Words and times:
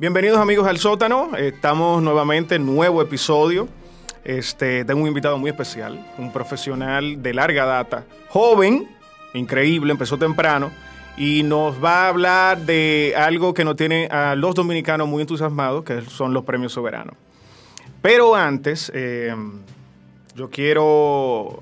Bienvenidos 0.00 0.38
amigos 0.38 0.66
al 0.66 0.78
sótano, 0.78 1.36
estamos 1.36 2.02
nuevamente 2.02 2.54
en 2.54 2.64
nuevo 2.64 3.02
episodio. 3.02 3.68
Este, 4.24 4.82
tengo 4.86 5.02
un 5.02 5.08
invitado 5.08 5.36
muy 5.36 5.50
especial, 5.50 6.10
un 6.16 6.32
profesional 6.32 7.22
de 7.22 7.34
larga 7.34 7.66
data, 7.66 8.06
joven, 8.30 8.88
increíble, 9.34 9.92
empezó 9.92 10.16
temprano 10.16 10.70
y 11.18 11.42
nos 11.42 11.84
va 11.84 12.06
a 12.06 12.08
hablar 12.08 12.64
de 12.64 13.12
algo 13.14 13.52
que 13.52 13.62
nos 13.62 13.76
tiene 13.76 14.06
a 14.06 14.34
los 14.36 14.54
dominicanos 14.54 15.06
muy 15.06 15.20
entusiasmados, 15.20 15.84
que 15.84 16.00
son 16.06 16.32
los 16.32 16.44
premios 16.44 16.72
soberanos. 16.72 17.14
Pero 18.00 18.34
antes, 18.34 18.90
eh, 18.94 19.36
yo 20.34 20.48
quiero 20.48 21.58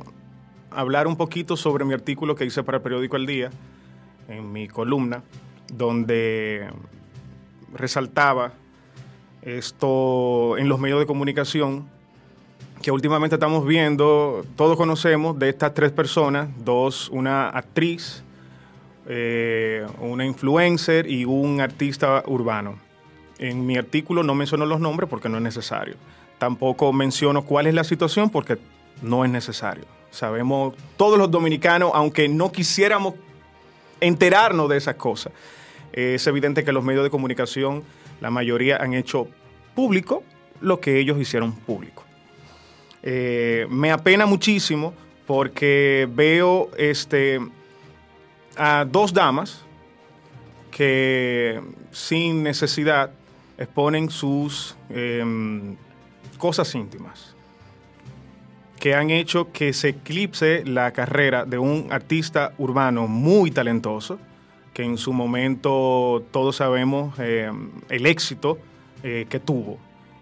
hablar 0.71 1.09
un 1.09 1.17
poquito 1.17 1.57
sobre 1.57 1.85
mi 1.85 1.93
artículo 1.93 2.37
que 2.37 2.45
hice 2.45 2.63
para 2.63 2.77
el 2.77 2.83
periódico 2.85 3.17
El 3.17 3.27
Día, 3.27 3.51
en 4.29 4.53
mi 4.53 4.69
columna, 4.69 5.25
donde 5.73 6.69
resaltaba 7.75 8.53
esto 9.43 10.57
en 10.59 10.69
los 10.69 10.79
medios 10.79 11.01
de 11.01 11.07
comunicación 11.07 11.87
que 12.83 12.91
últimamente 12.91 13.37
estamos 13.37 13.67
viendo, 13.67 14.45
todos 14.57 14.77
conocemos 14.77 15.39
de 15.39 15.49
estas 15.49 15.75
tres 15.75 15.91
personas, 15.91 16.49
dos, 16.65 17.09
una 17.11 17.49
actriz, 17.49 18.23
eh, 19.07 19.87
una 20.01 20.25
influencer 20.25 21.11
y 21.11 21.25
un 21.25 21.61
artista 21.61 22.23
urbano. 22.27 22.79
En 23.39 23.67
mi 23.67 23.77
artículo 23.77 24.23
no 24.23 24.35
menciono 24.35 24.67
los 24.67 24.81
nombres 24.81 25.09
porque 25.09 25.29
no 25.29 25.39
es 25.39 25.43
necesario. 25.43 25.97
Tampoco 26.39 26.93
menciono 26.93 27.43
cuál 27.43 27.67
es 27.67 27.75
la 27.75 27.85
situación 27.85 28.31
porque 28.31 28.59
no 29.03 29.25
es 29.25 29.31
necesario. 29.31 29.85
Sabemos 30.11 30.75
todos 30.97 31.19
los 31.19 31.31
dominicanos, 31.31 31.91
aunque 31.95 32.29
no 32.29 32.51
quisiéramos 32.53 33.15
enterarnos 34.01 34.69
de 34.69 34.77
esas 34.77 34.95
cosas, 34.95 35.33
es 35.99 36.27
evidente 36.27 36.65
que 36.65 36.73
los 36.73 36.85
medios 36.85 37.05
de 37.05 37.11
comunicación, 37.11 37.83
la 38.21 38.31
mayoría 38.31 38.77
han 38.77 38.95
hecho 38.95 39.29
público 39.75 40.23
lo 40.61 40.81
que 40.81 40.99
ellos 40.99 41.21
hicieron 41.21 41.53
público. 41.53 42.05
Eh, 43.03 43.67
me 43.71 43.91
apena 43.91 44.27
muchísimo 44.27 44.93
porque 45.27 46.09
veo 46.11 46.71
este, 46.77 47.41
a 48.57 48.85
dos 48.85 49.13
damas 49.13 49.65
que 50.71 51.61
sin 51.91 52.43
necesidad 52.43 53.11
exponen 53.57 54.11
sus 54.11 54.77
em, 54.89 55.77
cosas 56.39 56.75
íntimas, 56.75 57.35
que 58.79 58.95
han 58.95 59.11
hecho 59.11 59.51
que 59.53 59.73
se 59.73 59.89
eclipse 59.89 60.65
la 60.65 60.93
carrera 60.93 61.45
de 61.45 61.59
un 61.59 61.89
artista 61.91 62.53
urbano 62.59 63.09
muy 63.09 63.51
talentoso, 63.51 64.19
que 64.79 64.85
en 64.85 64.97
su 64.97 65.13
momento 65.13 66.25
todos 66.31 66.55
sabemos 66.55 67.19
em, 67.19 67.73
el 67.89 68.07
éxito 68.07 68.61
eh, 69.03 69.27
que 69.29 69.41
tuvo. 69.41 69.77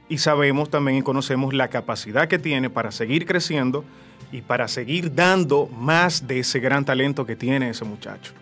Y 0.08 0.16
sabemos 0.16 0.70
también 0.70 0.96
y 0.96 1.02
conocemos 1.02 1.52
la 1.52 1.68
capacidad 1.68 2.26
que 2.26 2.38
tiene 2.38 2.70
para 2.70 2.90
seguir 2.90 3.26
creciendo 3.26 3.84
y 4.32 4.40
para 4.40 4.66
seguir 4.66 5.14
dando 5.14 5.66
más 5.66 6.26
de 6.26 6.38
ese 6.38 6.58
gran 6.58 6.86
talento 6.86 7.26
que 7.26 7.36
tiene 7.36 7.68
ese 7.68 7.84
muchacho. 7.84 8.32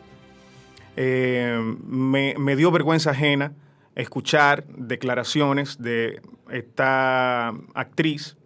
Eh, 0.96 1.58
me, 1.84 2.54
dio 2.54 2.70
vergüenza 2.70 3.10
ajena 3.10 3.52
escuchar 3.96 4.64
declaraciones 4.68 5.82
de 5.82 6.22
esta 6.48 7.48
actriz. 7.74 8.36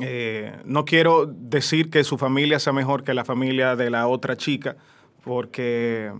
Eh, 0.00 0.52
no 0.64 0.84
quiero 0.84 1.26
decir 1.26 1.90
que 1.90 2.02
su 2.02 2.18
familia 2.18 2.58
sea 2.58 2.72
mejor 2.72 3.04
que 3.04 3.14
la 3.14 3.24
familia 3.24 3.76
de 3.76 3.88
la 3.88 4.08
otra 4.08 4.36
chica, 4.36 4.76
porque 5.22 6.10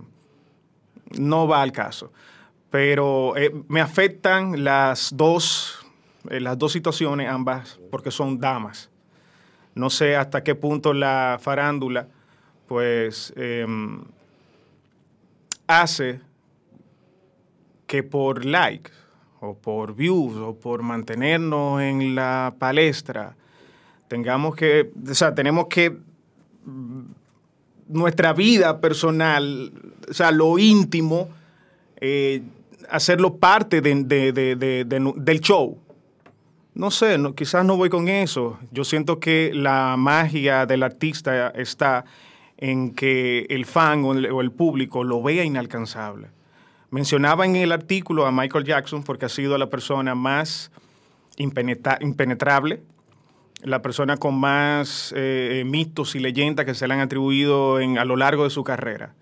no 1.17 1.47
va 1.47 1.61
al 1.61 1.71
caso. 1.71 2.11
Pero 2.69 3.35
eh, 3.37 3.53
me 3.67 3.81
afectan 3.81 4.63
las 4.63 5.11
dos, 5.15 5.85
eh, 6.29 6.39
las 6.39 6.57
dos 6.57 6.71
situaciones, 6.71 7.29
ambas, 7.29 7.79
porque 7.91 8.11
son 8.11 8.39
damas. 8.39 8.89
No 9.75 9.89
sé 9.89 10.15
hasta 10.15 10.43
qué 10.43 10.55
punto 10.55 10.93
la 10.93 11.37
farándula, 11.39 12.07
pues, 12.67 13.33
em, 13.35 14.03
hace 15.67 16.21
que 17.85 18.03
por 18.03 18.43
likes 18.43 18.91
o 19.39 19.55
por 19.55 19.95
views 19.95 20.35
o 20.37 20.55
por 20.55 20.81
mantenernos 20.81 21.81
en 21.81 22.15
la 22.15 22.55
palestra 22.57 23.35
tengamos 24.07 24.55
que, 24.55 24.91
o 25.09 25.13
sea, 25.13 25.35
tenemos 25.35 25.67
que 25.67 25.97
nuestra 27.89 28.33
vida 28.33 28.79
personal, 28.81 29.71
o 30.09 30.13
sea, 30.13 30.31
lo 30.31 30.57
íntimo, 30.59 31.29
eh, 32.01 32.41
hacerlo 32.89 33.35
parte 33.37 33.81
de- 33.81 34.03
de- 34.03 34.31
de- 34.31 34.55
de- 34.55 34.85
de- 34.85 35.13
del 35.15 35.39
show. 35.41 35.77
No 36.73 36.91
sé, 36.91 37.17
no- 37.17 37.33
quizás 37.33 37.65
no 37.65 37.75
voy 37.75 37.89
con 37.89 38.07
eso. 38.07 38.59
Yo 38.71 38.83
siento 38.83 39.19
que 39.19 39.51
la 39.53 39.95
magia 39.97 40.65
del 40.65 40.83
artista 40.83 41.49
está 41.49 42.05
en 42.57 42.91
que 42.93 43.45
el 43.49 43.65
fan 43.65 44.03
o 44.05 44.13
el, 44.13 44.31
o 44.31 44.41
el 44.41 44.51
público 44.51 45.03
lo 45.03 45.21
vea 45.21 45.43
inalcanzable. 45.43 46.27
Mencionaba 46.89 47.45
en 47.45 47.55
el 47.55 47.71
artículo 47.71 48.25
a 48.25 48.31
Michael 48.31 48.63
Jackson 48.63 49.03
porque 49.03 49.25
ha 49.25 49.29
sido 49.29 49.57
la 49.57 49.69
persona 49.69 50.15
más 50.15 50.71
impenetra- 51.37 51.97
impenetrable, 52.01 52.81
la 53.63 53.81
persona 53.81 54.17
con 54.17 54.39
más 54.39 55.13
eh, 55.15 55.63
mitos 55.65 56.15
y 56.15 56.19
leyendas 56.19 56.65
que 56.65 56.75
se 56.75 56.87
le 56.87 56.93
han 56.93 56.99
atribuido 56.99 57.77
a 57.77 58.05
lo 58.05 58.15
largo 58.15 58.43
de 58.43 58.49
su 58.49 58.63
carrera. 58.63 59.13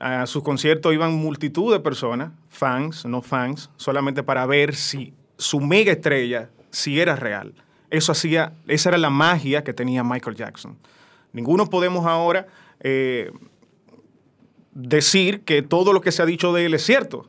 A 0.00 0.26
sus 0.26 0.42
conciertos 0.42 0.94
iban 0.94 1.14
multitud 1.14 1.72
de 1.72 1.80
personas, 1.80 2.32
fans, 2.48 3.04
no 3.04 3.20
fans, 3.20 3.70
solamente 3.76 4.22
para 4.22 4.46
ver 4.46 4.74
si 4.74 5.12
su 5.36 5.60
mega 5.60 5.92
estrella, 5.92 6.50
si 6.70 7.00
era 7.00 7.16
real. 7.16 7.54
Eso 7.90 8.12
hacía, 8.12 8.52
esa 8.66 8.90
era 8.90 8.98
la 8.98 9.10
magia 9.10 9.64
que 9.64 9.72
tenía 9.72 10.04
Michael 10.04 10.36
Jackson. 10.36 10.76
Ninguno 11.32 11.66
podemos 11.66 12.06
ahora 12.06 12.46
eh, 12.80 13.32
decir 14.72 15.40
que 15.40 15.62
todo 15.62 15.92
lo 15.92 16.00
que 16.00 16.12
se 16.12 16.22
ha 16.22 16.26
dicho 16.26 16.52
de 16.52 16.66
él 16.66 16.74
es 16.74 16.84
cierto. 16.84 17.28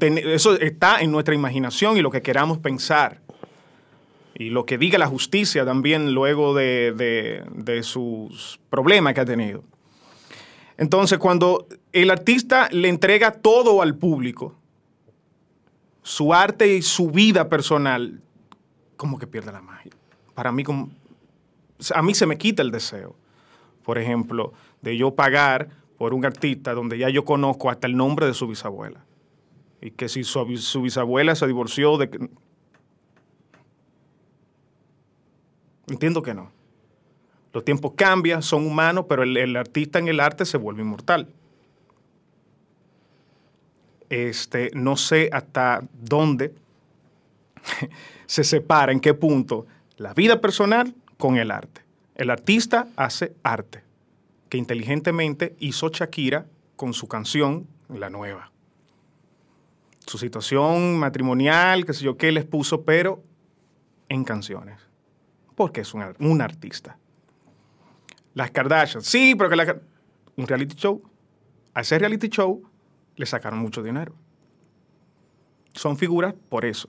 Eso 0.00 0.58
está 0.58 1.00
en 1.00 1.10
nuestra 1.10 1.34
imaginación 1.34 1.96
y 1.96 2.02
lo 2.02 2.10
que 2.10 2.22
queramos 2.22 2.58
pensar. 2.58 3.20
Y 4.38 4.50
lo 4.50 4.64
que 4.64 4.78
diga 4.78 4.98
la 4.98 5.08
justicia 5.08 5.64
también 5.64 6.14
luego 6.14 6.54
de, 6.54 7.42
de- 7.56 7.82
sus 7.82 8.60
problemas 8.70 9.12
que 9.12 9.20
ha 9.20 9.24
tenido. 9.24 9.64
Entonces, 10.76 11.18
cuando 11.18 11.66
el 11.92 12.08
artista 12.08 12.68
le 12.70 12.88
entrega 12.88 13.32
todo 13.32 13.82
al 13.82 13.96
público, 13.96 14.54
su 16.04 16.32
arte 16.32 16.72
y 16.76 16.82
su 16.82 17.10
vida 17.10 17.48
personal, 17.48 18.20
como 18.96 19.18
que 19.18 19.26
pierde 19.26 19.50
la 19.50 19.60
magia. 19.60 19.90
Para 20.34 20.52
mí, 20.52 20.62
como, 20.62 20.90
a 21.92 22.02
mí 22.02 22.14
se 22.14 22.26
me 22.26 22.38
quita 22.38 22.62
el 22.62 22.70
deseo. 22.70 23.16
Por 23.82 23.98
ejemplo, 23.98 24.52
de 24.82 24.96
yo 24.96 25.16
pagar 25.16 25.70
por 25.98 26.14
un 26.14 26.24
artista 26.24 26.74
donde 26.74 26.96
ya 26.96 27.08
yo 27.08 27.24
conozco 27.24 27.70
hasta 27.70 27.88
el 27.88 27.96
nombre 27.96 28.26
de 28.26 28.34
su 28.34 28.46
bisabuela. 28.46 29.04
Y 29.80 29.90
que 29.90 30.08
si 30.08 30.22
su, 30.22 30.56
su 30.58 30.82
bisabuela 30.82 31.34
se 31.34 31.48
divorció 31.48 31.98
de... 31.98 32.30
Entiendo 35.88 36.22
que 36.22 36.34
no. 36.34 36.50
Los 37.52 37.64
tiempos 37.64 37.92
cambian, 37.96 38.42
son 38.42 38.66
humanos, 38.66 39.06
pero 39.08 39.22
el, 39.22 39.36
el 39.36 39.56
artista 39.56 39.98
en 39.98 40.08
el 40.08 40.20
arte 40.20 40.44
se 40.44 40.58
vuelve 40.58 40.82
inmortal. 40.82 41.28
Este, 44.10 44.70
no 44.74 44.96
sé 44.96 45.28
hasta 45.32 45.82
dónde 45.92 46.54
se 48.26 48.44
separa, 48.44 48.92
en 48.92 49.00
qué 49.00 49.14
punto, 49.14 49.66
la 49.96 50.14
vida 50.14 50.40
personal 50.40 50.94
con 51.16 51.36
el 51.36 51.50
arte. 51.50 51.82
El 52.14 52.30
artista 52.30 52.88
hace 52.96 53.34
arte, 53.42 53.82
que 54.48 54.58
inteligentemente 54.58 55.54
hizo 55.58 55.88
Shakira 55.88 56.46
con 56.76 56.94
su 56.94 57.06
canción, 57.06 57.66
la 57.88 58.10
nueva. 58.10 58.50
Su 60.06 60.18
situación 60.18 60.98
matrimonial, 60.98 61.84
qué 61.84 61.92
sé 61.92 62.04
yo 62.04 62.16
qué, 62.16 62.32
les 62.32 62.44
puso, 62.44 62.82
pero 62.82 63.22
en 64.08 64.24
canciones. 64.24 64.87
Porque 65.58 65.80
es 65.80 65.92
un, 65.92 66.40
artista. 66.40 66.96
Las 68.32 68.52
Kardashian, 68.52 69.02
sí, 69.02 69.34
pero 69.36 69.50
que 69.50 69.56
la, 69.56 69.76
un 70.36 70.46
reality 70.46 70.76
show. 70.76 71.02
A 71.74 71.80
ese 71.80 71.98
reality 71.98 72.28
show 72.28 72.62
le 73.16 73.26
sacaron 73.26 73.58
mucho 73.58 73.82
dinero. 73.82 74.14
Son 75.74 75.96
figuras 75.96 76.32
por 76.48 76.64
eso. 76.64 76.88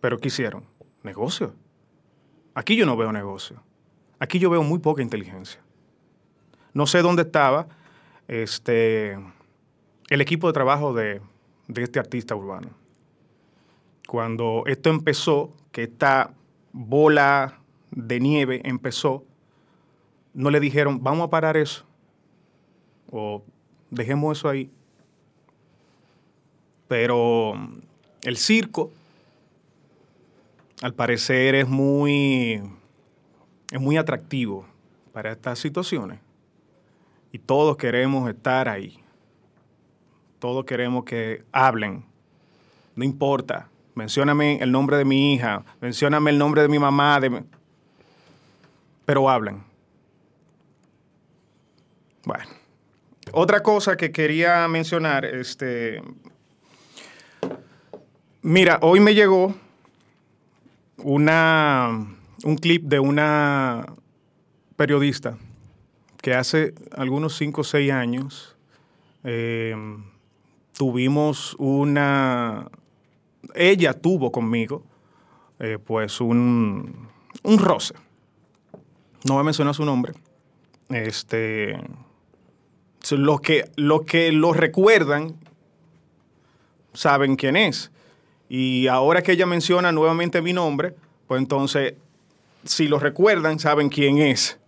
Pero 0.00 0.16
¿qué 0.16 0.28
hicieron? 0.28 0.64
Negocio. 1.02 1.54
Aquí 2.54 2.74
yo 2.74 2.86
no 2.86 2.96
veo 2.96 3.12
negocio. 3.12 3.62
Aquí 4.18 4.38
yo 4.38 4.48
veo 4.48 4.62
muy 4.62 4.78
poca 4.78 5.02
inteligencia. 5.02 5.60
No 6.72 6.86
sé 6.86 7.02
dónde 7.02 7.20
estaba 7.20 7.68
este, 8.28 9.12
el 10.08 10.20
equipo 10.22 10.46
de 10.46 10.54
trabajo 10.54 10.94
de 10.94 11.20
este 11.68 11.98
artista 11.98 12.34
urbano. 12.34 12.70
Cuando 14.08 14.62
esto 14.64 14.88
empezó, 14.88 15.54
que 15.70 15.82
esta 15.82 16.32
bola 16.72 17.59
de 17.90 18.20
nieve 18.20 18.60
empezó, 18.64 19.24
no 20.34 20.50
le 20.50 20.60
dijeron, 20.60 21.02
vamos 21.02 21.26
a 21.26 21.30
parar 21.30 21.56
eso. 21.56 21.84
O 23.10 23.42
dejemos 23.90 24.38
eso 24.38 24.48
ahí. 24.48 24.70
Pero 26.88 27.54
el 28.22 28.36
circo, 28.36 28.90
al 30.82 30.94
parecer, 30.94 31.54
es 31.54 31.68
muy, 31.68 32.62
es 33.70 33.80
muy 33.80 33.96
atractivo 33.96 34.66
para 35.12 35.32
estas 35.32 35.58
situaciones. 35.58 36.20
Y 37.32 37.38
todos 37.38 37.76
queremos 37.76 38.28
estar 38.28 38.68
ahí. 38.68 38.98
Todos 40.38 40.64
queremos 40.64 41.04
que 41.04 41.44
hablen. 41.52 42.04
No 42.96 43.04
importa. 43.04 43.68
Mencióname 43.94 44.58
el 44.62 44.72
nombre 44.72 44.96
de 44.96 45.04
mi 45.04 45.34
hija. 45.34 45.64
Mencióname 45.80 46.30
el 46.30 46.38
nombre 46.38 46.62
de 46.62 46.68
mi 46.68 46.78
mamá. 46.78 47.20
De. 47.20 47.44
Pero 49.10 49.28
hablan. 49.28 49.64
Bueno. 52.24 52.44
Otra 53.32 53.60
cosa 53.60 53.96
que 53.96 54.12
quería 54.12 54.68
mencionar, 54.68 55.24
este. 55.24 56.00
Mira, 58.42 58.78
hoy 58.82 59.00
me 59.00 59.12
llegó 59.12 59.52
una, 60.98 62.06
un 62.44 62.56
clip 62.56 62.84
de 62.84 63.00
una 63.00 63.84
periodista 64.76 65.36
que 66.22 66.34
hace 66.34 66.72
algunos 66.92 67.36
5 67.36 67.62
o 67.62 67.64
6 67.64 67.90
años 67.90 68.56
eh, 69.24 69.74
tuvimos 70.72 71.56
una... 71.58 72.68
Ella 73.56 73.92
tuvo 73.92 74.30
conmigo 74.30 74.84
eh, 75.58 75.78
pues 75.84 76.20
un, 76.20 77.08
un 77.42 77.58
roce. 77.58 77.94
No 79.24 79.34
voy 79.34 79.40
a 79.40 79.44
mencionar 79.44 79.74
su 79.74 79.84
nombre. 79.84 80.12
Este, 80.88 81.78
los 83.10 83.40
que, 83.40 83.70
los 83.76 84.02
que 84.02 84.32
lo 84.32 84.52
recuerdan 84.52 85.36
saben 86.92 87.36
quién 87.36 87.56
es. 87.56 87.90
Y 88.48 88.88
ahora 88.88 89.22
que 89.22 89.32
ella 89.32 89.46
menciona 89.46 89.92
nuevamente 89.92 90.42
mi 90.42 90.52
nombre, 90.52 90.94
pues 91.28 91.40
entonces, 91.40 91.94
si 92.64 92.88
lo 92.88 92.98
recuerdan, 92.98 93.58
saben 93.58 93.88
quién 93.88 94.18
es. 94.18 94.58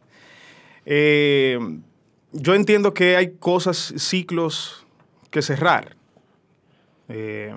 Eh, 0.87 1.58
yo 2.32 2.54
entiendo 2.54 2.94
que 2.94 3.16
hay 3.16 3.32
cosas, 3.32 3.94
ciclos 3.96 4.87
que 5.31 5.43
cerrar. 5.43 5.96
Eh, 7.08 7.54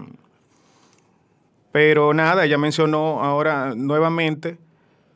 pero 1.72 2.14
nada, 2.14 2.46
ella 2.46 2.58
mencionó 2.58 3.22
ahora 3.24 3.74
nuevamente 3.76 4.58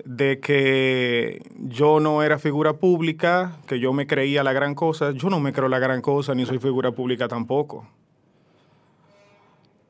de 0.05 0.39
que 0.39 1.41
yo 1.57 1.99
no 1.99 2.23
era 2.23 2.39
figura 2.39 2.73
pública, 2.73 3.57
que 3.67 3.79
yo 3.79 3.93
me 3.93 4.07
creía 4.07 4.43
la 4.43 4.53
gran 4.53 4.75
cosa. 4.75 5.11
Yo 5.11 5.29
no 5.29 5.39
me 5.39 5.53
creo 5.53 5.67
la 5.67 5.79
gran 5.79 6.01
cosa, 6.01 6.33
ni 6.35 6.45
soy 6.45 6.59
figura 6.59 6.91
pública 6.91 7.27
tampoco. 7.27 7.87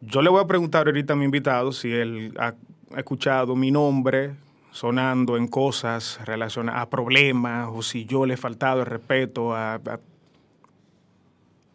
Yo 0.02 0.22
le 0.22 0.30
voy 0.30 0.42
a 0.42 0.48
preguntar 0.48 0.88
ahorita 0.88 1.14
a 1.14 1.16
mi 1.16 1.26
invitado 1.26 1.72
si 1.72 1.92
él 1.92 2.34
ha 2.38 2.54
escuchado 2.96 3.56
mi 3.56 3.70
nombre 3.70 4.36
sonando 4.72 5.36
en 5.36 5.48
cosas 5.48 6.20
relacionadas 6.26 6.84
a 6.84 6.90
problemas 6.90 7.70
o 7.74 7.82
si 7.82 8.06
yo 8.06 8.26
le 8.26 8.36
he 8.36 8.38
faltado 8.38 8.82
el 8.82 8.86
respeto 8.86 9.54
a. 9.54 9.80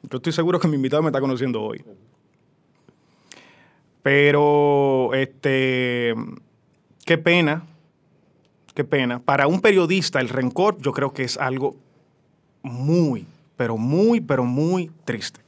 Yo 0.02 0.16
estoy 0.16 0.32
seguro 0.32 0.58
que 0.58 0.68
mi 0.68 0.76
invitado 0.76 1.02
me 1.02 1.08
está 1.08 1.20
conociendo 1.20 1.62
hoy. 1.62 1.84
Pero, 4.02 5.14
este, 5.14 6.14
qué 7.06 7.16
pena, 7.16 7.64
qué 8.74 8.84
pena. 8.84 9.20
Para 9.20 9.46
un 9.46 9.60
periodista 9.60 10.20
el 10.20 10.28
rencor 10.28 10.78
yo 10.78 10.92
creo 10.92 11.12
que 11.12 11.24
es 11.24 11.36
algo 11.38 11.76
muy, 12.62 13.26
pero 13.56 13.76
muy, 13.76 14.20
pero 14.20 14.44
muy 14.44 14.90
triste. 15.04 15.40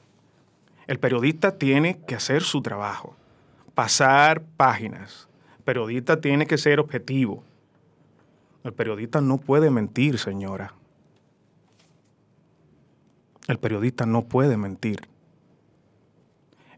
El 0.86 0.98
periodista 0.98 1.58
tiene 1.58 1.98
que 2.06 2.14
hacer 2.14 2.42
su 2.42 2.62
trabajo, 2.62 3.16
pasar 3.74 4.42
páginas. 4.56 5.28
El 5.58 5.64
periodista 5.64 6.20
tiene 6.20 6.46
que 6.46 6.58
ser 6.58 6.78
objetivo. 6.78 7.42
El 8.62 8.72
periodista 8.72 9.20
no 9.20 9.38
puede 9.38 9.70
mentir, 9.70 10.18
señora. 10.18 10.72
El 13.48 13.58
periodista 13.58 14.06
no 14.06 14.22
puede 14.22 14.56
mentir. 14.56 15.08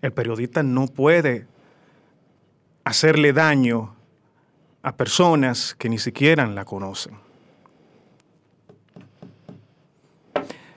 El 0.01 0.13
periodista 0.13 0.63
no 0.63 0.87
puede 0.87 1.47
hacerle 2.85 3.33
daño 3.33 3.95
a 4.89 4.97
personas 4.97 5.77
que 5.79 5.89
ni 5.91 5.99
siquiera 5.99 6.47
la 6.47 6.65
conocen. 6.65 7.13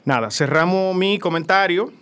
Nada, 0.04 0.30
cerramos 0.32 0.94
mi 0.96 1.18
comentario 1.18 1.94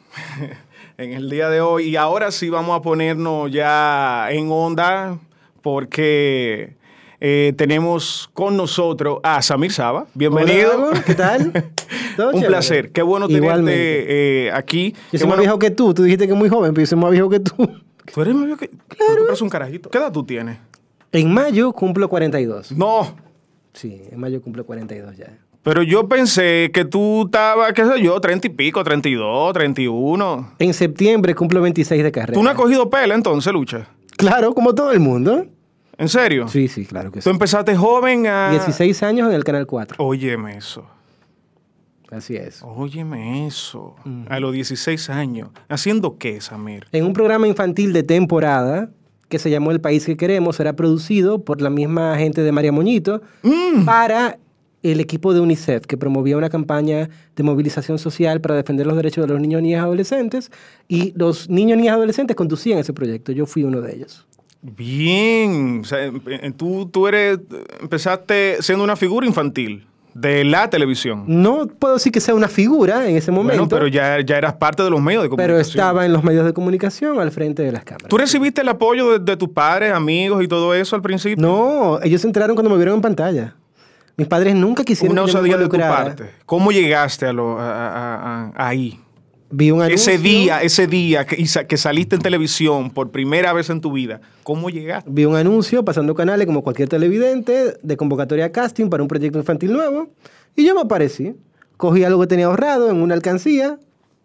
en 0.98 1.14
el 1.14 1.30
día 1.30 1.50
de 1.50 1.62
hoy 1.62 1.90
y 1.90 1.96
ahora 1.98 2.32
sí 2.32 2.50
vamos 2.50 2.76
a 2.76 2.82
ponernos 2.82 3.52
ya 3.52 4.28
en 4.32 4.50
onda 4.52 5.20
porque 5.62 6.78
eh, 7.20 7.54
tenemos 7.56 8.28
con 8.34 8.58
nosotros 8.58 9.20
a 9.22 9.44
Samir 9.44 9.72
Saba. 9.72 10.08
Bienvenido. 10.16 10.90
Hola, 10.90 11.04
¿Qué 11.04 11.14
tal? 11.14 11.52
Un 12.18 12.32
chévere? 12.32 12.48
placer. 12.48 12.92
Qué 12.92 13.04
bueno 13.04 13.28
tenerte 13.28 14.48
eh, 14.48 14.52
aquí. 14.52 14.96
Yo 15.12 15.20
soy 15.20 15.28
bueno. 15.28 15.36
más 15.36 15.40
viejo 15.42 15.60
que 15.60 15.70
tú. 15.70 15.94
Tú 15.94 16.04
dijiste 16.04 16.28
que 16.28 16.34
muy 16.34 16.50
joven, 16.50 16.74
pero 16.74 16.82
yo 16.82 16.88
soy 16.88 16.98
más 16.98 17.12
viejo 17.12 17.30
que 17.30 17.40
tú. 17.40 17.70
Tú 18.12 18.22
eres 18.22 18.34
más 18.34 18.46
viejo 18.46 18.60
que... 18.60 18.70
Claro. 18.70 19.18
Tú 19.18 19.26
eres 19.28 19.42
un 19.42 19.50
carajito. 19.50 19.92
¿Qué 19.92 19.98
edad 20.00 20.12
tú 20.12 20.24
tienes? 20.24 20.58
En 21.12 21.34
mayo 21.34 21.74
cumplo 21.74 22.08
42. 22.10 22.72
No. 22.74 23.16
Sí, 23.74 24.02
en 24.12 24.20
mayo 24.20 24.42
cumplo 24.42 24.66
42 24.66 25.18
ya. 25.18 25.38
Pero 25.64 25.84
yo 25.84 26.08
pensé 26.08 26.72
que 26.74 26.86
tú 26.86 27.26
estabas, 27.26 27.74
qué 27.74 27.86
sé 27.86 28.02
yo, 28.02 28.20
30 28.20 28.48
y 28.48 28.50
pico, 28.52 28.84
32, 28.84 29.54
31. 29.54 30.54
En 30.60 30.74
septiembre 30.74 31.36
cumplo 31.36 31.62
26 31.62 32.04
de 32.04 32.12
carrera. 32.12 32.34
¿Tú 32.34 32.44
no 32.44 32.50
has 32.50 32.56
cogido 32.56 32.90
pela 32.90 33.14
entonces, 33.14 33.52
Lucha? 33.52 33.88
Claro, 34.18 34.54
como 34.54 34.74
todo 34.74 34.92
el 34.92 35.00
mundo. 35.00 35.46
¿En 35.98 36.08
serio? 36.08 36.48
Sí, 36.48 36.70
sí, 36.70 36.86
claro 36.86 37.12
que 37.12 37.22
sí. 37.22 37.26
Tú 37.26 37.30
empezaste 37.30 37.76
joven 37.76 38.26
a... 38.28 38.52
16 38.52 39.04
años 39.04 39.30
en 39.30 39.36
el 39.36 39.44
Canal 39.44 39.68
4. 39.68 39.98
Óyeme 40.00 40.56
eso. 40.58 40.86
Así 42.10 42.36
es. 42.38 42.62
Óyeme 42.64 43.46
eso. 43.46 43.96
Uh 44.06 44.10
-huh. 44.10 44.26
A 44.30 44.40
los 44.40 44.54
16 44.54 45.10
años. 45.10 45.50
¿Haciendo 45.68 46.18
qué, 46.18 46.40
Samir? 46.40 46.88
En 46.94 47.06
un 47.06 47.14
programa 47.14 47.48
infantil 47.48 47.92
de 47.92 48.04
temporada 48.04 48.90
que 49.30 49.40
se 49.40 49.50
llamó 49.50 49.72
El 49.72 49.80
País 49.80 50.06
que 50.06 50.18
Queremos, 50.18 50.58
será 50.58 50.74
producido 50.74 51.44
por 51.44 51.62
la 51.62 51.70
misma 51.70 52.18
gente 52.18 52.42
de 52.42 52.52
María 52.52 52.72
Moñito 52.72 53.22
mm. 53.44 53.86
para 53.86 54.38
el 54.82 55.00
equipo 55.00 55.34
de 55.34 55.40
UNICEF, 55.40 55.86
que 55.86 55.98
promovía 55.98 56.38
una 56.38 56.50
campaña 56.50 57.10
de 57.36 57.44
movilización 57.44 58.00
social 58.00 58.42
para 58.42 58.56
defender 58.56 58.88
los 58.88 58.96
derechos 58.96 59.28
de 59.28 59.34
los 59.34 59.42
niños, 59.42 59.62
niñas 59.62 59.80
y 59.80 59.84
adolescentes, 59.84 60.52
y 60.88 61.14
los 61.18 61.50
niños, 61.50 61.78
niñas 61.78 61.94
y 61.94 61.98
adolescentes 61.98 62.36
conducían 62.36 62.80
ese 62.80 62.94
proyecto. 62.94 63.32
Yo 63.32 63.46
fui 63.46 63.64
uno 63.64 63.82
de 63.82 63.96
ellos. 63.96 64.26
Bien, 64.62 65.82
o 65.82 65.84
sea, 65.86 66.06
em- 66.06 66.22
em- 66.26 66.54
tú, 66.54 66.90
tú 66.92 67.08
eres, 67.08 67.40
empezaste 67.82 68.58
siendo 68.62 68.84
una 68.84 68.96
figura 68.96 69.26
infantil 69.26 69.89
de 70.14 70.44
la 70.44 70.70
televisión. 70.70 71.24
No 71.28 71.68
puedo 71.68 71.94
decir 71.96 72.12
que 72.12 72.20
sea 72.20 72.36
una 72.36 72.48
figura 72.48 73.08
en 73.10 73.16
ese 73.16 73.32
momento, 73.32 73.64
Bueno, 73.66 73.70
pero 73.70 73.88
ya, 73.88 74.20
ya 74.22 74.38
eras 74.38 74.54
parte 74.54 74.84
de 74.84 74.90
los 74.90 75.02
medios 75.02 75.24
de 75.24 75.30
comunicación. 75.30 75.58
pero 75.58 75.60
estaba 75.62 76.06
en 76.06 76.14
los 76.14 76.24
medios 76.24 76.46
de 76.46 76.54
comunicación 76.54 77.20
al 77.20 77.32
frente 77.32 77.64
de 77.64 77.72
las 77.72 77.84
cámaras. 77.84 78.10
¿Tú 78.10 78.18
recibiste 78.18 78.62
el 78.62 78.70
apoyo 78.70 79.12
de, 79.12 79.20
de 79.20 79.38
tus 79.38 79.50
padres, 79.50 79.94
amigos 79.94 80.44
y 80.44 80.48
todo 80.48 80.74
eso 80.74 80.96
al 80.96 81.02
principio? 81.02 81.42
No, 81.42 82.00
ellos 82.02 82.22
se 82.22 82.28
enteraron 82.28 82.56
cuando 82.56 82.70
me 82.70 82.76
vieron 82.78 82.96
en 82.96 83.02
pantalla. 83.02 83.56
Mis 84.18 84.28
padres 84.28 84.54
nunca 84.56 84.84
quisieron 84.84 85.14
Una 85.14 85.22
osadía 85.24 85.58
de 85.58 85.70
tu 85.70 85.78
parte. 85.78 86.32
¿Cómo 86.46 86.72
llegaste 86.74 87.26
a 87.26 87.32
lo, 87.32 87.58
a- 87.58 87.88
a- 87.88 88.52
a- 88.56 88.68
ahí? 88.68 89.00
Vi 89.52 89.72
un 89.72 89.82
anuncio. 89.82 90.14
Ese 90.14 90.22
día, 90.22 90.62
ese 90.62 90.88
día 90.88 91.26
que, 91.26 91.44
que 91.68 91.78
saliste 91.78 92.16
en 92.16 92.22
televisión 92.22 92.92
por 92.92 93.10
primera 93.10 93.52
vez 93.54 93.70
en 93.70 93.82
tu 93.82 93.92
vida, 93.92 94.22
¿cómo 94.44 94.70
llegaste? 94.70 95.10
Vi 95.12 95.26
un 95.26 95.36
anuncio 95.36 95.84
pasando 95.84 96.14
canales 96.14 96.46
como 96.46 96.62
cualquier 96.64 96.88
televidente 96.88 97.78
de 97.82 97.98
convocatoria 97.98 98.46
a 98.46 98.52
casting 98.52 98.90
para 98.90 99.02
un 99.02 99.10
proyecto 99.10 99.40
infantil 99.40 99.74
nuevo 99.74 100.10
y 100.56 100.66
yo 100.66 100.76
me 100.76 100.82
aparecí. 100.82 101.36
Cogí 101.78 102.04
algo 102.04 102.20
que 102.22 102.28
tenía 102.28 102.48
ahorrado 102.48 102.90
en 102.92 102.98
una 103.02 103.16
alcancía, 103.16 103.80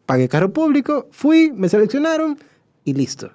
pagué 0.06 0.28
carro 0.28 0.52
público, 0.52 1.08
fui, 1.12 1.52
me 1.52 1.68
seleccionaron 1.68 2.36
y 2.84 2.94
listo. 2.94 3.30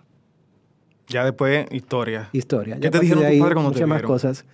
Ya 1.07 1.23
después, 1.23 1.65
historia. 1.71 2.29
Historia. 2.33 2.75
¿Qué 2.75 2.81
Ya 2.81 2.91
te 2.91 2.99
dijeron 2.99 3.23
tus 3.23 3.39
padres 3.39 3.53
cuando 3.53 3.71
te 3.71 3.75
muchas 3.75 3.87
más 3.87 3.97
vieron? 3.99 4.11
cosas. 4.11 4.45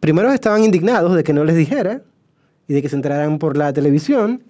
Primero 0.00 0.30
estaban 0.32 0.64
indignados 0.64 1.14
de 1.16 1.24
que 1.24 1.32
no 1.32 1.44
les 1.44 1.56
dijera 1.56 2.02
y 2.66 2.74
de 2.74 2.82
que 2.82 2.88
se 2.90 2.96
enteraran 2.96 3.38
por 3.38 3.56
la 3.56 3.72
televisión. 3.72 4.44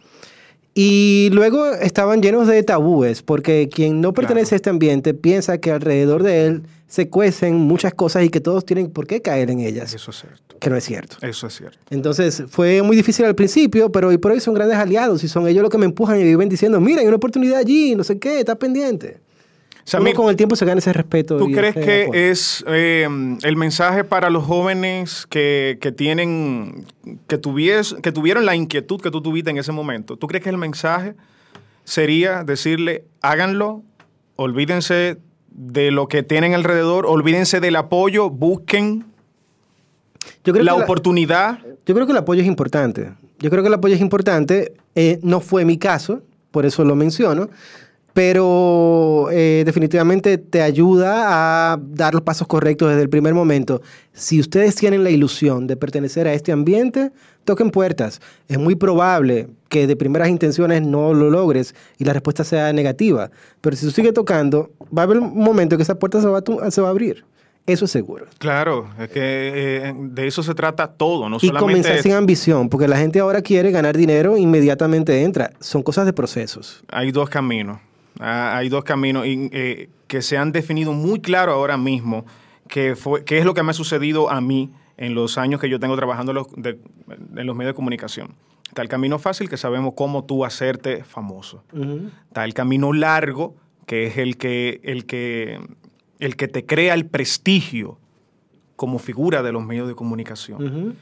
Y 0.80 1.30
luego 1.32 1.66
estaban 1.75 2.23
llenos 2.23 2.47
de 2.47 2.62
tabúes, 2.62 3.23
porque 3.23 3.68
quien 3.68 4.00
no 4.00 4.12
pertenece 4.14 4.50
Claro. 4.50 4.54
a 4.54 4.58
este 4.58 4.70
ambiente 4.70 5.12
piensa 5.12 5.58
que 5.58 5.73
alrededor 5.73 6.23
de 6.23 6.47
él 6.47 6.62
se 6.87 7.08
cuecen 7.08 7.56
muchas 7.56 7.94
cosas 7.94 8.23
y 8.25 8.28
que 8.28 8.40
todos 8.40 8.64
tienen 8.64 8.88
por 8.92 9.08
qué 9.08 9.20
caer 9.20 9.50
en 9.50 9.58
ellas, 9.58 9.92
Eso 9.92 10.12
es 10.12 10.18
cierto. 10.20 10.56
que 10.61 10.70
no 10.70 10.76
es 10.76 10.85
cierto. 10.85 11.16
Eso 11.20 11.49
es 11.49 11.56
cierto. 11.56 11.78
Entonces 11.90 12.44
fue 12.49 12.80
muy 12.82 12.94
difícil 12.97 13.25
al 13.25 13.35
principio, 13.35 13.90
pero 13.90 14.06
hoy 14.06 14.18
por 14.18 14.30
hoy 14.30 14.38
son 14.38 14.54
grandes 14.54 14.78
aliados 14.78 15.25
y 15.25 15.28
son 15.28 15.49
ellos 15.49 15.62
los 15.62 15.70
que 15.73 15.78
me 15.78 15.85
empujan 15.87 16.20
y 16.20 16.23
viven 16.23 16.49
diciendo, 16.49 16.80
mira, 16.80 17.00
hay 17.00 17.08
una 17.08 17.16
oportunidad 17.16 17.58
allí, 17.58 17.97
no 17.97 18.04
sé 18.04 18.20
qué, 18.20 18.38
está 18.38 18.54
pendiente. 18.56 19.18
Samir, 19.88 20.12
Uno 20.14 20.23
con 20.25 20.30
el 20.30 20.37
tiempo 20.37 20.54
se 20.54 20.66
gana 20.66 20.80
ese 20.80 20.92
respeto. 20.92 21.38
¿Tú 21.38 21.50
crees 21.50 21.75
que 21.75 22.30
es 22.30 22.62
eh, 22.68 23.09
el 23.42 23.57
mensaje 23.57 24.04
para 24.04 24.28
los 24.28 24.45
jóvenes 24.45 25.26
que, 25.30 25.78
que 25.80 25.92
tienen, 25.92 26.85
que, 27.26 27.40
tuvies- 27.40 27.99
que 28.02 28.12
tuvieron 28.12 28.45
la 28.45 28.54
inquietud 28.54 29.00
que 29.00 29.11
tú 29.11 29.23
tuviste 29.23 29.49
en 29.49 29.57
ese 29.57 29.73
momento? 29.73 30.18
¿Tú 30.18 30.26
crees 30.26 30.45
que 30.45 30.50
el 30.50 30.59
mensaje 30.59 31.14
sería 31.85 32.45
decirle, 32.45 33.04
háganlo, 33.23 33.83
olvídense 34.37 35.16
de 35.50 35.90
lo 35.90 36.07
que 36.07 36.23
tienen 36.23 36.52
alrededor, 36.52 37.07
olvídense 37.07 37.59
del 37.61 37.76
apoyo, 37.76 38.28
busquen 38.28 39.07
Yo 40.45 40.52
creo 40.52 40.64
la 40.64 40.75
que 40.76 40.83
oportunidad? 40.83 41.61
Yo 41.87 41.95
creo 41.95 42.04
que 42.07 42.12
el 42.12 42.18
apoyo 42.18 42.42
es 42.42 42.47
importante. 42.47 43.14
Yo 43.38 43.49
creo 43.49 43.62
que 43.62 43.68
el 43.68 43.75
apoyo 43.75 43.95
es 43.95 44.02
importante. 44.02 44.75
Eh, 44.95 45.18
no 45.23 45.40
fue 45.40 45.64
mi 45.64 45.78
caso, 45.78 46.21
por 46.50 46.66
eso 46.66 46.85
lo 46.85 46.95
menciono. 46.95 47.49
Pero 48.18 49.28
eh, 49.30 49.62
definitivamente 49.64 50.38
te 50.38 50.60
ayuda 50.60 51.72
a 51.72 51.76
dar 51.80 52.14
los 52.14 52.22
pasos 52.25 52.48
correctos 52.48 52.88
desde 52.88 53.02
el 53.02 53.08
primer 53.08 53.32
momento. 53.32 53.80
Si 54.12 54.40
ustedes 54.40 54.75
tienen 54.75 55.04
la 55.04 55.10
ilusión 55.10 55.68
de 55.68 55.76
pertenecer 55.76 56.26
a 56.26 56.32
este 56.32 56.50
ambiente, 56.50 57.12
toquen 57.44 57.70
puertas. 57.70 58.20
Es 58.48 58.58
muy 58.58 58.75
probable 58.75 59.50
que 59.68 59.87
de 59.87 59.94
primeras 59.94 60.30
intenciones 60.30 60.82
no 60.82 61.14
lo 61.14 61.30
logres 61.30 61.76
y 61.96 62.04
la 62.06 62.12
respuesta 62.12 62.42
sea 62.42 62.72
negativa. 62.72 63.30
Pero 63.60 63.76
si 63.76 63.87
tú 63.87 63.92
sigues 63.92 64.14
tocando, 64.14 64.72
va 64.87 65.02
a 65.02 65.04
haber 65.04 65.18
un 65.18 65.38
momento 65.38 65.76
que 65.76 65.84
esa 65.84 65.96
puerta 65.96 66.20
se 66.20 66.26
va 66.26 66.38
a, 66.38 66.42
tu- 66.42 66.58
se 66.72 66.80
va 66.80 66.88
a 66.88 66.90
abrir. 66.90 67.25
Eso 67.66 67.84
es 67.84 67.92
seguro. 67.92 68.26
Claro, 68.38 68.88
es 68.98 69.10
que 69.10 69.20
eh, 69.22 69.94
de 69.96 70.26
eso 70.26 70.42
se 70.42 70.54
trata 70.54 70.88
todo, 70.88 71.28
no 71.28 71.37
Y 71.37 71.46
solamente... 71.46 71.60
comenzar 71.60 72.02
sin 72.02 72.14
ambición, 72.14 72.68
porque 72.68 72.88
la 72.88 72.96
gente 72.98 73.20
ahora 73.20 73.42
quiere 73.42 73.70
ganar 73.70 73.96
dinero, 73.96 74.37
inmediatamente 74.37 75.22
entra. 75.22 75.52
Son 75.60 75.84
cosas 75.84 76.04
de 76.04 76.12
procesos. 76.12 76.82
Hay 76.90 77.12
dos 77.12 77.28
caminos. 77.30 77.78
Ah, 78.21 78.57
hay 78.57 78.69
dos 78.69 78.85
caminos 78.85 79.27
y, 79.27 79.49
eh, 79.53 79.91
que 80.07 80.23
se 80.23 80.37
han 80.37 80.53
definido 80.53 80.93
muy 80.93 81.21
claro 81.21 81.53
ahora 81.53 81.77
mismo, 81.77 82.25
que, 82.69 82.97
fue, 82.97 83.25
que 83.25 83.38
es 83.38 83.45
lo 83.45 83.55
que 83.55 83.62
me 83.62 83.71
ha 83.71 83.75
sucedido 83.75 84.31
a 84.31 84.41
mí 84.41 84.71
en 84.97 85.15
los 85.15 85.38
años 85.38 85.61
que 85.61 85.69
yo 85.69 85.79
tengo 85.79 85.95
trabajando 85.97 86.33
en 86.33 86.37
los, 86.37 86.47
de- 86.57 86.79
en 87.37 87.47
los 87.47 87.55
medios 87.57 87.73
de 87.73 87.77
comunicación. 87.77 88.35
Está 88.67 88.83
el 88.83 88.88
camino 88.88 89.19
fácil, 89.19 89.49
que 89.49 89.57
sabemos 89.57 89.95
cómo 89.97 90.25
tú 90.25 90.45
hacerte 90.45 91.05
famoso. 91.05 91.62
Está 92.27 92.45
el 92.45 92.53
camino 92.55 92.93
largo, 92.93 93.55
que 93.87 94.07
es 94.07 94.19
el 94.19 94.37
que, 94.37 94.81
el 94.83 95.07
que, 95.07 95.59
el 96.19 96.37
que 96.37 96.49
te 96.49 96.67
crea 96.67 96.95
el 96.95 97.07
prestigio 97.07 97.99
como 98.77 98.99
figura 98.99 99.43
de 99.43 99.53
los 99.53 99.65
medios 99.65 99.88
de 99.88 99.95
comunicación 99.95 100.97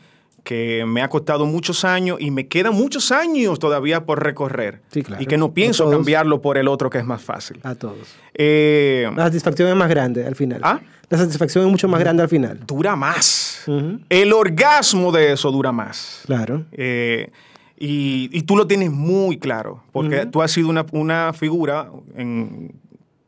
que 0.47 0.85
me 0.87 1.03
ha 1.03 1.09
costado 1.09 1.45
muchos 1.45 1.85
años 1.85 2.19
y 2.21 2.31
me 2.31 2.47
quedan 2.47 2.73
muchos 2.73 3.11
años 3.11 3.59
todavía 3.59 4.07
por 4.07 4.23
recorrer. 4.23 4.81
Sí, 4.93 5.03
claro. 5.03 5.21
Y 5.21 5.27
que 5.27 5.37
no 5.37 5.53
pienso 5.53 5.91
cambiarlo 5.91 6.41
por 6.41 6.57
el 6.57 6.69
otro 6.69 6.89
que 6.89 6.99
es 6.99 7.05
más 7.05 7.21
fácil. 7.21 7.59
A 7.65 7.75
todos. 7.75 8.15
Eh, 8.33 9.11
La 9.17 9.25
satisfacción 9.25 9.69
es 9.69 9.75
más 9.75 9.89
grande 9.91 10.25
al 10.25 10.37
final. 10.37 10.61
¿Ah? 10.63 10.81
La 11.11 11.19
satisfacción 11.19 11.65
es 11.65 11.71
mucho 11.71 11.89
más 11.89 11.99
grande 11.99 12.23
al 12.23 12.29
final. 12.29 12.61
dura 12.65 12.95
más. 12.95 13.65
El 14.09 14.33
orgasmo 14.33 15.11
de 15.11 15.33
eso 15.33 15.51
dura 15.51 15.73
más. 15.73 16.23
Claro. 16.27 16.65
Eh, 16.71 17.31
y, 17.77 18.31
y 18.33 18.43
tú 18.43 18.57
lo 18.57 18.69
tienes 18.69 18.93
muy 18.93 19.39
claro, 19.39 19.83
porque 19.91 20.27
tú 20.27 20.43
has 20.43 20.53
sido 20.53 20.69
una, 20.69 20.87
una 20.93 21.33
figura, 21.33 21.91
en, 22.17 22.73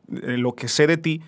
en 0.09 0.41
lo 0.41 0.53
que 0.55 0.69
sé 0.69 0.87
de 0.87 0.95
ti, 0.97 1.21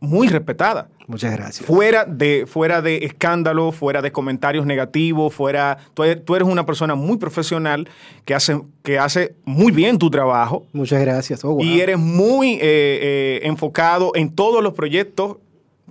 muy 0.00 0.28
respetada. 0.28 0.88
Muchas 1.06 1.32
gracias. 1.32 1.66
Fuera 1.66 2.04
de, 2.04 2.46
fuera 2.46 2.82
de 2.82 3.04
escándalo, 3.04 3.72
fuera 3.72 4.02
de 4.02 4.12
comentarios 4.12 4.66
negativos, 4.66 5.32
fuera. 5.32 5.78
Tú 5.94 6.02
eres, 6.02 6.24
tú 6.24 6.34
eres 6.34 6.48
una 6.48 6.66
persona 6.66 6.94
muy 6.94 7.16
profesional 7.16 7.88
que 8.24 8.34
hace, 8.34 8.60
que 8.82 8.98
hace 8.98 9.34
muy 9.44 9.72
bien 9.72 9.98
tu 9.98 10.10
trabajo 10.10 10.66
Muchas 10.72 11.00
gracias. 11.00 11.44
Oh, 11.44 11.52
wow. 11.52 11.62
y 11.62 11.80
eres 11.80 11.98
muy 11.98 12.54
eh, 12.54 12.58
eh, 12.62 13.40
enfocado 13.44 14.12
en 14.14 14.34
todos 14.34 14.62
los 14.62 14.74
proyectos 14.74 15.36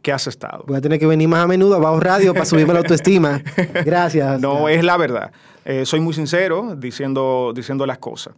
que 0.02 0.12
has 0.12 0.28
estado. 0.28 0.64
Voy 0.68 0.78
a 0.78 0.82
tener 0.82 1.00
que 1.00 1.08
venir 1.08 1.28
más 1.28 1.44
a 1.44 1.48
menudo 1.48 1.76
a 1.76 1.80
Bajo 1.80 2.00
Radio 2.00 2.34
para 2.34 2.46
subirme 2.46 2.74
la 2.74 2.80
autoestima. 2.80 3.42
Gracias. 3.86 4.40
No, 4.40 4.70
es 4.70 4.84
la 4.84 4.98
verdad. 4.98 5.32
Eh, 5.64 5.86
soy 5.86 6.00
muy 6.00 6.14
sincero 6.14 6.76
diciendo, 6.76 7.54
diciendo 7.56 7.88
las 7.88 7.98
cosas. 7.98 8.36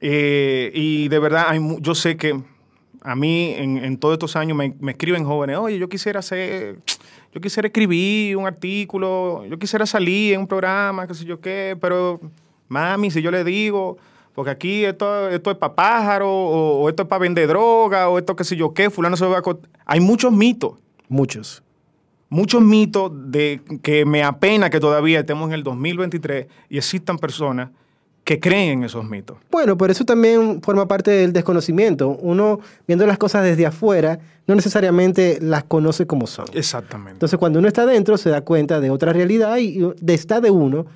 Y 0.00 1.08
de 1.08 1.18
verdad, 1.18 1.44
hay 1.48 1.60
yo 1.80 1.94
sé 1.94 2.16
que 2.16 2.40
a 3.02 3.16
mí 3.16 3.54
en, 3.56 3.78
en 3.78 3.96
todos 3.98 4.14
estos 4.14 4.36
años 4.36 4.56
me, 4.56 4.74
me 4.80 4.92
escriben 4.92 5.24
jóvenes, 5.24 5.56
oye, 5.58 5.78
yo 5.78 5.88
quisiera 5.88 6.20
hacer, 6.20 6.78
yo 7.32 7.40
quisiera 7.40 7.66
escribir 7.66 8.36
un 8.36 8.46
artículo, 8.46 9.44
yo 9.46 9.58
quisiera 9.58 9.86
salir 9.86 10.34
en 10.34 10.40
un 10.40 10.46
programa, 10.46 11.06
qué 11.06 11.14
sé 11.14 11.24
yo 11.24 11.40
qué, 11.40 11.76
pero 11.80 12.20
mami, 12.68 13.10
si 13.10 13.22
yo 13.22 13.30
le 13.30 13.42
digo, 13.44 13.96
porque 14.34 14.50
aquí 14.50 14.84
esto, 14.84 15.28
esto 15.28 15.50
es 15.50 15.56
para 15.56 15.74
pájaro, 15.74 16.30
o, 16.30 16.82
o 16.82 16.88
esto 16.88 17.02
es 17.02 17.08
para 17.08 17.20
vender 17.20 17.48
droga, 17.48 18.08
o 18.08 18.18
esto 18.18 18.36
qué 18.36 18.44
sé 18.44 18.56
yo 18.56 18.72
qué, 18.74 18.90
fulano 18.90 19.16
se 19.16 19.26
va 19.26 19.38
a... 19.38 19.42
co-". 19.42 19.60
Hay 19.86 20.00
muchos 20.00 20.32
mitos 20.32 20.74
Muchos. 21.08 21.62
muchos 22.28 22.62
mitos 22.62 23.10
de 23.12 23.60
que 23.82 24.04
me 24.04 24.22
apena 24.22 24.70
que 24.70 24.78
todavía 24.78 25.20
estemos 25.20 25.48
en 25.48 25.54
el 25.54 25.64
2023 25.64 26.46
y 26.68 26.78
existan 26.78 27.18
personas 27.18 27.70
que 28.30 28.38
creen 28.38 28.78
en 28.78 28.84
esos 28.84 29.04
mitos. 29.04 29.38
Bueno, 29.50 29.76
pero 29.76 29.90
eso 29.90 30.04
también 30.04 30.62
forma 30.62 30.86
parte 30.86 31.10
del 31.10 31.32
desconocimiento. 31.32 32.10
Uno, 32.10 32.60
viendo 32.86 33.04
las 33.04 33.18
cosas 33.18 33.42
desde 33.42 33.66
afuera, 33.66 34.20
no 34.46 34.54
necesariamente 34.54 35.40
las 35.42 35.64
conoce 35.64 36.06
como 36.06 36.28
son. 36.28 36.46
Exactamente. 36.52 37.14
Entonces, 37.14 37.36
cuando 37.40 37.58
uno 37.58 37.66
está 37.66 37.86
dentro, 37.86 38.16
se 38.16 38.30
da 38.30 38.42
cuenta 38.42 38.78
de 38.78 38.88
otra 38.88 39.12
realidad 39.12 39.56
y 39.56 39.84
está 40.06 40.40
de 40.40 40.52
uno 40.52 40.86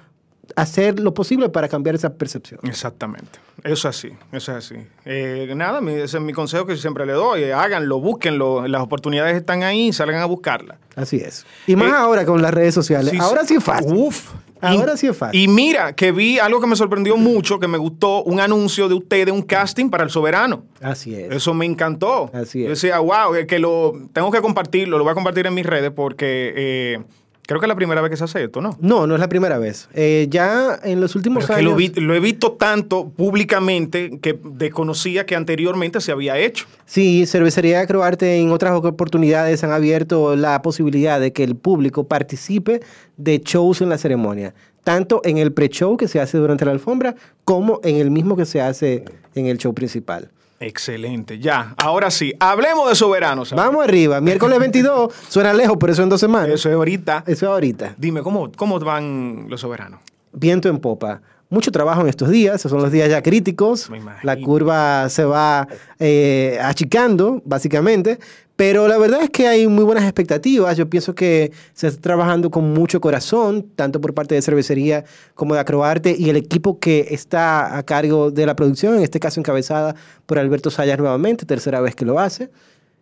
hacer 0.57 1.01
lo 1.01 1.15
posible 1.15 1.49
para 1.49 1.69
cambiar 1.69 1.95
esa 1.95 2.15
percepción. 2.15 2.61
Exactamente. 2.65 3.39
Eso 3.63 3.89
es 3.89 3.97
así, 3.97 4.09
eso 4.33 4.53
es 4.53 4.59
así. 4.59 4.75
Eh, 5.05 5.53
nada, 5.57 5.81
mi- 5.81 5.93
ese 5.93 6.19
es 6.19 6.23
mi 6.23 6.33
consejo 6.33 6.67
que 6.67 6.77
siempre 6.77 7.07
le 7.07 7.13
doy. 7.15 7.43
eh, 7.45 7.53
háganlo, 7.53 8.01
búsquenlo. 8.01 8.67
Las 8.69 8.83
oportunidades 8.83 9.37
están 9.37 9.63
ahí, 9.63 9.93
salgan 9.93 10.21
a 10.21 10.27
buscarlas. 10.27 10.79
Así 10.97 11.17
es. 11.17 11.47
Y 11.67 11.77
más 11.77 11.89
Eh, 11.91 11.95
ahora 11.97 12.25
con 12.27 12.43
las 12.43 12.53
redes 12.53 12.75
sociales. 12.75 13.11
Sí, 13.11 13.19
ahora 13.21 13.45
sí 13.45 13.55
es 13.55 13.65
fácil. 13.65 13.95
Uf. 13.97 14.33
Ahora 14.61 14.95
Y- 14.95 14.97
sí 14.99 15.07
es 15.09 15.17
fácil. 15.17 15.39
Y 15.41 15.49
mira, 15.49 15.93
que 15.95 16.11
vi 16.13 16.39
algo 16.39 16.59
que 16.61 16.67
me 16.67 16.77
sorprendió 16.77 17.17
mucho, 17.19 17.59
que 17.61 17.69
me 17.69 17.77
gustó, 17.77 18.23
un 18.25 18.41
anuncio 18.41 18.89
de 18.89 18.95
usted 18.95 19.27
de 19.27 19.33
un 19.33 19.43
casting 19.43 19.91
para 19.91 20.05
el 20.05 20.11
soberano. 20.11 20.65
Así 20.81 21.15
es. 21.15 21.31
Eso 21.35 21.53
me 21.53 21.67
encantó. 21.67 22.31
Así 22.33 22.61
Yo 22.63 22.73
es. 22.73 22.81
decía, 22.81 22.99
wow, 22.99 23.35
que 23.47 23.59
lo 23.59 23.93
tengo 24.15 24.31
que 24.31 24.41
compartirlo, 24.41 24.97
lo 24.97 25.05
voy 25.05 25.11
a 25.11 25.15
compartir 25.15 25.47
en 25.47 25.55
mis 25.55 25.67
redes 25.67 25.91
porque 25.95 26.53
eh, 26.57 27.05
creo 27.47 27.61
que 27.61 27.67
es 27.67 27.69
la 27.69 27.75
primera 27.77 28.01
vez 28.01 28.11
que 28.11 28.17
se 28.17 28.25
hace 28.25 28.45
esto, 28.45 28.61
¿no? 28.61 28.77
No, 28.81 29.07
no 29.07 29.15
es 29.15 29.21
la 29.21 29.29
primera 29.29 29.59
vez. 29.59 29.89
Eh, 29.95 30.27
ya 30.31 30.79
en 30.83 31.01
los 31.01 31.15
últimos 31.17 31.45
Pero 31.45 31.59
años. 31.59 31.71
lo, 31.71 31.77
vi- 31.77 31.93
lo 32.01 32.15
he 32.15 32.21
visto 32.21 32.53
tanto 32.53 33.09
públicamente 33.11 34.19
que 34.21 34.39
desconocía 34.43 35.27
que 35.27 35.37
anteriormente 35.37 36.01
se 36.01 36.13
había 36.13 36.39
hecho. 36.39 36.67
Sí, 36.87 37.27
Cervecería 37.27 37.87
Croarte 37.87 38.37
en 38.37 38.51
otras 38.51 38.75
oportunidades 38.75 39.63
han 39.65 39.73
abierto 39.73 40.37
la 40.37 40.63
posibilidad 40.63 41.21
de 41.21 41.33
que 41.33 41.45
el 41.45 41.57
público 41.57 42.05
participe 42.09 42.81
de 43.17 43.39
shows 43.45 43.81
en 43.83 43.89
la 43.91 43.99
ceremonia, 43.99 44.55
tanto 44.83 45.21
en 45.25 45.39
el 45.39 45.53
pre-show 45.53 45.97
que 45.97 46.09
se 46.09 46.21
hace 46.21 46.39
durante 46.39 46.65
la 46.65 46.71
alfombra 46.73 47.15
como 47.45 47.81
en 47.85 47.97
el 47.97 48.11
mismo 48.11 48.37
que 48.37 48.47
se 48.47 48.61
hace 48.61 49.05
en 49.35 49.47
el 49.47 49.59
show 49.59 49.75
principal. 49.75 50.31
Excelente. 50.61 51.39
Ya, 51.39 51.75
ahora 51.77 52.11
sí, 52.11 52.33
hablemos 52.39 52.89
de 52.89 52.95
soberanos. 52.95 53.53
Vamos 53.53 53.85
arriba. 53.85 54.21
Miércoles 54.21 54.59
22 54.59 55.13
suena 55.29 55.53
lejos, 55.53 55.77
pero 55.79 55.93
eso 55.93 56.03
en 56.03 56.09
dos 56.09 56.21
semanas. 56.21 56.51
Eso 56.51 56.69
es 56.69 56.75
ahorita. 56.75 57.25
Eso 57.27 57.47
es 57.47 57.51
ahorita. 57.51 57.95
Dime, 57.99 58.23
¿cómo, 58.23 58.51
¿cómo 58.53 58.79
van 58.81 59.47
los 59.49 59.61
soberanos? 59.61 60.01
Viento 60.33 60.69
en 60.69 60.79
popa. 60.79 61.21
Mucho 61.51 61.71
trabajo 61.71 62.01
en 62.01 62.09
estos 62.09 62.31
días, 62.31 62.61
son 62.63 62.83
los 62.83 62.91
días 62.91 63.09
ya 63.09 63.23
críticos. 63.23 63.89
Me 63.91 63.99
imagino. 63.99 64.23
La 64.25 64.37
curva 64.41 65.09
se 65.09 65.25
va 65.25 65.69
eh, 65.99 66.59
achicando, 66.61 67.43
básicamente. 67.45 68.19
Pero 68.57 68.87
la 68.87 68.99
verdad 68.99 69.23
es 69.23 69.31
que 69.31 69.49
hay 69.49 69.67
muy 69.67 69.85
buenas 69.85 70.05
expectativas. 70.05 70.77
Yo 70.77 70.89
pienso 70.89 71.15
que 71.15 71.51
se 71.73 71.89
está 71.89 72.01
trabajando 72.01 72.51
con 72.51 72.73
mucho 72.73 73.01
corazón, 73.01 73.67
tanto 73.75 74.01
por 74.01 74.15
parte 74.15 74.37
de 74.37 74.43
cervecería 74.43 75.05
como 75.35 75.55
de 75.55 75.61
Acroarte 75.61 76.15
y 76.17 76.31
el 76.31 76.37
equipo 76.37 76.79
que 76.79 77.09
está 77.11 77.77
a 77.77 77.83
cargo 77.83 78.31
de 78.31 78.47
la 78.47 78.55
producción, 78.55 78.95
en 78.95 79.03
este 79.03 79.19
caso 79.19 79.41
encabezada 79.41 79.97
por 80.27 80.39
Alberto 80.39 80.71
Sayas 80.71 80.99
nuevamente, 80.99 81.47
tercera 81.47 81.81
vez 81.81 81.97
que 81.97 82.05
lo 82.05 82.21
hace. 82.21 82.51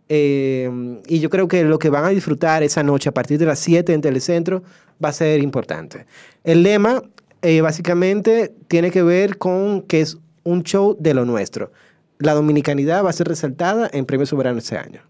Eh, 0.09 1.01
y 1.07 1.21
yo 1.21 1.29
creo 1.29 1.49
que 1.49 1.65
lo 1.65 1.79
que 1.79 1.91
van 1.91 2.05
a 2.05 2.09
disfrutar 2.09 2.63
esa 2.63 2.83
noche 2.83 3.11
a 3.11 3.13
partir 3.13 3.39
de 3.39 3.47
las 3.47 3.59
7 3.59 3.93
en 3.93 4.01
Telecentro 4.01 4.63
va 5.05 5.11
a 5.11 5.13
ser 5.13 5.43
importante. 5.43 6.07
El 6.45 6.63
lema 6.63 7.03
eh, 7.43 7.61
básicamente 7.61 8.55
tiene 8.69 8.91
que 8.91 9.03
ver 9.03 9.37
con 9.37 9.83
que 9.83 10.01
es 10.01 10.17
un 10.45 10.63
show 10.63 10.97
de 10.99 11.13
lo 11.13 11.25
nuestro. 11.27 11.73
La 12.19 12.35
dominicanidad 12.35 13.05
va 13.05 13.11
a 13.11 13.13
ser 13.13 13.29
resaltada 13.29 13.91
en 13.93 14.07
Premio 14.07 14.27
Soberano 14.27 14.59
este 14.59 14.79
año. 14.79 15.03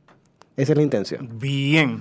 Esa 0.57 0.73
es 0.73 0.77
la 0.77 0.83
intención. 0.83 1.29
Bien. 1.39 2.01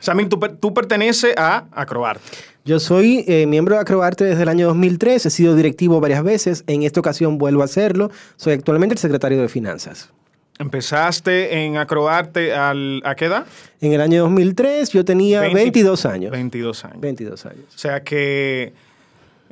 Samir, 0.00 0.28
tú, 0.28 0.38
per- 0.38 0.56
tú 0.56 0.74
perteneces 0.74 1.34
a 1.36 1.66
Acroarte. 1.72 2.22
Yo 2.64 2.80
soy 2.80 3.24
eh, 3.28 3.46
miembro 3.46 3.76
de 3.76 3.80
Acroarte 3.80 4.24
desde 4.24 4.42
el 4.42 4.48
año 4.48 4.66
2003, 4.66 5.24
he 5.26 5.30
sido 5.30 5.54
directivo 5.54 6.00
varias 6.00 6.22
veces, 6.22 6.64
en 6.66 6.82
esta 6.82 7.00
ocasión 7.00 7.38
vuelvo 7.38 7.62
a 7.62 7.64
hacerlo. 7.64 8.10
Soy 8.36 8.52
actualmente 8.54 8.94
el 8.94 8.98
secretario 8.98 9.40
de 9.40 9.48
Finanzas. 9.48 10.10
Empezaste 10.58 11.64
en 11.64 11.76
Acroarte 11.76 12.54
al, 12.54 13.02
¿a 13.04 13.14
qué 13.14 13.26
edad? 13.26 13.46
En 13.80 13.92
el 13.92 14.00
año 14.00 14.22
2003 14.22 14.90
yo 14.90 15.04
tenía 15.04 15.40
20 15.40 15.54
22 15.56 16.06
años. 16.06 16.30
22 16.32 16.84
años. 16.84 17.00
22 17.00 17.46
años. 17.46 17.64
O 17.74 17.78
sea 17.78 18.02
que 18.02 18.72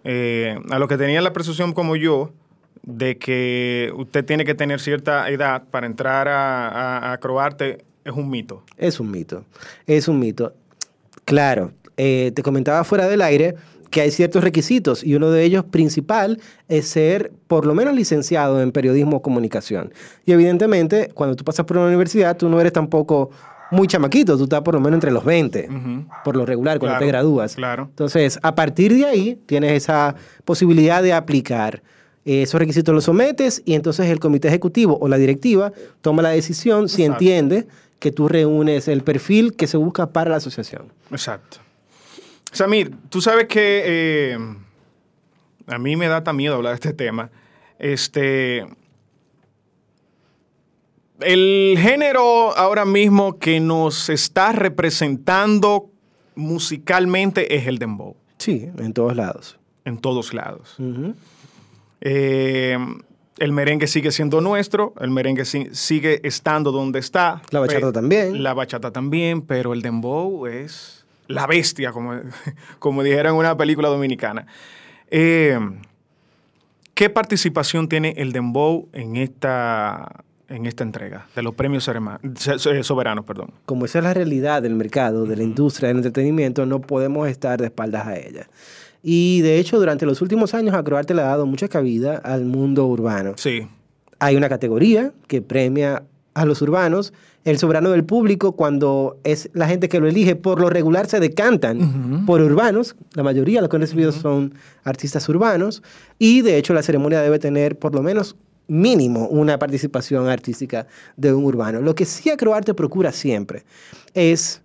eh, 0.05 0.59
a 0.71 0.79
los 0.79 0.89
que 0.89 0.97
tenían 0.97 1.23
la 1.25 1.33
percepción 1.33 1.73
como 1.73 1.97
yo 1.97 2.33
de 2.83 3.17
que 3.19 3.93
usted 3.97 4.25
tiene 4.25 4.45
que 4.45 4.55
tener 4.55 4.81
cierta 4.81 5.29
edad 5.31 5.63
para 5.71 5.87
entrar 5.87 6.27
a, 6.29 6.69
a, 6.69 6.99
a 6.99 7.13
Acroarte 7.13 7.85
es 8.05 8.13
un 8.13 8.29
mito. 8.31 8.63
Es 8.77 9.01
un 9.01 9.11
mito. 9.11 9.45
Es 9.87 10.09
un 10.09 10.19
mito. 10.19 10.55
Claro, 11.25 11.73
eh, 11.97 12.33
te 12.35 12.43
comentaba 12.43 12.85
fuera 12.85 13.09
del 13.09 13.23
aire 13.23 13.55
que 13.91 14.01
hay 14.01 14.11
ciertos 14.11 14.43
requisitos 14.43 15.05
y 15.05 15.15
uno 15.15 15.31
de 15.31 15.45
ellos 15.45 15.65
principal 15.65 16.41
es 16.69 16.89
ser 16.89 17.33
por 17.47 17.65
lo 17.65 17.75
menos 17.75 17.95
licenciado 17.95 18.61
en 18.61 18.73
periodismo 18.73 19.19
o 19.19 19.23
comunicación. 19.23 19.93
Y 20.27 20.33
evidentemente, 20.33 21.11
cuando 21.15 21.37
tú 21.37 21.45
pasas 21.45 21.65
por 21.65 21.77
una 21.79 21.87
universidad, 21.87 22.37
tú 22.37 22.49
no 22.49 22.61
eres 22.61 22.73
tampoco 22.73 23.31
muy 23.71 23.87
chamaquito, 23.87 24.37
tú 24.37 24.45
estás 24.45 24.63
por 24.63 24.75
lo 24.75 24.81
menos 24.81 24.97
entre 24.97 25.11
los 25.13 25.25
20, 25.25 25.69
por 26.25 26.37
lo 26.37 26.45
regular, 26.45 26.79
cuando 26.79 26.95
Claro, 26.95 27.05
te 27.07 27.09
gradúas. 27.09 27.55
claro. 27.55 27.87
Entonces, 27.89 28.39
a 28.43 28.55
partir 28.55 28.93
de 28.95 29.07
ahí, 29.07 29.39
tienes 29.47 29.73
esa 29.73 30.17
posibilidad 30.45 31.03
de 31.03 31.13
aplicar. 31.13 31.83
Eh, 32.25 32.43
Esos 32.43 32.59
requisitos 32.59 32.95
los 32.95 33.05
sometes 33.05 33.63
y 33.65 33.75
entonces 33.75 34.07
el 34.11 34.19
comité 34.19 34.49
ejecutivo 34.49 34.99
o 35.01 35.09
la 35.09 35.19
directiva 35.19 35.73
toma 36.01 36.23
la 36.23 36.31
decisión 36.31 36.89
si 36.89 37.05
entiende 37.05 37.67
que 37.99 38.13
tú 38.13 38.29
reúnes 38.29 38.89
el 38.89 39.03
perfil 39.03 39.55
que 39.57 39.67
se 39.67 39.77
busca 39.77 40.13
para 40.13 40.31
la 40.31 40.37
asociación. 40.37 40.93
Exacto. 41.11 41.59
Samir, 42.53 42.95
tú 43.09 43.21
sabes 43.21 43.47
que 43.47 43.83
eh, 43.85 44.39
a 45.67 45.79
mí 45.79 45.97
me 45.97 46.09
da 46.09 46.23
tan 46.23 46.37
miedo 46.37 46.55
hablar 46.55 46.73
de 46.73 46.75
este 46.77 46.93
tema. 46.93 47.31
Este. 47.79 48.67
El 51.21 51.77
género 51.81 52.57
ahora 52.57 52.85
mismo 52.85 53.39
que 53.39 53.61
nos 53.61 54.09
está 54.11 54.53
representando 54.53 55.91
musicalmente 56.35 57.57
es 57.57 57.67
el 57.67 57.79
dembow, 57.79 58.17
Sí, 58.39 58.69
en 58.79 58.93
todos 58.93 59.15
lados. 59.17 59.59
en 59.85 59.99
todos 59.99 60.35
lados. 60.35 60.75
Ujú. 60.79 61.15
Eh, 62.01 62.77
el 63.39 63.53
merengue 63.53 63.87
sigue 63.87 64.13
siendo 64.13 64.41
nuestro, 64.41 64.95
el 65.01 65.11
merengue 65.11 65.45
si- 65.45 65.69
sigue 65.73 66.21
estando 66.27 66.71
donde 66.73 66.99
está. 67.01 67.43
La 67.51 67.61
bachata 67.61 67.93
también. 67.93 68.43
La 68.43 68.55
bachata 68.55 68.91
también, 68.93 69.43
pero 69.43 69.73
el 69.73 69.83
dembow 69.83 70.47
es 70.47 71.05
la 71.27 71.47
bestia, 71.47 71.91
como, 71.93 72.13
como 72.79 73.03
dijera 73.03 73.31
en 73.31 73.37
una 73.37 73.57
película 73.57 73.89
dominicana. 73.89 74.47
Eh, 75.11 75.59
¿Qué 76.95 77.11
participación 77.11 77.89
tiene 77.89 78.15
el 78.19 78.31
dembow 78.33 78.89
en 78.93 79.17
esta, 79.17 80.23
en 80.49 80.67
esta 80.67 80.85
entrega 80.85 81.27
de 81.35 81.43
los 81.43 81.55
premios 81.55 81.83
soberanos? 81.85 83.25
Perdón. 83.25 83.51
Como 83.67 83.85
esa 83.85 83.99
es 83.99 84.05
la 84.05 84.15
realidad 84.15 84.63
del 84.63 84.77
mercado, 84.77 85.27
de 85.27 85.37
la 85.37 85.43
industria 85.43 85.89
del 85.89 85.97
entretenimiento, 85.99 86.67
no 86.67 86.81
podemos 86.81 87.27
estar 87.29 87.59
de 87.61 87.67
espaldas 87.67 88.07
a 88.07 88.17
ella. 88.17 88.49
Y 89.07 89.43
de 89.43 89.59
hecho, 89.59 89.79
durante 89.79 90.07
los 90.07 90.23
últimos 90.23 90.55
años, 90.55 90.75
Acroarte 90.75 91.13
le 91.13 91.21
ha 91.21 91.27
dado 91.27 91.45
mucha 91.45 91.69
cabida 91.69 92.17
al 92.17 92.47
mundo 92.47 92.87
urbano. 92.87 93.35
Sí, 93.37 93.69
Hay 94.19 94.35
una 94.35 94.49
categoría 94.49 95.13
que 95.27 95.43
premia 95.43 96.05
a 96.33 96.47
los 96.47 96.63
urbanos. 96.63 97.13
El 97.45 97.59
soberano 97.59 97.91
del 97.91 98.05
público, 98.05 98.53
cuando 98.53 99.19
es 99.23 99.51
la 99.53 99.69
gente 99.69 99.91
que 99.91 100.01
lo 100.01 100.09
elige, 100.09 100.37
por 100.37 100.59
lo 100.59 100.71
regular 100.71 101.07
se 101.07 101.21
decantan 101.21 102.25
por 102.25 102.41
urbanos. 102.41 102.97
La 103.13 103.23
mayoría 103.23 103.59
de 103.59 103.61
los 103.61 103.69
que 103.69 103.77
han 103.77 103.83
recibido 103.83 104.11
son 104.11 104.55
artistas 104.85 105.29
urbanos. 105.29 105.83
Y 106.19 106.41
de 106.41 106.57
hecho, 106.57 106.73
la 106.73 106.83
ceremonia 106.83 107.21
debe 107.21 107.39
tener 107.39 107.79
por 107.79 107.95
lo 107.95 108.03
menos 108.03 108.37
mínimo 108.69 109.29
una 109.29 109.59
participación 109.59 110.29
artística 110.29 110.87
de 111.19 111.35
un 111.35 111.45
urbano. 111.45 111.83
Lo 111.83 111.95
que 111.95 112.07
sí 112.07 112.31
Acroarte 112.31 112.73
procura 112.73 113.13
siempre 113.13 113.65
es 114.15 114.63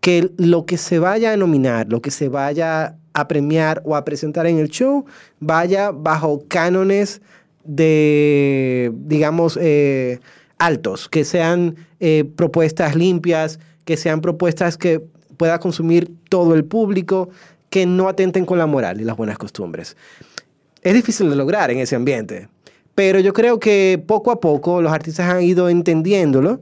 que 0.00 0.32
lo 0.36 0.66
que 0.66 0.76
se 0.76 0.98
vaya 0.98 1.32
a 1.32 1.36
nominar, 1.36 1.86
lo 1.88 2.02
que 2.02 2.10
se 2.10 2.28
vaya 2.28 2.96
a 3.16 3.26
premiar 3.28 3.80
o 3.84 3.96
a 3.96 4.04
presentar 4.04 4.46
en 4.46 4.58
el 4.58 4.68
show, 4.68 5.06
vaya 5.40 5.90
bajo 5.90 6.44
cánones 6.48 7.22
de, 7.64 8.92
digamos, 8.94 9.58
eh, 9.60 10.20
altos, 10.58 11.08
que 11.08 11.24
sean 11.24 11.76
eh, 11.98 12.24
propuestas 12.36 12.94
limpias, 12.94 13.58
que 13.86 13.96
sean 13.96 14.20
propuestas 14.20 14.76
que 14.76 15.00
pueda 15.38 15.58
consumir 15.58 16.12
todo 16.28 16.54
el 16.54 16.66
público, 16.66 17.30
que 17.70 17.86
no 17.86 18.08
atenten 18.10 18.44
con 18.44 18.58
la 18.58 18.66
moral 18.66 19.00
y 19.00 19.04
las 19.04 19.16
buenas 19.16 19.38
costumbres. 19.38 19.96
Es 20.82 20.92
difícil 20.92 21.30
de 21.30 21.36
lograr 21.36 21.70
en 21.70 21.78
ese 21.78 21.96
ambiente, 21.96 22.48
pero 22.94 23.18
yo 23.18 23.32
creo 23.32 23.58
que 23.58 24.02
poco 24.06 24.30
a 24.30 24.40
poco 24.40 24.82
los 24.82 24.92
artistas 24.92 25.30
han 25.30 25.42
ido 25.42 25.70
entendiéndolo 25.70 26.60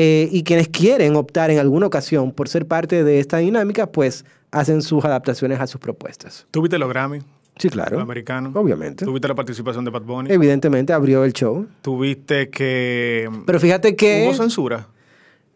eh, 0.00 0.28
y 0.30 0.44
quienes 0.44 0.68
quieren 0.68 1.16
optar 1.16 1.50
en 1.50 1.58
alguna 1.58 1.86
ocasión 1.86 2.30
por 2.30 2.48
ser 2.48 2.66
parte 2.66 3.02
de 3.02 3.18
esta 3.18 3.38
dinámica, 3.38 3.90
pues 3.90 4.24
hacen 4.52 4.80
sus 4.80 5.04
adaptaciones 5.04 5.58
a 5.58 5.66
sus 5.66 5.80
propuestas. 5.80 6.46
¿Tuviste 6.52 6.78
los 6.78 6.88
Grammy? 6.88 7.18
Sí, 7.56 7.68
claro. 7.68 7.96
Los 7.96 8.04
americanos. 8.04 8.52
Obviamente. 8.54 9.04
¿Tuviste 9.04 9.26
la 9.26 9.34
participación 9.34 9.84
de 9.84 9.90
Bad 9.90 10.02
Bunny? 10.02 10.30
Evidentemente 10.30 10.92
abrió 10.92 11.24
el 11.24 11.32
show. 11.32 11.66
¿Tuviste 11.82 12.48
que... 12.48 13.28
Pero 13.44 13.58
fíjate 13.58 13.96
que 13.96 14.26
¿Hubo 14.28 14.34
censura? 14.34 14.86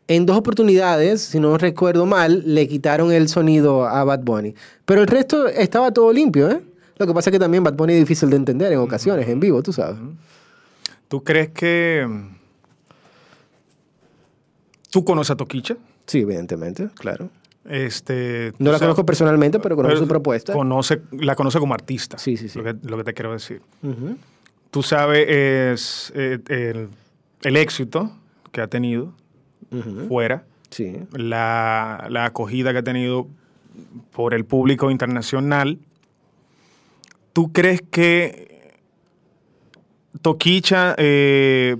en 0.08 0.26
dos 0.26 0.36
oportunidades, 0.36 1.20
si 1.20 1.38
no 1.38 1.56
recuerdo 1.56 2.04
mal, 2.04 2.42
le 2.44 2.66
quitaron 2.66 3.12
el 3.12 3.28
sonido 3.28 3.86
a 3.86 4.02
Bad 4.02 4.24
Bunny. 4.24 4.56
Pero 4.84 5.02
el 5.02 5.06
resto 5.06 5.46
estaba 5.46 5.92
todo 5.92 6.12
limpio, 6.12 6.50
¿eh? 6.50 6.60
Lo 6.98 7.06
que 7.06 7.14
pasa 7.14 7.30
es 7.30 7.32
que 7.32 7.38
también 7.38 7.62
Bad 7.62 7.74
Bunny 7.74 7.92
es 7.92 8.00
difícil 8.00 8.28
de 8.28 8.34
entender 8.34 8.72
en 8.72 8.80
ocasiones, 8.80 9.28
en 9.28 9.38
vivo, 9.38 9.62
tú 9.62 9.72
sabes. 9.72 10.00
¿Tú 11.06 11.22
crees 11.22 11.50
que... 11.50 12.08
¿Tú 14.92 15.04
conoces 15.04 15.30
a 15.30 15.36
Toquicha? 15.36 15.76
Sí, 16.06 16.20
evidentemente, 16.20 16.90
claro. 16.94 17.30
Este, 17.64 18.52
No 18.58 18.70
la 18.72 18.78
conozco 18.78 19.06
personalmente, 19.06 19.58
pero 19.58 19.74
conozco 19.74 19.98
su 20.00 20.06
propuesta. 20.06 20.52
Conoce, 20.52 21.00
la 21.12 21.34
conoce 21.34 21.58
como 21.58 21.72
artista. 21.72 22.18
Sí, 22.18 22.36
sí, 22.36 22.48
sí. 22.50 22.58
Lo 22.58 22.64
que, 22.64 22.74
lo 22.86 22.96
que 22.98 23.04
te 23.04 23.14
quiero 23.14 23.32
decir. 23.32 23.62
Tú 24.70 24.82
sabes 24.82 25.26
es, 25.28 26.12
eh, 26.14 26.38
el, 26.48 26.88
el 27.42 27.56
éxito 27.56 28.12
que 28.52 28.60
ha 28.60 28.66
tenido 28.66 29.14
fuera, 30.08 30.44
Sí. 30.68 30.94
la, 31.12 32.06
la 32.10 32.26
acogida 32.26 32.72
que 32.72 32.78
ha 32.80 32.82
tenido 32.82 33.28
por 34.12 34.34
el 34.34 34.44
público 34.44 34.90
internacional. 34.90 35.78
¿Tú 37.32 37.50
crees 37.52 37.80
que 37.90 38.74
Toquicha 40.20 40.94
eh, 40.98 41.76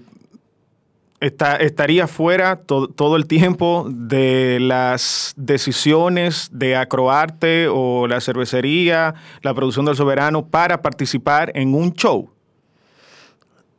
está- 1.23 1.57
estaría 1.57 2.07
fuera 2.07 2.57
to- 2.57 2.89
todo 2.89 3.17
el 3.17 3.27
tiempo 3.27 3.87
de 3.91 4.59
las 4.61 5.33
decisiones 5.37 6.49
de 6.53 6.77
Acroarte 6.77 7.69
o 7.69 8.07
la 8.07 8.21
cervecería, 8.21 9.15
la 9.43 9.55
producción 9.55 9.85
del 9.87 9.97
soberano 9.97 10.47
para 10.47 10.83
participar 10.83 11.53
en 11.55 11.75
un 11.75 11.93
show? 11.95 12.31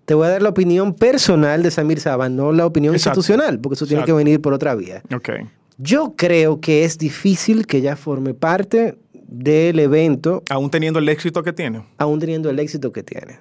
Te 0.05 0.13
voy 0.15 0.27
a 0.27 0.31
dar 0.31 0.41
la 0.41 0.49
opinión 0.49 0.93
personal 0.93 1.63
de 1.63 1.71
Samir 1.71 1.99
Saba, 1.99 2.27
no 2.27 2.51
la 2.51 2.65
opinión 2.65 2.93
Exacto. 2.93 3.19
institucional, 3.21 3.59
porque 3.59 3.75
eso 3.75 3.85
tiene 3.87 4.03
que 4.03 4.11
venir 4.13 4.41
por 4.41 4.53
otra 4.53 4.75
vía. 4.75 5.01
Ok. 5.15 5.29
Yo 5.77 6.13
creo 6.17 6.59
que 6.59 6.83
es 6.83 6.97
difícil 6.97 7.65
que 7.65 7.77
ella 7.77 7.95
forme 7.95 8.33
parte 8.33 8.97
del 9.13 9.79
evento, 9.79 10.43
Aún 10.49 10.69
teniendo 10.69 10.99
el 10.99 11.07
éxito 11.09 11.41
que 11.41 11.53
tiene. 11.53 11.85
aún 11.97 12.19
teniendo 12.19 12.49
el 12.49 12.59
éxito 12.59 12.91
que 12.91 13.01
tiene. 13.01 13.39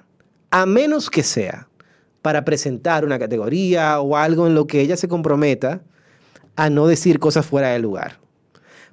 A 0.51 0.65
menos 0.65 1.09
que 1.09 1.21
sea 1.23 1.67
para 2.23 2.45
presentar 2.45 3.03
una 3.03 3.19
categoría 3.19 3.99
o 3.99 4.15
algo 4.15 4.47
en 4.47 4.55
lo 4.55 4.65
que 4.65 4.79
ella 4.79 4.95
se 4.95 5.09
comprometa 5.09 5.83
a 6.55 6.69
no 6.69 6.87
decir 6.87 7.19
cosas 7.19 7.45
fuera 7.45 7.69
de 7.69 7.79
lugar. 7.79 8.17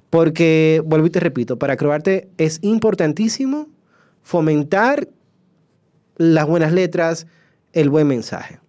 Porque, 0.09 0.83
vuelvo 0.85 1.07
y 1.07 1.11
te 1.11 1.21
repito, 1.21 1.57
para 1.57 1.73
Acroarte 1.73 2.29
es 2.37 2.59
importantísimo 2.61 3.69
fomentar 4.21 5.07
las 6.17 6.45
buenas 6.45 6.73
letras, 6.73 7.25
el 7.71 7.89
buen 7.89 8.05
mensaje 8.05 8.59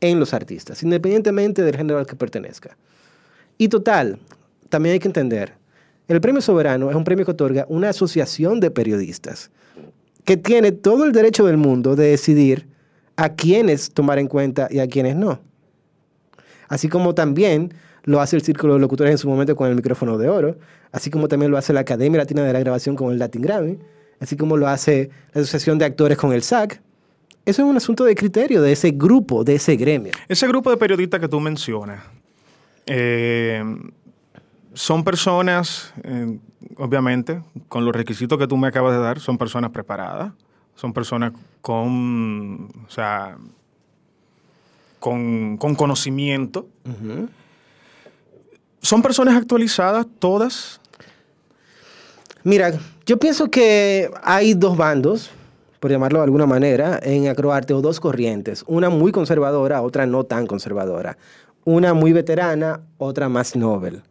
en 0.00 0.20
los 0.20 0.32
artistas, 0.32 0.84
independientemente 0.84 1.62
del 1.62 1.76
género 1.76 1.98
al 1.98 2.06
que 2.06 2.14
pertenezca. 2.14 2.76
Y 3.58 3.66
total, 3.66 4.20
también 4.68 4.92
hay 4.92 4.98
que 5.00 5.08
entender, 5.08 5.54
el 6.06 6.20
Premio 6.20 6.40
Soberano 6.40 6.88
es 6.88 6.94
un 6.94 7.02
premio 7.02 7.24
que 7.24 7.32
otorga 7.32 7.66
una 7.68 7.88
asociación 7.88 8.60
de 8.60 8.70
periodistas 8.70 9.50
que 10.24 10.36
tiene 10.36 10.70
todo 10.70 11.04
el 11.04 11.10
derecho 11.10 11.44
del 11.46 11.56
mundo 11.56 11.96
de 11.96 12.10
decidir 12.10 12.71
a 13.16 13.30
quiénes 13.30 13.92
tomar 13.92 14.18
en 14.18 14.28
cuenta 14.28 14.68
y 14.70 14.78
a 14.78 14.86
quiénes 14.86 15.16
no. 15.16 15.40
Así 16.68 16.88
como 16.88 17.14
también 17.14 17.74
lo 18.04 18.20
hace 18.20 18.36
el 18.36 18.42
Círculo 18.42 18.74
de 18.74 18.80
Locutores 18.80 19.12
en 19.12 19.18
su 19.18 19.28
momento 19.28 19.54
con 19.56 19.68
el 19.68 19.76
micrófono 19.76 20.18
de 20.18 20.28
oro, 20.28 20.56
así 20.90 21.10
como 21.10 21.28
también 21.28 21.50
lo 21.50 21.58
hace 21.58 21.72
la 21.72 21.80
Academia 21.80 22.18
Latina 22.18 22.42
de 22.42 22.52
la 22.52 22.60
Grabación 22.60 22.96
con 22.96 23.12
el 23.12 23.18
Latin 23.18 23.42
Grammy, 23.42 23.78
así 24.20 24.36
como 24.36 24.56
lo 24.56 24.68
hace 24.68 25.10
la 25.32 25.42
Asociación 25.42 25.78
de 25.78 25.84
Actores 25.84 26.18
con 26.18 26.32
el 26.32 26.42
SAC. 26.42 26.80
Eso 27.44 27.62
es 27.62 27.68
un 27.68 27.76
asunto 27.76 28.04
de 28.04 28.14
criterio 28.14 28.62
de 28.62 28.72
ese 28.72 28.92
grupo, 28.92 29.44
de 29.44 29.56
ese 29.56 29.76
gremio. 29.76 30.12
Ese 30.28 30.46
grupo 30.46 30.70
de 30.70 30.76
periodistas 30.76 31.20
que 31.20 31.28
tú 31.28 31.40
mencionas, 31.40 32.02
eh, 32.86 33.62
son 34.74 35.04
personas, 35.04 35.92
eh, 36.04 36.38
obviamente, 36.76 37.42
con 37.68 37.84
los 37.84 37.94
requisitos 37.94 38.38
que 38.38 38.46
tú 38.46 38.56
me 38.56 38.68
acabas 38.68 38.94
de 38.94 39.00
dar, 39.00 39.20
son 39.20 39.38
personas 39.38 39.70
preparadas, 39.70 40.32
son 40.74 40.92
personas 40.92 41.32
con, 41.60 42.68
o 42.86 42.90
sea, 42.90 43.36
con, 44.98 45.56
con 45.56 45.74
conocimiento. 45.74 46.66
¿Son 48.80 49.02
personas 49.02 49.36
actualizadas 49.36 50.06
todas? 50.18 50.80
Mira, 52.44 52.72
yo 53.06 53.18
pienso 53.18 53.48
que 53.48 54.10
hay 54.22 54.54
dos 54.54 54.76
bandos, 54.76 55.30
por 55.78 55.90
llamarlo 55.90 56.18
de 56.18 56.24
alguna 56.24 56.46
manera, 56.46 56.98
en 57.02 57.28
Acroarte, 57.28 57.74
o 57.74 57.80
dos 57.80 58.00
corrientes. 58.00 58.64
Una 58.66 58.90
muy 58.90 59.12
conservadora, 59.12 59.82
otra 59.82 60.06
no 60.06 60.24
tan 60.24 60.46
conservadora. 60.46 61.16
Una 61.64 61.94
muy 61.94 62.12
veterana, 62.12 62.80
otra 62.98 63.28
más 63.28 63.54
novel. 63.54 64.02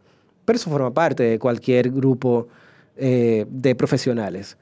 Pero 0.46 0.56
eso 0.56 0.70
forma 0.70 0.92
parte 0.92 1.24
de 1.24 1.40
cualquier 1.40 1.92
grupo 1.92 2.48
eh, 2.96 3.46
de 3.50 3.76
profesionales. 3.76 4.58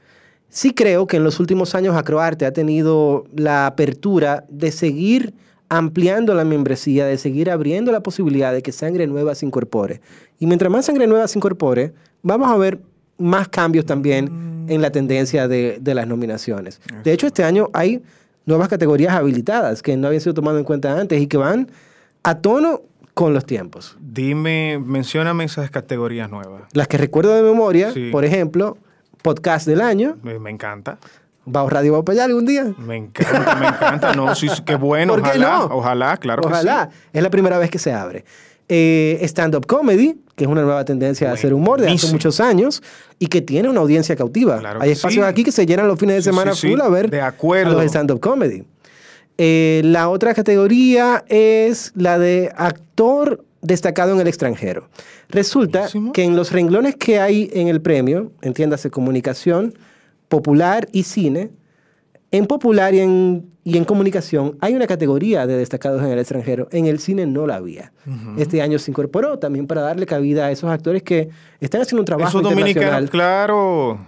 Sí 0.49 0.73
creo 0.73 1.05
que 1.07 1.17
en 1.17 1.23
los 1.23 1.39
últimos 1.39 1.75
años 1.75 1.95
Acroarte 1.95 2.45
ha 2.45 2.51
tenido 2.53 3.25
la 3.35 3.67
apertura 3.67 4.45
de 4.49 4.71
seguir 4.71 5.33
ampliando 5.69 6.33
la 6.33 6.43
membresía, 6.43 7.05
de 7.05 7.17
seguir 7.19 7.51
abriendo 7.51 7.91
la 7.91 8.01
posibilidad 8.01 8.51
de 8.51 8.63
que 8.63 8.71
sangre 8.71 9.05
nueva 9.05 9.35
se 9.35 9.45
incorpore. 9.45 10.01
Y 10.39 10.47
mientras 10.47 10.71
más 10.71 10.85
sangre 10.85 11.05
nueva 11.05 11.27
se 11.27 11.37
incorpore, 11.37 11.93
vamos 12.23 12.49
a 12.49 12.57
ver 12.57 12.79
más 13.19 13.47
cambios 13.49 13.85
también 13.85 14.65
en 14.67 14.81
la 14.81 14.91
tendencia 14.91 15.47
de, 15.47 15.77
de 15.79 15.93
las 15.93 16.07
nominaciones. 16.07 16.81
De 17.03 17.13
hecho, 17.13 17.27
este 17.27 17.43
año 17.43 17.69
hay 17.73 18.01
nuevas 18.45 18.67
categorías 18.67 19.13
habilitadas 19.13 19.83
que 19.83 19.95
no 19.97 20.07
habían 20.07 20.21
sido 20.21 20.33
tomadas 20.33 20.59
en 20.59 20.65
cuenta 20.65 20.99
antes 20.99 21.21
y 21.21 21.27
que 21.27 21.37
van 21.37 21.69
a 22.23 22.39
tono 22.39 22.81
con 23.13 23.33
los 23.33 23.45
tiempos. 23.45 23.95
Dime, 23.99 24.79
mencióname 24.83 25.43
esas 25.43 25.69
categorías 25.69 26.31
nuevas. 26.31 26.63
Las 26.73 26.87
que 26.87 26.97
recuerdo 26.97 27.35
de 27.35 27.43
memoria, 27.43 27.91
Sí. 27.91 28.09
por 28.11 28.25
ejemplo, 28.25 28.77
podcast 29.21 29.67
del 29.67 29.81
año. 29.81 30.17
Me, 30.23 30.49
encanta. 30.49 30.97
¿Vamos 31.45 31.71
Radio 31.73 31.93
va 31.93 32.03
para 32.03 32.13
allá 32.15 32.25
algún 32.25 32.45
día? 32.45 32.73
Me 32.77 32.95
encanta, 32.97 33.55
me 33.55 33.67
encanta. 33.67 34.13
No, 34.13 34.35
sí, 34.35 34.47
qué 34.65 34.75
bueno. 34.75 35.13
¿Por 35.13 35.23
qué 35.23 35.29
ojalá, 35.29 35.49
no? 35.49 35.65
ojalá, 35.75 36.17
claro 36.17 36.43
Ojalá. 36.45 36.89
que 36.89 36.95
sí. 36.95 37.01
Es 37.13 37.23
la 37.23 37.29
primera 37.29 37.57
vez 37.57 37.69
que 37.71 37.79
se 37.79 37.91
abre. 37.93 38.25
Eh, 38.71 39.19
Stand-up 39.23 39.65
comedy, 39.65 40.15
que 40.35 40.43
es 40.43 40.49
una 40.49 40.61
nueva 40.61 40.85
tendencia 40.85 41.31
a 41.31 41.33
hacer 41.33 41.53
humor 41.55 41.81
de 41.81 41.89
hace 41.89 42.11
muchos 42.11 42.39
años 42.39 42.83
y 43.17 43.25
que 43.27 43.41
tiene 43.41 43.67
una 43.67 43.79
audiencia 43.79 44.15
cautiva. 44.15 44.59
Claro 44.59 44.79
Hay 44.81 44.91
espacios 44.91 45.25
sí. 45.25 45.29
aquí 45.29 45.43
que 45.43 45.51
se 45.51 45.65
llenan 45.65 45.87
los 45.87 45.97
fines 45.97 46.17
de 46.17 46.21
semana 46.21 46.53
sí. 46.53 46.69
full 46.69 46.81
a 46.81 46.87
ver 46.89 47.09
De 47.09 47.21
acuerdo. 47.21 47.71
a 47.71 47.83
los 47.83 47.85
stand-up 47.85 48.19
comedy. 48.19 48.63
Eh, 49.39 49.81
la 49.85 50.09
otra 50.09 50.33
categoría 50.35 51.23
es 51.29 51.93
la 51.95 52.19
de 52.19 52.51
actor 52.55 53.43
destacado 53.61 54.13
en 54.13 54.21
el 54.21 54.27
extranjero. 54.27 54.89
Resulta 55.29 55.79
Buenísimo. 55.79 56.11
que 56.13 56.23
en 56.23 56.35
los 56.35 56.51
renglones 56.51 56.95
que 56.95 57.19
hay 57.19 57.49
en 57.53 57.67
el 57.67 57.81
premio, 57.81 58.31
entiéndase 58.41 58.89
comunicación, 58.89 59.73
popular 60.27 60.87
y 60.91 61.03
cine, 61.03 61.51
en 62.31 62.45
popular 62.45 62.93
y 62.93 62.99
en, 62.99 63.49
y 63.63 63.77
en 63.77 63.85
comunicación 63.85 64.57
hay 64.61 64.75
una 64.75 64.87
categoría 64.87 65.47
de 65.47 65.57
destacados 65.57 66.01
en 66.03 66.09
el 66.09 66.19
extranjero. 66.19 66.67
En 66.71 66.85
el 66.85 66.99
cine 66.99 67.25
no 67.25 67.47
la 67.47 67.55
había. 67.55 67.91
Este 68.37 68.61
año 68.61 68.79
se 68.79 68.91
incorporó 68.91 69.39
también 69.39 69.67
para 69.67 69.81
darle 69.81 70.05
cabida 70.05 70.45
a 70.45 70.51
esos 70.51 70.69
actores 70.69 71.03
que 71.03 71.29
están 71.59 71.81
haciendo 71.81 72.01
un 72.01 72.05
trabajo 72.05 72.39
Esos 72.39 72.51
internacional 72.51 73.09
claro. 73.09 73.99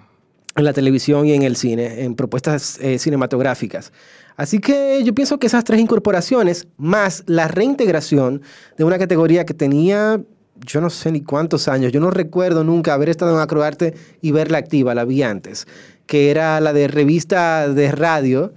en 0.55 0.63
la 0.63 0.73
televisión 0.73 1.25
y 1.25 1.33
en 1.33 1.41
el 1.41 1.55
cine, 1.55 2.03
en 2.03 2.15
propuestas 2.15 2.77
eh, 2.79 2.99
cinematográficas. 2.99 3.91
Así 4.37 4.59
que 4.59 5.01
yo 5.03 5.13
pienso 5.13 5.37
que 5.39 5.47
esas 5.47 5.63
tres 5.63 5.79
incorporaciones, 5.79 6.67
más 6.77 7.23
la 7.27 7.47
reintegración 7.47 8.41
de 8.77 8.83
una 8.83 8.97
categoría 8.97 9.45
que 9.45 9.53
tenía, 9.53 10.21
yo 10.65 10.81
no 10.81 10.89
sé 10.89 11.11
ni 11.11 11.21
cuántos 11.21 11.67
años, 11.67 11.91
yo 11.91 11.99
no 11.99 12.11
recuerdo 12.11 12.63
nunca 12.63 12.93
haber 12.93 13.09
estado 13.09 13.35
en 13.35 13.41
Acroarte 13.41 13.93
y 14.21 14.31
verla 14.31 14.57
activa, 14.57 14.95
la 14.95 15.05
vi 15.05 15.23
antes, 15.23 15.67
que 16.05 16.29
era 16.31 16.59
la 16.59 16.73
de 16.73 16.87
revista 16.87 17.67
de 17.69 17.91
radio, 17.91 18.53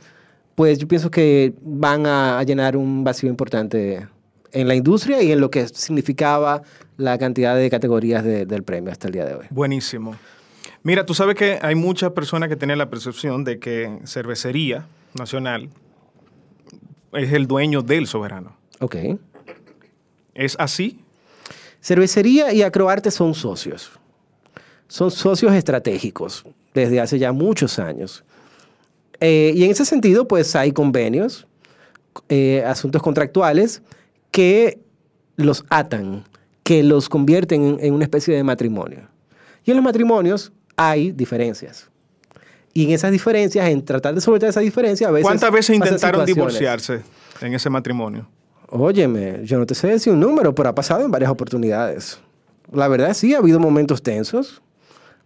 pues 0.54 0.78
yo 0.78 0.86
pienso 0.86 1.10
que 1.10 1.54
van 1.62 2.06
a, 2.06 2.42
llenar 2.44 2.76
un 2.76 3.04
vacío 3.04 3.28
importante 3.28 4.06
en 4.52 4.68
la 4.68 4.74
industria 4.74 5.20
y 5.22 5.32
en 5.32 5.40
lo 5.40 5.50
que 5.50 5.66
significaba 5.68 6.62
la 6.96 7.18
cantidad 7.18 7.56
de 7.56 7.68
categorías 7.70 8.22
de- 8.22 8.46
del 8.46 8.62
premio 8.62 8.92
hasta 8.92 9.08
el 9.08 9.12
día 9.14 9.24
de 9.24 9.34
hoy. 9.34 9.46
Buenísimo. 9.50 10.14
Mira, 10.84 11.04
tú 11.06 11.14
sabes 11.14 11.34
que 11.34 11.58
hay 11.60 11.74
muchas 11.74 12.12
personas 12.12 12.48
que 12.48 12.56
tienen 12.56 12.78
la 12.78 12.88
percepción 12.90 13.42
de 13.42 13.58
que 13.58 13.98
Cervecería 14.04 14.86
Nacional 15.14 15.70
es 17.12 17.32
el 17.32 17.46
dueño 17.46 17.82
del 17.82 18.06
soberano. 18.06 18.56
Ok. 18.80 18.96
¿Es 20.34 20.56
así? 20.58 21.00
Cervecería 21.80 22.52
y 22.52 22.62
Acroarte 22.62 23.10
son 23.10 23.34
socios. 23.34 23.92
Son 24.88 25.10
socios 25.10 25.52
estratégicos 25.54 26.44
desde 26.72 27.00
hace 27.00 27.18
ya 27.18 27.32
muchos 27.32 27.78
años. 27.78 28.24
Eh, 29.20 29.52
y 29.54 29.64
en 29.64 29.70
ese 29.70 29.84
sentido, 29.84 30.26
pues 30.26 30.56
hay 30.56 30.72
convenios, 30.72 31.46
eh, 32.28 32.64
asuntos 32.66 33.02
contractuales 33.02 33.82
que 34.30 34.80
los 35.36 35.64
atan, 35.68 36.24
que 36.64 36.82
los 36.82 37.08
convierten 37.08 37.62
en, 37.64 37.78
en 37.80 37.94
una 37.94 38.04
especie 38.04 38.34
de 38.34 38.42
matrimonio. 38.42 39.08
Y 39.64 39.70
en 39.70 39.76
los 39.76 39.84
matrimonios 39.84 40.52
hay 40.76 41.12
diferencias. 41.12 41.90
Y 42.74 42.84
en 42.84 42.90
esas 42.90 43.12
diferencias, 43.12 43.68
en 43.68 43.84
tratar 43.84 44.14
de 44.14 44.20
solventar 44.20 44.50
esa 44.50 44.60
diferencia, 44.60 45.06
a 45.08 45.12
veces... 45.12 45.24
¿Cuántas 45.24 45.52
veces 45.52 45.76
intentaron 45.76 46.26
divorciarse 46.26 47.02
en 47.40 47.54
ese 47.54 47.70
matrimonio? 47.70 48.28
Óyeme, 48.68 49.40
yo 49.44 49.58
no 49.58 49.66
te 49.66 49.76
sé 49.76 49.86
decir 49.86 50.12
un 50.12 50.18
número, 50.18 50.52
pero 50.54 50.70
ha 50.70 50.74
pasado 50.74 51.04
en 51.04 51.10
varias 51.10 51.30
oportunidades. 51.30 52.18
La 52.72 52.88
verdad 52.88 53.14
sí, 53.14 53.32
ha 53.32 53.38
habido 53.38 53.60
momentos 53.60 54.02
tensos. 54.02 54.60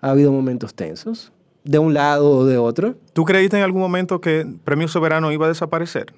Ha 0.02 0.11
habido 0.11 0.30
momentos 0.30 0.74
tensos. 0.74 1.32
De 1.64 1.78
un 1.78 1.94
lado 1.94 2.30
o 2.30 2.44
de 2.44 2.58
otro. 2.58 2.96
¿Tú 3.14 3.24
creíste 3.24 3.56
en 3.56 3.62
algún 3.62 3.80
momento 3.80 4.20
que 4.20 4.46
Premio 4.64 4.87
Soberano 4.87 5.32
iba 5.32 5.46
a 5.46 5.48
desaparecer? 5.48 6.12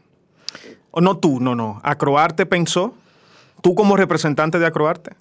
O 0.91 1.01
no 1.01 1.19
tú, 1.19 1.39
no, 1.39 1.55
no. 1.55 1.81
¿Acroarte 1.85 2.45
pensó? 2.47 2.93
¿Tú 3.63 3.77
como 3.77 3.97
representante 3.97 4.59
de 4.59 4.67
Acroarte? 4.67 5.13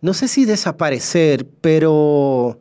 No 0.00 0.14
sé 0.14 0.28
si 0.28 0.44
desaparecer, 0.44 1.44
pero 1.60 2.60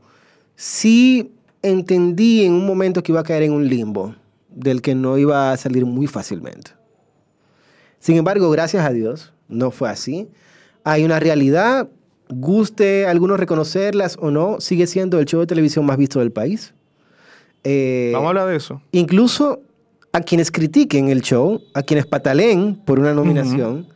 sí 0.58 1.32
entendí 1.62 2.44
en 2.44 2.52
un 2.52 2.66
momento 2.66 3.02
que 3.02 3.14
iba 3.14 3.22
a 3.22 3.24
caer 3.24 3.44
en 3.44 3.54
un 3.54 3.70
limbo 3.70 4.16
del 4.50 4.82
que 4.82 4.96
no 4.96 5.18
iba 5.18 5.52
a 5.54 5.58
salir 5.58 5.86
muy 5.86 6.08
fácilmente. 6.08 6.72
Sin 8.00 8.18
embargo, 8.18 8.50
gracias 8.50 8.86
a 8.86 8.92
Dios, 8.92 9.34
no 9.48 9.72
fue 9.72 9.90
así. 9.90 10.28
Hay 10.84 11.04
una 11.06 11.20
realidad, 11.20 11.90
guste 12.30 13.06
a 13.06 13.12
algunos 13.12 13.40
reconocerlas 13.40 14.18
o 14.20 14.32
no, 14.32 14.60
sigue 14.60 14.88
siendo 14.88 15.20
el 15.20 15.26
show 15.26 15.40
de 15.40 15.48
televisión 15.48 15.86
más 15.86 15.98
visto 15.98 16.20
del 16.20 16.32
país. 16.32 16.74
Eh, 17.64 18.12
Vamos 18.14 18.28
a 18.28 18.30
hablar 18.30 18.48
de 18.48 18.56
eso. 18.56 18.82
Incluso 18.92 19.62
a 20.12 20.22
quienes 20.22 20.52
critiquen 20.52 21.10
el 21.10 21.22
show, 21.22 21.62
a 21.74 21.84
quienes 21.84 22.06
pataleen 22.06 22.76
por 22.76 23.00
una 23.00 23.14
nominación, 23.14 23.88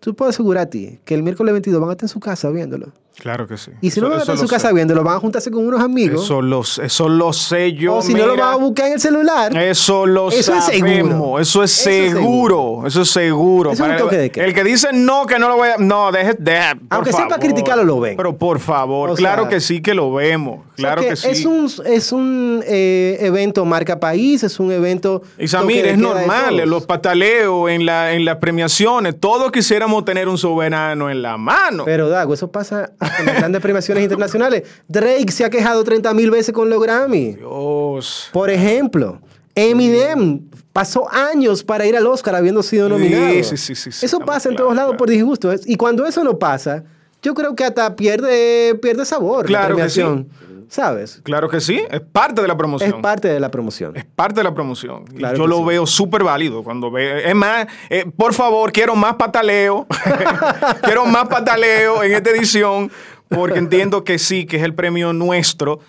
tú 0.00 0.14
puedo 0.14 0.30
asegurar 0.30 0.64
a 0.64 0.70
ti 0.70 0.98
que 1.04 1.14
el 1.14 1.22
miércoles 1.22 1.52
22 1.52 1.80
van 1.80 1.90
a 1.90 1.92
estar 1.92 2.04
en 2.06 2.12
su 2.12 2.20
casa 2.20 2.50
viéndolo. 2.50 2.92
Claro 3.18 3.46
que 3.46 3.56
sí. 3.56 3.70
Y 3.80 3.90
si 3.90 3.98
Eso- 3.98 4.02
no 4.02 4.08
lo 4.08 4.14
eso 4.14 4.22
están 4.22 4.36
en 4.36 4.40
su 4.42 4.48
casa 4.48 4.68
sé. 4.68 4.74
viendo, 4.74 4.94
lo 4.94 5.04
van 5.04 5.16
a 5.16 5.20
juntarse 5.20 5.50
con 5.50 5.66
unos 5.66 5.80
amigos. 5.80 6.24
Eso 6.24 6.42
lo, 6.42 6.60
eso 6.62 7.08
lo 7.08 7.32
sé 7.32 7.72
yo. 7.72 7.96
o 7.96 8.02
si 8.02 8.12
no 8.12 8.26
lo 8.26 8.36
van 8.36 8.52
a 8.54 8.56
buscar 8.56 8.86
en 8.88 8.94
el 8.94 9.00
celular. 9.00 9.56
Eso 9.56 10.04
lo 10.04 10.30
Eso 10.30 10.54
es 10.54 10.64
seguro. 10.64 11.38
Eso 11.38 11.62
es 11.62 11.70
seguro. 11.72 12.82
Eso 12.86 13.02
es 13.02 13.10
seguro. 13.10 13.72
Eso 13.72 13.84
es 13.84 13.90
un 13.92 13.96
toque 13.96 14.16
de 14.16 14.30
queda. 14.30 14.44
El 14.44 14.52
que 14.54 14.64
dice 14.64 14.88
no, 14.92 15.26
que 15.26 15.38
no 15.38 15.48
lo 15.48 15.56
voy 15.56 15.68
a. 15.68 15.76
No, 15.78 16.10
deje. 16.12 16.34
deje, 16.38 16.76
por 16.76 16.86
Aunque 16.90 17.12
sea 17.12 17.28
para 17.28 17.40
criticarlo, 17.40 17.84
lo 17.84 18.00
ven. 18.00 18.16
Pero 18.16 18.36
por 18.36 18.58
favor, 18.58 19.10
O 19.10 19.14
claro 19.14 19.42
sea, 19.42 19.50
que 19.50 19.60
sí 19.60 19.80
que 19.80 19.94
lo 19.94 20.12
vemos. 20.12 20.60
O 20.74 20.76
sea 20.76 20.94
Claro 20.94 21.02
que, 21.02 21.14
sí. 21.16 21.28
Es 21.28 21.44
un, 21.44 21.70
es 21.86 22.10
un 22.12 22.62
eh, 22.66 23.16
evento 23.20 23.64
marca 23.64 24.00
país, 24.00 24.42
es 24.42 24.58
un 24.58 24.72
evento. 24.72 25.22
Y 25.38 25.46
Samir, 25.46 25.86
es 25.86 25.96
normal, 25.96 26.56
los 26.68 26.84
pataleos 26.84 27.70
en, 27.70 27.86
la, 27.86 28.12
en 28.12 28.24
las 28.24 28.38
premiaciones, 28.38 29.14
todos 29.20 29.52
quisiéramos 29.52 30.04
tener 30.04 30.28
un 30.28 30.36
soberano 30.36 31.10
en 31.10 31.22
la 31.22 31.36
mano. 31.36 31.84
Pero 31.84 32.08
Dago, 32.08 32.34
eso 32.34 32.50
pasa 32.50 32.90
hasta 32.98 33.20
en 33.20 33.26
las 33.26 33.36
grandes 33.36 33.62
premiaciones 33.62 34.02
internacionales. 34.02 34.64
Drake 34.88 35.30
se 35.30 35.44
ha 35.44 35.50
quejado 35.50 35.84
30 35.84 36.12
mil 36.12 36.30
veces 36.32 36.52
con 36.52 36.68
los 36.68 36.82
Grammy. 36.82 37.34
Dios. 37.34 38.28
Por 38.32 38.50
ejemplo, 38.50 39.20
Eminem 39.68 40.40
pasó 40.72 41.08
años 41.12 41.62
para 41.62 41.86
ir 41.86 41.96
al 41.96 42.06
Oscar 42.06 42.34
habiendo 42.34 42.62
sido 42.62 42.88
nominado. 42.88 43.32
sí, 43.44 43.56
sí, 43.56 43.74
sí, 43.76 43.92
sí, 43.92 44.04
eso 44.06 44.18
pasa 44.20 44.48
en 44.48 44.56
todos 44.56 44.74
lados 44.74 44.90
claro. 44.90 44.98
por 44.98 45.08
disgusto. 45.08 45.52
Es- 45.52 45.66
Y 45.68 45.76
cuando 45.76 46.04
eso 46.06 46.24
no 46.24 46.38
pasa, 46.38 46.82
yo 47.22 47.32
creo 47.34 47.54
que 47.54 47.64
hasta 47.64 47.94
pierde, 47.96 48.74
pierde 48.82 49.04
sabor 49.04 49.46
Claro 49.46 49.76
la 49.78 49.84
que 49.84 49.90
sí. 49.90 50.00
premiación. 50.00 50.28
¿Sabes? 50.68 51.20
Claro 51.22 51.48
que 51.48 51.60
sí, 51.60 51.82
es 51.90 52.00
parte 52.00 52.42
de 52.42 52.48
la 52.48 52.56
promoción. 52.56 52.90
Es 52.94 53.00
parte 53.02 53.28
de 53.28 53.40
la 53.40 53.50
promoción. 53.50 53.96
Es 53.96 54.04
parte 54.04 54.40
de 54.40 54.44
la 54.44 54.54
promoción. 54.54 55.04
Claro 55.04 55.36
yo 55.36 55.46
lo 55.46 55.58
sí. 55.58 55.64
veo 55.64 55.86
súper 55.86 56.24
válido 56.24 56.62
cuando 56.62 56.90
veo. 56.90 57.16
Es 57.16 57.34
más, 57.34 57.66
eh, 57.90 58.04
por 58.16 58.34
favor, 58.34 58.72
quiero 58.72 58.94
más 58.96 59.14
pataleo. 59.14 59.86
quiero 60.82 61.06
más 61.06 61.28
pataleo 61.28 62.02
en 62.02 62.12
esta 62.12 62.30
edición, 62.30 62.90
porque 63.28 63.58
entiendo 63.58 64.04
que 64.04 64.18
sí, 64.18 64.46
que 64.46 64.56
es 64.58 64.62
el 64.62 64.74
premio 64.74 65.12
nuestro 65.12 65.80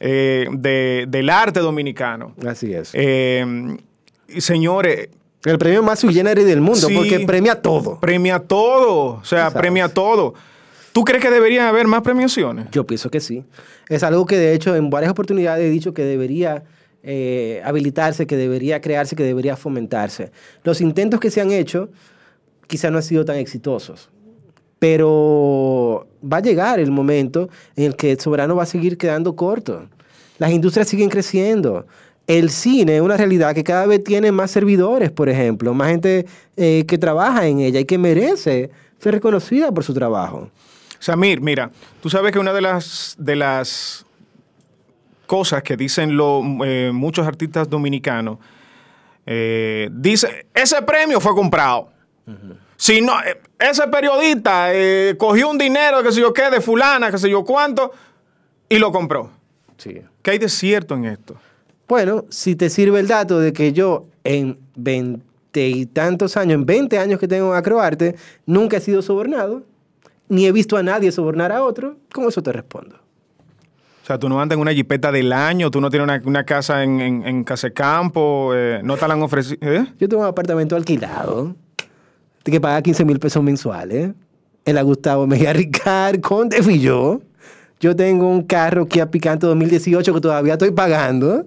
eh, 0.00 0.46
de- 0.52 1.06
del 1.08 1.30
arte 1.30 1.60
dominicano. 1.60 2.34
Así 2.46 2.72
es. 2.72 2.90
Eh, 2.94 3.76
y 4.28 4.40
señores, 4.40 5.08
el 5.44 5.58
premio 5.58 5.82
más 5.82 6.00
sui 6.00 6.12
generis 6.12 6.44
del 6.46 6.60
mundo, 6.60 6.88
Sí. 6.88 6.94
porque 6.94 7.20
premia 7.20 7.60
todo. 7.62 7.98
premia 8.00 8.38
todo. 8.40 9.18
O 9.20 9.24
sea, 9.24 9.44
sabes. 9.50 9.58
premia 9.58 9.88
todo. 9.88 10.34
¿Tú 10.98 11.04
crees 11.04 11.22
que 11.22 11.30
deberían 11.30 11.64
haber 11.64 11.86
más 11.86 12.02
premiaciones? 12.02 12.66
Yo 12.72 12.84
pienso 12.84 13.08
que 13.08 13.20
sí. 13.20 13.44
Es 13.88 14.02
algo 14.02 14.26
que 14.26 14.36
de 14.36 14.52
hecho 14.52 14.74
en 14.74 14.90
varias 14.90 15.12
oportunidades 15.12 15.64
he 15.64 15.70
dicho 15.70 15.94
que 15.94 16.02
debería 16.02 16.64
eh, 17.04 17.62
habilitarse, 17.64 18.26
que 18.26 18.36
debería 18.36 18.80
crearse, 18.80 19.14
que 19.14 19.22
debería 19.22 19.56
fomentarse. 19.56 20.32
Los 20.64 20.80
intentos 20.80 21.20
que 21.20 21.30
se 21.30 21.40
han 21.40 21.52
hecho 21.52 21.88
quizá 22.66 22.90
no 22.90 22.96
han 22.96 23.04
sido 23.04 23.24
tan 23.24 23.36
exitosos, 23.36 24.10
pero 24.80 26.08
va 26.20 26.38
a 26.38 26.42
llegar 26.42 26.80
el 26.80 26.90
momento 26.90 27.48
en 27.76 27.84
el 27.84 27.94
que 27.94 28.10
el 28.10 28.18
soberano 28.18 28.56
va 28.56 28.64
a 28.64 28.66
seguir 28.66 28.98
quedando 28.98 29.36
corto. 29.36 29.88
Las 30.38 30.50
industrias 30.50 30.88
siguen 30.88 31.10
creciendo. 31.10 31.86
El 32.26 32.50
cine 32.50 32.96
es 32.96 33.02
una 33.02 33.16
realidad 33.16 33.54
que 33.54 33.62
cada 33.62 33.86
vez 33.86 34.02
tiene 34.02 34.32
más 34.32 34.50
servidores, 34.50 35.12
por 35.12 35.28
ejemplo, 35.28 35.72
más 35.74 35.90
gente 35.90 36.26
eh, 36.56 36.84
que 36.88 36.98
trabaja 36.98 37.46
en 37.46 37.60
ella 37.60 37.78
y 37.78 37.84
que 37.84 37.98
merece 37.98 38.70
ser 38.98 39.14
reconocida 39.14 39.70
por 39.70 39.84
su 39.84 39.94
trabajo. 39.94 40.50
Samir, 40.98 41.40
mira, 41.40 41.70
tú 42.02 42.10
sabes 42.10 42.32
que 42.32 42.38
una 42.38 42.52
de 42.52 42.60
las, 42.60 43.14
de 43.18 43.36
las 43.36 44.04
cosas 45.26 45.62
que 45.62 45.76
dicen 45.76 46.16
lo- 46.16 46.42
eh, 46.64 46.90
muchos 46.92 47.26
artistas 47.26 47.68
dominicanos, 47.68 48.38
eh, 49.26 49.88
dice, 49.92 50.46
ese 50.54 50.80
premio 50.82 51.20
fue 51.20 51.34
comprado. 51.34 51.90
Si 52.76 53.00
no, 53.00 53.18
eh, 53.20 53.40
ese 53.58 53.86
periodista 53.88 54.72
eh, 54.72 55.14
cogió 55.18 55.50
un 55.50 55.58
dinero, 55.58 56.02
que 56.02 56.12
sé 56.12 56.20
yo 56.20 56.32
qué, 56.32 56.50
de 56.50 56.60
fulana, 56.60 57.10
que 57.10 57.18
sé 57.18 57.28
yo 57.30 57.44
cuánto, 57.44 57.92
y 58.68 58.78
lo 58.78 58.90
compró. 58.92 59.30
Sí. 59.76 60.00
¿Qué 60.22 60.32
hay 60.32 60.38
de 60.38 60.48
cierto 60.48 60.94
en 60.94 61.04
esto? 61.06 61.36
Bueno, 61.86 62.24
si 62.30 62.54
te 62.56 62.68
sirve 62.70 63.00
el 63.00 63.08
dato 63.08 63.38
de 63.40 63.52
que 63.52 63.72
yo 63.72 64.06
en 64.24 64.58
veinte 64.76 65.68
y 65.68 65.86
tantos 65.86 66.36
años, 66.36 66.54
en 66.54 66.66
20 66.66 66.98
años 66.98 67.18
que 67.18 67.26
tengo 67.28 67.52
en 67.52 67.58
Acroarte, 67.58 68.14
nunca 68.46 68.76
he 68.76 68.80
sido 68.80 69.00
sobornado, 69.02 69.62
ni 70.28 70.46
he 70.46 70.52
visto 70.52 70.76
a 70.76 70.82
nadie 70.82 71.12
sobornar 71.12 71.52
a 71.52 71.62
otro, 71.62 71.96
con 72.12 72.24
eso 72.24 72.42
te 72.42 72.52
respondo. 72.52 72.96
O 72.96 74.06
sea, 74.06 74.18
tú 74.18 74.28
no 74.28 74.40
andas 74.40 74.56
en 74.56 74.62
una 74.62 74.72
jipeta 74.72 75.12
del 75.12 75.32
año, 75.32 75.70
tú 75.70 75.80
no 75.80 75.90
tienes 75.90 76.04
una, 76.04 76.22
una 76.24 76.44
casa 76.44 76.82
en, 76.82 77.00
en, 77.00 77.26
en 77.26 77.44
Casecampo, 77.44 78.52
eh, 78.54 78.80
no 78.82 78.96
te 78.96 79.06
la 79.06 79.14
han 79.14 79.22
ofrecido. 79.22 79.58
¿eh? 79.60 79.86
Yo 79.98 80.08
tengo 80.08 80.22
un 80.22 80.28
apartamento 80.28 80.76
alquilado, 80.76 81.54
que 82.42 82.60
paga 82.60 82.80
15 82.80 83.04
mil 83.04 83.18
pesos 83.18 83.42
mensuales, 83.42 84.12
en 84.64 84.74
la 84.74 84.82
Gustavo 84.82 85.26
Mejía 85.26 85.52
Ricard, 85.52 86.20
Conde 86.20 86.62
Filló. 86.62 87.20
Yo 87.80 87.94
tengo 87.94 88.28
un 88.28 88.42
carro 88.42 88.86
Kia 88.86 89.10
Picanto 89.10 89.46
2018 89.48 90.14
que 90.14 90.20
todavía 90.20 90.54
estoy 90.54 90.72
pagando 90.72 91.46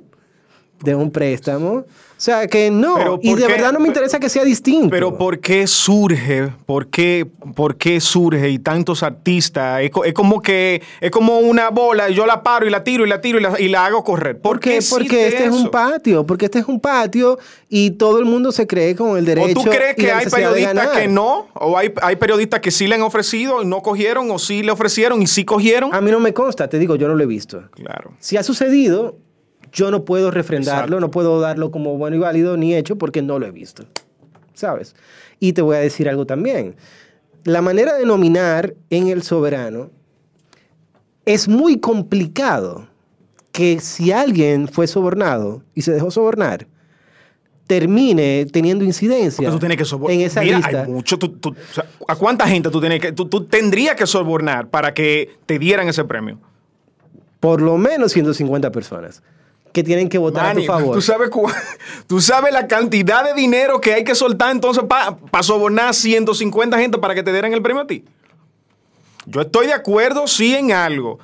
de 0.83 0.95
un 0.95 1.11
préstamo. 1.11 1.85
O 2.21 2.23
sea 2.23 2.45
que 2.45 2.69
no, 2.69 3.17
y 3.19 3.31
¿por 3.31 3.39
de 3.39 3.47
qué? 3.47 3.53
verdad 3.53 3.71
no 3.73 3.79
me 3.79 3.87
interesa 3.87 4.19
que 4.19 4.29
sea 4.29 4.43
distinto. 4.43 4.89
Pero 4.91 5.17
¿por 5.17 5.39
qué 5.39 5.65
surge? 5.65 6.49
¿Por 6.67 6.85
qué, 6.87 7.25
por 7.55 7.77
qué 7.77 7.99
surge? 7.99 8.47
Y 8.51 8.59
tantos 8.59 9.01
artistas. 9.01 9.81
Es, 9.81 9.89
co- 9.89 10.05
es 10.05 10.13
como 10.13 10.39
que 10.39 10.83
es 10.99 11.09
como 11.09 11.39
una 11.39 11.69
bola, 11.71 12.09
yo 12.09 12.27
la 12.27 12.43
paro 12.43 12.67
y 12.67 12.69
la 12.69 12.83
tiro 12.83 13.07
y 13.07 13.09
la 13.09 13.21
tiro 13.21 13.39
y 13.39 13.41
la, 13.41 13.59
y 13.59 13.69
la 13.69 13.87
hago 13.87 14.03
correr. 14.03 14.35
¿Por 14.39 14.51
¿Por 14.51 14.59
qué? 14.59 14.79
Porque 14.87 15.27
este 15.29 15.45
es 15.45 15.51
un 15.51 15.71
patio, 15.71 16.23
porque 16.23 16.45
este 16.45 16.59
es 16.59 16.65
un 16.67 16.79
patio 16.79 17.39
y 17.69 17.89
todo 17.91 18.19
el 18.19 18.25
mundo 18.25 18.51
se 18.51 18.67
cree 18.67 18.95
con 18.95 19.17
el 19.17 19.25
derecho. 19.25 19.59
¿O 19.59 19.63
tú 19.63 19.69
crees 19.71 19.95
que 19.95 20.11
hay 20.11 20.27
periodistas 20.27 20.89
que 20.89 21.07
no? 21.07 21.47
¿O 21.55 21.75
hay, 21.75 21.91
hay 22.03 22.17
periodistas 22.17 22.59
que 22.59 22.69
sí 22.69 22.85
le 22.85 22.93
han 22.95 23.01
ofrecido 23.01 23.63
y 23.63 23.65
no 23.65 23.81
cogieron? 23.81 24.29
¿O 24.29 24.37
sí 24.37 24.61
le 24.61 24.71
ofrecieron 24.71 25.23
y 25.23 25.27
sí 25.27 25.43
cogieron? 25.43 25.91
A 25.95 26.01
mí 26.01 26.11
no 26.11 26.19
me 26.19 26.33
consta, 26.35 26.67
te 26.69 26.77
digo, 26.77 26.95
yo 26.97 27.07
no 27.07 27.15
lo 27.15 27.23
he 27.23 27.27
visto. 27.27 27.63
Claro. 27.71 28.11
Si 28.19 28.37
ha 28.37 28.43
sucedido, 28.43 29.15
yo 29.71 29.91
no 29.91 30.03
puedo 30.05 30.31
refrendarlo, 30.31 30.97
Exacto. 30.97 30.99
no 30.99 31.11
puedo 31.11 31.39
darlo 31.39 31.71
como 31.71 31.97
bueno 31.97 32.15
y 32.17 32.19
válido 32.19 32.57
ni 32.57 32.75
hecho 32.75 32.97
porque 32.97 33.21
no 33.21 33.39
lo 33.39 33.45
he 33.45 33.51
visto. 33.51 33.85
¿Sabes? 34.53 34.95
Y 35.39 35.53
te 35.53 35.61
voy 35.61 35.77
a 35.77 35.79
decir 35.79 36.09
algo 36.09 36.25
también. 36.25 36.75
La 37.45 37.61
manera 37.61 37.95
de 37.95 38.05
nominar 38.05 38.75
en 38.89 39.07
el 39.07 39.23
soberano 39.23 39.89
es 41.25 41.47
muy 41.47 41.79
complicado 41.79 42.87
que 43.51 43.79
si 43.79 44.11
alguien 44.11 44.67
fue 44.67 44.87
sobornado 44.87 45.63
y 45.73 45.81
se 45.81 45.91
dejó 45.91 46.11
sobornar, 46.11 46.67
termine 47.67 48.45
teniendo 48.51 48.83
incidencia 48.83 49.37
Porque 49.45 49.51
tú 49.51 49.59
tienes 49.59 49.77
que 49.77 49.85
sobornar. 49.85 50.19
en 50.19 50.25
esa 50.25 50.41
Mira, 50.41 50.57
lista. 50.57 50.83
hay 50.83 50.91
mucho. 50.91 51.17
tú- 51.17 51.29
tú- 51.29 51.49
o 51.49 51.73
sea, 51.73 51.85
¿A 52.07 52.15
cuánta 52.15 52.47
gente 52.47 52.69
tú, 52.69 52.79
tienes 52.81 52.99
que, 52.99 53.11
tú, 53.13 53.25
tú 53.27 53.45
tendrías 53.45 53.95
que 53.95 54.05
sobornar 54.05 54.69
para 54.69 54.93
que 54.93 55.29
te 55.45 55.57
dieran 55.57 55.87
ese 55.87 56.03
premio? 56.03 56.37
Por 57.39 57.61
lo 57.61 57.77
menos 57.77 58.11
150 58.11 58.71
personas 58.71 59.23
que 59.71 59.83
tienen 59.83 60.09
que 60.09 60.17
votar 60.17 60.47
a 60.47 60.53
tu 60.53 60.63
favor. 60.63 60.95
¿tú 60.95 61.01
sabes, 61.01 61.29
tú 62.07 62.21
sabes 62.21 62.53
la 62.53 62.67
cantidad 62.67 63.23
de 63.23 63.33
dinero 63.33 63.79
que 63.79 63.93
hay 63.93 64.03
que 64.03 64.15
soltar 64.15 64.51
entonces 64.51 64.83
para 64.83 65.43
sobornar 65.43 65.93
150 65.93 66.77
gente 66.77 66.97
para 66.97 67.15
que 67.15 67.23
te 67.23 67.31
dieran 67.31 67.53
el 67.53 67.61
premio 67.61 67.83
a 67.83 67.87
ti. 67.87 68.03
Yo 69.25 69.41
estoy 69.41 69.67
de 69.67 69.73
acuerdo, 69.73 70.27
sí, 70.27 70.55
en 70.55 70.71
algo. 70.71 71.19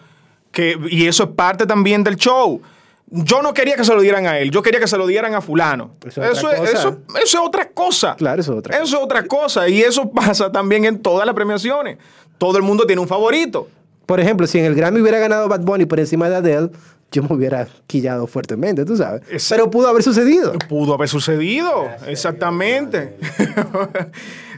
Que, 0.51 0.77
y 0.89 1.07
eso 1.07 1.23
es 1.23 1.29
parte 1.31 1.65
también 1.65 2.03
del 2.03 2.15
show. 2.15 2.61
Yo 3.09 3.41
no 3.41 3.53
quería 3.53 3.75
que 3.75 3.85
se 3.85 3.93
lo 3.93 4.01
dieran 4.01 4.27
a 4.27 4.37
él, 4.37 4.51
yo 4.51 4.61
quería 4.61 4.81
que 4.81 4.87
se 4.87 4.97
lo 4.97 5.07
dieran 5.07 5.33
a 5.33 5.39
fulano. 5.41 5.91
Eso 6.05 6.23
es 6.23 6.37
Eso 6.37 6.47
otra 6.47 6.57
es, 6.57 6.71
cosa. 6.71 6.79
eso, 6.79 6.97
eso 7.09 7.37
es 7.39 7.47
otra 7.47 7.69
cosa. 7.69 8.15
Claro, 8.15 8.41
eso 8.41 8.51
es 8.53 8.59
otra 8.59 8.77
Eso 8.77 8.97
es 8.97 9.03
otra 9.03 9.23
cosa. 9.23 9.69
Y 9.69 9.81
eso 9.81 10.09
pasa 10.11 10.51
también 10.51 10.85
en 10.85 11.01
todas 11.01 11.25
las 11.25 11.33
premiaciones. 11.33 11.97
Todo 12.37 12.57
el 12.57 12.63
mundo 12.63 12.85
tiene 12.85 13.01
un 13.01 13.07
favorito. 13.07 13.69
Por 14.05 14.19
ejemplo, 14.19 14.47
si 14.47 14.59
en 14.59 14.65
el 14.65 14.75
Grammy 14.75 15.01
hubiera 15.01 15.19
ganado 15.19 15.47
Bad 15.47 15.61
Bunny 15.61 15.85
por 15.85 15.99
encima 15.99 16.29
de 16.29 16.35
Adele, 16.37 16.69
yo 17.11 17.23
me 17.23 17.33
hubiera 17.33 17.67
quillado 17.87 18.27
fuertemente, 18.27 18.83
tú 18.85 18.97
sabes. 18.97 19.21
Es- 19.29 19.47
Pero 19.49 19.69
pudo 19.71 19.87
haber 19.87 20.03
sucedido. 20.03 20.53
Pudo 20.67 20.93
haber 20.93 21.07
sucedido, 21.09 21.87
exactamente. 22.07 23.17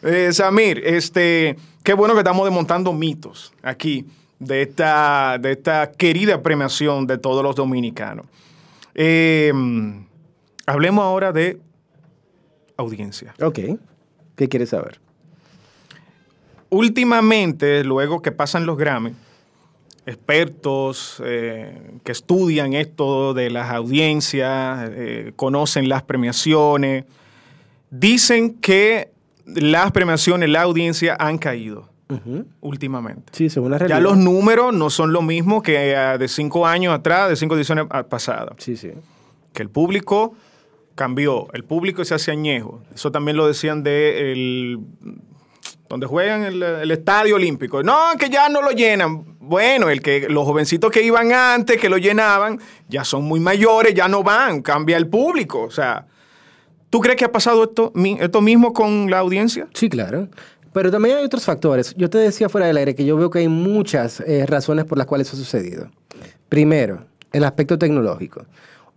Eh, 0.02 0.32
Samir, 0.32 0.82
este, 0.86 1.58
qué 1.84 1.94
bueno 1.94 2.14
que 2.14 2.22
estamos 2.22 2.46
desmontando 2.46 2.94
mitos 2.94 3.52
aquí 3.62 4.06
de 4.40 4.62
esta, 4.62 5.38
de 5.42 5.52
esta 5.52 5.92
querida 5.92 6.42
premiación 6.42 7.06
de 7.06 7.18
todos 7.18 7.44
los 7.44 7.54
dominicanos. 7.54 8.26
Eh, 8.96 9.52
hablemos 10.66 11.04
ahora 11.04 11.34
de 11.34 11.60
audiencia. 12.78 13.36
Ok. 13.42 13.60
¿Qué 14.38 14.48
quieres 14.48 14.70
saber? 14.70 15.02
Últimamente, 16.70 17.84
luego 17.84 18.22
que 18.22 18.32
pasan 18.32 18.66
los 18.66 18.78
Grammy, 18.78 19.14
expertos 20.10 21.22
eh, 21.24 22.00
que 22.04 22.12
estudian 22.12 22.74
esto 22.74 23.34
de 23.34 23.50
las 23.50 23.70
audiencias, 23.70 24.90
eh, 24.92 25.34
conocen 25.36 25.88
las 25.88 26.04
premiaciones, 26.04 27.06
dicen 27.92 28.56
que 28.56 29.12
las 29.46 29.92
premiaciones, 29.92 30.50
la 30.50 30.64
audiencia 30.64 31.16
han 31.20 31.38
caído 31.38 31.90
últimamente. 32.62 33.32
Sí, 33.34 33.52
según 33.52 33.70
la 33.70 33.78
realidad. 33.78 34.00
Ya 34.00 34.02
los 34.02 34.18
números 34.18 34.74
no 34.74 34.90
son 34.90 35.14
lo 35.14 35.22
mismo 35.22 35.62
que 35.62 35.92
eh, 35.92 36.18
de 36.18 36.28
cinco 36.28 36.66
años 36.66 36.92
atrás, 36.94 37.30
de 37.30 37.36
cinco 37.36 37.56
ediciones 37.56 37.86
pasadas. 38.10 38.56
Sí, 38.58 38.76
sí. 38.76 38.92
Que 39.54 39.62
el 39.62 39.70
público 39.70 40.34
cambió, 40.96 41.48
el 41.54 41.64
público 41.64 42.04
se 42.04 42.16
hace 42.16 42.32
añejo. 42.32 42.82
Eso 42.96 43.12
también 43.12 43.38
lo 43.38 43.46
decían 43.46 43.84
de 43.84 44.32
el, 44.32 44.80
donde 45.88 46.08
juegan 46.08 46.44
el, 46.44 46.64
el 46.64 46.90
estadio 46.90 47.36
olímpico. 47.36 47.84
No, 47.84 47.98
que 48.18 48.30
ya 48.30 48.50
no 48.50 48.64
lo 48.64 48.72
llenan. 48.72 49.38
Bueno, 49.50 49.90
el 49.90 50.02
que 50.02 50.30
los 50.30 50.46
jovencitos 50.46 50.92
que 50.92 51.02
iban 51.02 51.34
antes, 51.34 51.78
que 51.78 51.90
lo 51.90 51.98
llenaban, 51.98 52.60
ya 52.88 53.04
son 53.04 53.24
muy 53.24 53.40
mayores, 53.40 53.94
ya 53.96 54.08
no 54.08 54.24
van, 54.24 54.62
cambia 54.62 54.96
el 54.96 55.08
público. 55.08 55.64
O 55.64 55.72
sea, 55.72 56.06
¿tú 56.90 57.00
crees 57.00 57.18
que 57.18 57.26
ha 57.26 57.32
pasado 57.32 57.64
esto, 57.64 57.92
esto 58.20 58.42
mismo 58.42 58.72
con 58.72 59.10
la 59.10 59.20
audiencia? 59.20 59.68
Sí, 59.74 59.90
claro. 59.90 60.30
Pero 60.72 60.92
también 60.92 61.18
hay 61.18 61.26
otros 61.26 61.44
factores. 61.44 61.96
Yo 61.98 62.10
te 62.10 62.20
decía 62.20 62.48
fuera 62.48 62.68
del 62.68 62.78
aire 62.78 62.94
que 62.94 63.04
yo 63.04 63.18
veo 63.18 63.32
que 63.32 63.40
hay 63.40 63.48
muchas 63.48 64.20
eh, 64.22 64.46
razones 64.46 64.86
por 64.86 65.00
las 65.00 65.08
cuales 65.08 65.28
eso 65.28 65.36
ha 65.36 65.40
sucedido. 65.40 65.90
Primero, 66.48 67.06
el 67.32 67.44
aspecto 67.44 67.78
tecnológico. 67.80 68.46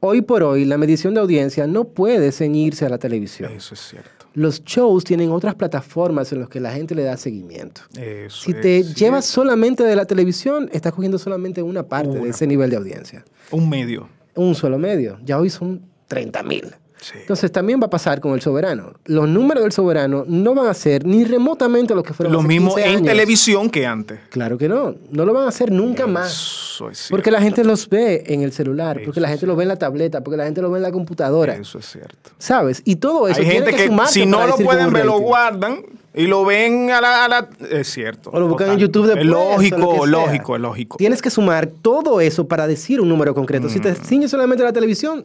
Hoy 0.00 0.20
por 0.20 0.42
hoy, 0.42 0.64
la 0.66 0.76
medición 0.76 1.14
de 1.14 1.20
audiencia 1.20 1.66
no 1.66 1.84
puede 1.84 2.30
ceñirse 2.32 2.84
a 2.84 2.88
la 2.90 2.98
televisión. 2.98 3.52
Eso 3.52 3.74
es 3.74 3.80
cierto. 3.80 4.21
Los 4.34 4.64
shows 4.64 5.04
tienen 5.04 5.30
otras 5.30 5.54
plataformas 5.54 6.32
en 6.32 6.40
las 6.40 6.48
que 6.48 6.60
la 6.60 6.72
gente 6.72 6.94
le 6.94 7.02
da 7.02 7.16
seguimiento. 7.16 7.82
Eso 7.98 8.44
Si 8.44 8.54
te 8.54 8.82
llevas 8.82 9.24
solamente 9.24 9.82
de 9.84 9.94
la 9.96 10.04
televisión, 10.06 10.70
estás 10.72 10.92
cogiendo 10.92 11.18
solamente 11.18 11.62
una 11.62 11.82
parte 11.82 12.18
de 12.18 12.28
ese 12.28 12.46
nivel 12.46 12.70
de 12.70 12.76
audiencia. 12.76 13.24
un 13.50 13.68
medio. 13.68 14.08
Un 14.34 14.54
solo 14.54 14.78
medio. 14.78 15.18
Ya 15.24 15.38
hoy 15.38 15.50
son 15.50 15.82
30 16.08 16.42
mil. 16.42 16.74
Sí. 17.02 17.14
Entonces 17.20 17.50
también 17.50 17.80
va 17.80 17.86
a 17.86 17.90
pasar 17.90 18.20
con 18.20 18.32
el 18.32 18.40
soberano. 18.40 18.92
Los 19.06 19.28
números 19.28 19.64
del 19.64 19.72
soberano 19.72 20.24
no 20.28 20.54
van 20.54 20.68
a 20.68 20.74
ser 20.74 21.04
ni 21.04 21.24
remotamente 21.24 21.94
los 21.94 22.04
que 22.04 22.12
fueron 22.14 22.32
Lo 22.32 22.38
hace 22.38 22.48
mismo 22.48 22.74
15 22.76 22.88
en 22.88 22.96
años. 22.96 23.06
televisión 23.08 23.68
que 23.70 23.84
antes. 23.86 24.20
Claro 24.30 24.56
que 24.56 24.68
no. 24.68 24.94
No 25.10 25.24
lo 25.24 25.34
van 25.34 25.46
a 25.46 25.48
hacer 25.48 25.72
nunca 25.72 26.06
más. 26.06 26.28
Eso 26.32 26.88
es 26.88 26.98
cierto. 26.98 27.10
Porque 27.16 27.30
la 27.32 27.42
gente 27.42 27.64
los 27.64 27.88
ve 27.88 28.22
en 28.28 28.42
el 28.42 28.52
celular, 28.52 28.96
porque 29.04 29.18
Eso 29.18 29.20
la 29.20 29.28
gente 29.28 29.46
lo 29.46 29.56
ve 29.56 29.64
en 29.64 29.68
la 29.68 29.76
tableta, 29.76 30.22
porque 30.22 30.36
la 30.36 30.44
gente 30.44 30.62
lo 30.62 30.70
ve 30.70 30.78
en 30.78 30.82
la 30.84 30.92
computadora. 30.92 31.54
Eso 31.56 31.78
es 31.80 31.86
cierto. 31.90 32.30
¿Sabes? 32.38 32.82
Y 32.84 32.96
todo 32.96 33.26
eso 33.28 33.40
Hay 33.40 33.46
tiene 33.48 33.64
gente 33.66 33.76
que, 33.82 33.86
sumarse 33.88 34.14
si 34.20 34.26
no 34.26 34.46
lo 34.46 34.56
que 34.56 34.64
pueden 34.64 34.92
ver, 34.92 35.04
lo 35.04 35.18
guardan 35.18 35.84
y 36.14 36.26
lo 36.26 36.44
ven 36.44 36.90
a 36.90 37.00
la... 37.00 37.24
a 37.24 37.28
la- 37.28 37.48
es 37.70 37.88
cierto. 37.90 38.30
O 38.32 38.38
lo 38.38 38.46
buscan 38.46 38.68
en 38.68 38.74
Total. 38.74 38.80
YouTube 38.86 39.06
después. 39.06 39.24
Es 39.24 39.30
lógico, 39.30 40.02
que 40.04 40.10
lógico, 40.10 40.54
es 40.56 40.62
lógico. 40.62 40.96
Tienes 40.98 41.20
que 41.22 41.30
sumar 41.30 41.66
todo 41.66 42.20
eso 42.20 42.46
para 42.46 42.66
decir 42.66 43.00
un 43.00 43.08
número 43.08 43.34
concreto. 43.34 43.68
Si 43.68 43.78
Mm. 43.78 43.82
te 43.82 43.94
ciñes 43.96 44.30
solamente 44.30 44.62
a 44.62 44.66
la 44.66 44.72
televisión, 44.72 45.24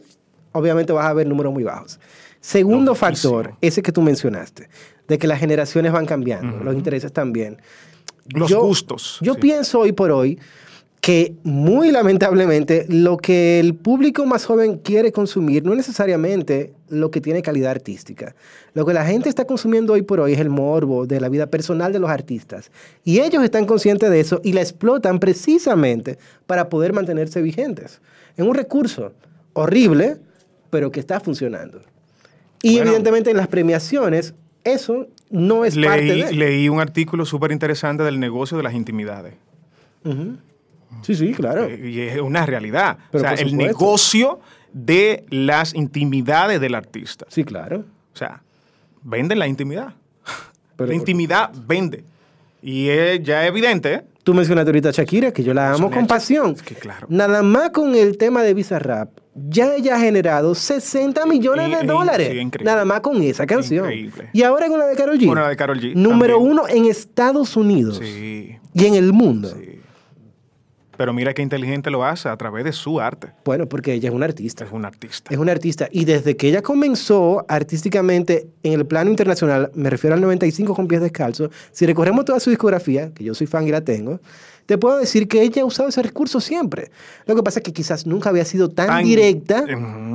obviamente 0.58 0.92
vas 0.92 1.06
a 1.06 1.12
ver 1.12 1.26
números 1.26 1.52
muy 1.52 1.64
bajos. 1.64 1.98
Segundo 2.40 2.94
factor, 2.94 3.54
ese 3.60 3.82
que 3.82 3.92
tú 3.92 4.02
mencionaste, 4.02 4.68
de 5.08 5.18
que 5.18 5.26
las 5.26 5.40
generaciones 5.40 5.92
van 5.92 6.06
cambiando, 6.06 6.62
los 6.62 6.74
intereses 6.74 7.12
también. 7.12 7.60
Los 8.28 8.52
gustos, 8.52 9.18
Yo 9.22 9.34
sí. 9.34 9.40
pienso 9.40 9.80
hoy 9.80 9.92
por 9.92 10.10
hoy 10.10 10.38
que 11.00 11.36
muy 11.44 11.92
lamentablemente 11.92 12.84
lo 12.88 13.16
que 13.16 13.60
el 13.60 13.74
público 13.74 14.26
más 14.26 14.44
joven 14.44 14.78
quiere 14.78 15.12
consumir 15.12 15.64
no 15.64 15.70
es 15.72 15.78
necesariamente 15.78 16.72
lo 16.88 17.10
que 17.10 17.20
tiene 17.20 17.40
calidad 17.40 17.70
artística. 17.70 18.34
Lo 18.74 18.84
que 18.84 18.92
la 18.92 19.06
gente 19.06 19.28
está 19.28 19.46
consumiendo 19.46 19.92
hoy 19.92 20.02
por 20.02 20.20
hoy 20.20 20.32
es 20.32 20.40
el 20.40 20.50
morbo 20.50 21.06
de 21.06 21.20
la 21.20 21.28
vida 21.28 21.46
personal 21.46 21.92
de 21.92 21.98
los 22.00 22.10
artistas. 22.10 22.70
Y 23.04 23.20
ellos 23.20 23.42
están 23.44 23.64
conscientes 23.64 24.10
de 24.10 24.20
eso 24.20 24.40
y 24.42 24.52
la 24.52 24.60
explotan 24.60 25.20
precisamente 25.20 26.18
para 26.46 26.68
poder 26.68 26.92
mantenerse 26.92 27.40
vigentes. 27.42 28.00
Es 28.36 28.44
un 28.44 28.54
recurso 28.54 29.12
horrible, 29.52 30.18
pero 30.70 30.90
que 30.92 31.00
está 31.00 31.20
funcionando. 31.20 31.80
Y 32.62 32.72
Bueno. 32.76 32.86
evidentemente 32.90 33.30
en 33.30 33.36
las 33.36 33.48
premiaciones 33.48 34.34
eso 34.64 35.06
no 35.30 35.64
es 35.64 35.76
parte 35.76 36.02
Leí, 36.02 36.22
de... 36.22 36.32
leí 36.32 36.68
un 36.68 36.80
artículo 36.80 37.24
súper 37.24 37.52
interesante 37.52 38.02
del 38.02 38.18
negocio 38.18 38.56
de 38.56 38.62
las 38.62 38.74
intimidades. 38.74 39.34
Sí, 41.02 41.14
sí, 41.14 41.32
claro. 41.34 41.64
Eh, 41.64 41.90
Y 41.90 42.00
es 42.00 42.20
una 42.20 42.46
realidad. 42.46 42.98
Pero 43.10 43.24
o 43.24 43.26
sea, 43.26 43.34
el 43.34 43.56
negocio 43.56 44.40
de 44.72 45.24
las 45.30 45.74
intimidades 45.74 46.60
del 46.60 46.74
artista. 46.74 47.26
Sí, 47.28 47.44
claro. 47.44 47.84
O 48.14 48.16
sea, 48.16 48.42
venden 49.02 49.38
la 49.38 49.46
intimidad. 49.46 49.94
Pero- 50.76 50.88
la 50.88 50.94
intimidad 50.94 51.50
vende. 51.66 52.04
Y 52.62 52.88
es 52.88 53.22
ya 53.22 53.46
evidente, 53.46 53.94
¿eh? 53.94 54.02
Tú 54.24 54.34
mencionaste 54.34 54.68
ahorita 54.70 54.88
a 54.90 54.92
Shakira, 54.92 55.32
que 55.32 55.42
yo 55.42 55.54
la 55.54 55.72
amo 55.72 55.90
con 55.90 56.06
pasión. 56.06 56.50
es 56.52 56.62
que 56.62 56.74
claro. 56.74 57.06
Nada 57.10 57.42
más 57.42 57.70
con 57.70 57.94
el 57.94 58.18
tema 58.18 58.42
de 58.42 58.52
Bizarrap, 58.52 59.10
ya 59.48 59.74
ella 59.76 59.96
ha 59.96 60.00
generado 60.00 60.54
60 60.54 61.24
millones 61.26 61.80
de 61.80 61.86
dólares. 61.86 62.30
sí. 62.32 62.64
Nada 62.64 62.84
más 62.84 63.00
con 63.00 63.22
esa 63.22 63.46
canción. 63.46 63.84
Increíble. 63.86 64.30
Y 64.32 64.42
ahora 64.42 64.68
con 64.68 64.78
la 64.78 64.86
de 64.86 64.96
Karol 64.96 65.18
G. 65.18 65.26
Con 65.26 65.38
la 65.40 65.48
de 65.48 65.56
Karol 65.56 65.80
G, 65.80 65.94
Número 65.94 66.34
también. 66.36 66.52
uno 66.52 66.68
en 66.68 66.84
Estados 66.86 67.56
Unidos 67.56 67.98
Sí, 68.02 68.56
y 68.74 68.84
en 68.86 68.94
el 68.94 69.12
mundo. 69.12 69.48
sí. 69.50 69.74
Pero 70.96 71.12
mira 71.12 71.32
qué 71.32 71.42
inteligente 71.42 71.90
lo 71.92 72.04
hace 72.04 72.28
a 72.28 72.36
través 72.36 72.64
de 72.64 72.72
su 72.72 72.98
arte. 73.00 73.28
Bueno, 73.44 73.68
porque 73.68 73.92
ella 73.92 74.08
es 74.08 74.14
una 74.16 74.24
artista. 74.26 74.64
Es 74.64 74.72
un 74.72 74.84
artista. 74.84 75.32
Es 75.32 75.38
una 75.38 75.52
artista. 75.52 75.88
Y 75.92 76.04
desde 76.06 76.36
que 76.36 76.48
ella 76.48 76.60
comenzó 76.60 77.44
artísticamente 77.48 78.48
en 78.64 78.72
el 78.72 78.84
plano 78.84 79.08
internacional, 79.08 79.70
me 79.74 79.90
refiero 79.90 80.14
al 80.14 80.20
95 80.20 80.74
con 80.74 80.88
pies 80.88 81.00
descalzos, 81.00 81.50
si 81.70 81.86
recorremos 81.86 82.24
toda 82.24 82.40
su 82.40 82.50
discografía, 82.50 83.12
que 83.14 83.22
yo 83.22 83.32
soy 83.34 83.46
fan 83.46 83.68
y 83.68 83.70
la 83.70 83.80
tengo, 83.82 84.18
te 84.68 84.76
puedo 84.76 84.98
decir 84.98 85.28
que 85.28 85.40
ella 85.40 85.62
ha 85.62 85.64
usado 85.64 85.88
ese 85.88 86.02
recurso 86.02 86.42
siempre. 86.42 86.90
Lo 87.24 87.34
que 87.34 87.42
pasa 87.42 87.60
es 87.60 87.62
que 87.64 87.72
quizás 87.72 88.06
nunca 88.06 88.28
había 88.28 88.44
sido 88.44 88.68
tan, 88.68 88.88
Tan- 88.88 89.02
directa 89.02 89.64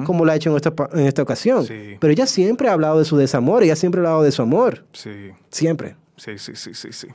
como 0.06 0.26
lo 0.26 0.32
ha 0.32 0.36
hecho 0.36 0.52
en 0.52 0.58
esta, 0.58 0.72
en 0.94 1.08
esta 1.08 1.24
ocasión. 1.24 1.66
Sí. 1.66 1.98
Pero 2.00 2.13
ella 2.13 2.28
siempre 2.28 2.70
ha 2.70 2.74
hablado 2.74 3.00
de 3.00 3.06
su 3.06 3.18
desamor, 3.18 3.63
ella 3.63 3.76
siempre 3.76 4.00
ha 4.00 4.04
hablado 4.04 4.22
de 4.22 4.32
su 4.32 4.44
amor. 4.44 4.86
Sí. 4.94 5.32
Siempre. 5.50 5.96
Sí, 6.18 6.38
sí, 6.38 6.52
sí, 6.56 6.76
sí, 6.76 6.89
sí. 6.92 7.08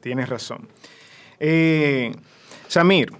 Tienes 0.00 0.26
razón. 0.30 0.66
Eh, 1.38 2.14
Samir, 2.66 3.12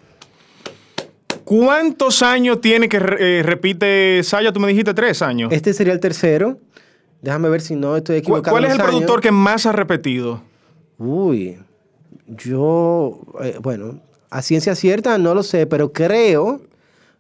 ¿cuántos 1.45 2.23
años 2.23 2.61
tiene 2.63 2.89
que 2.89 2.97
eh, 2.97 3.43
repite 3.45 4.23
Saya? 4.23 4.53
Tú 4.53 4.61
me 4.61 4.69
dijiste 4.69 4.95
tres 4.95 5.21
años. 5.23 5.53
Este 5.53 5.73
sería 5.75 5.93
el 5.93 6.01
tercero. 6.01 6.59
Déjame 7.23 7.49
ver 7.49 7.61
si 7.61 7.75
no 7.77 7.97
estoy 7.97 8.17
¿Cu- 8.17 8.33
equivocado. 8.37 8.55
¿Cuál 8.55 8.65
es 8.65 8.73
el 8.75 8.81
años. 8.81 8.89
productor 8.91 9.21
que 9.21 9.31
más 9.31 9.67
ha 9.67 9.73
repetido? 9.73 10.43
Uy, 10.99 11.59
yo, 12.27 13.21
eh, 13.43 13.59
bueno, 13.63 14.01
a 14.31 14.43
ciencia 14.43 14.75
cierta 14.75 15.17
no 15.19 15.35
lo 15.35 15.43
sé, 15.43 15.67
pero 15.67 15.93
creo 15.93 16.61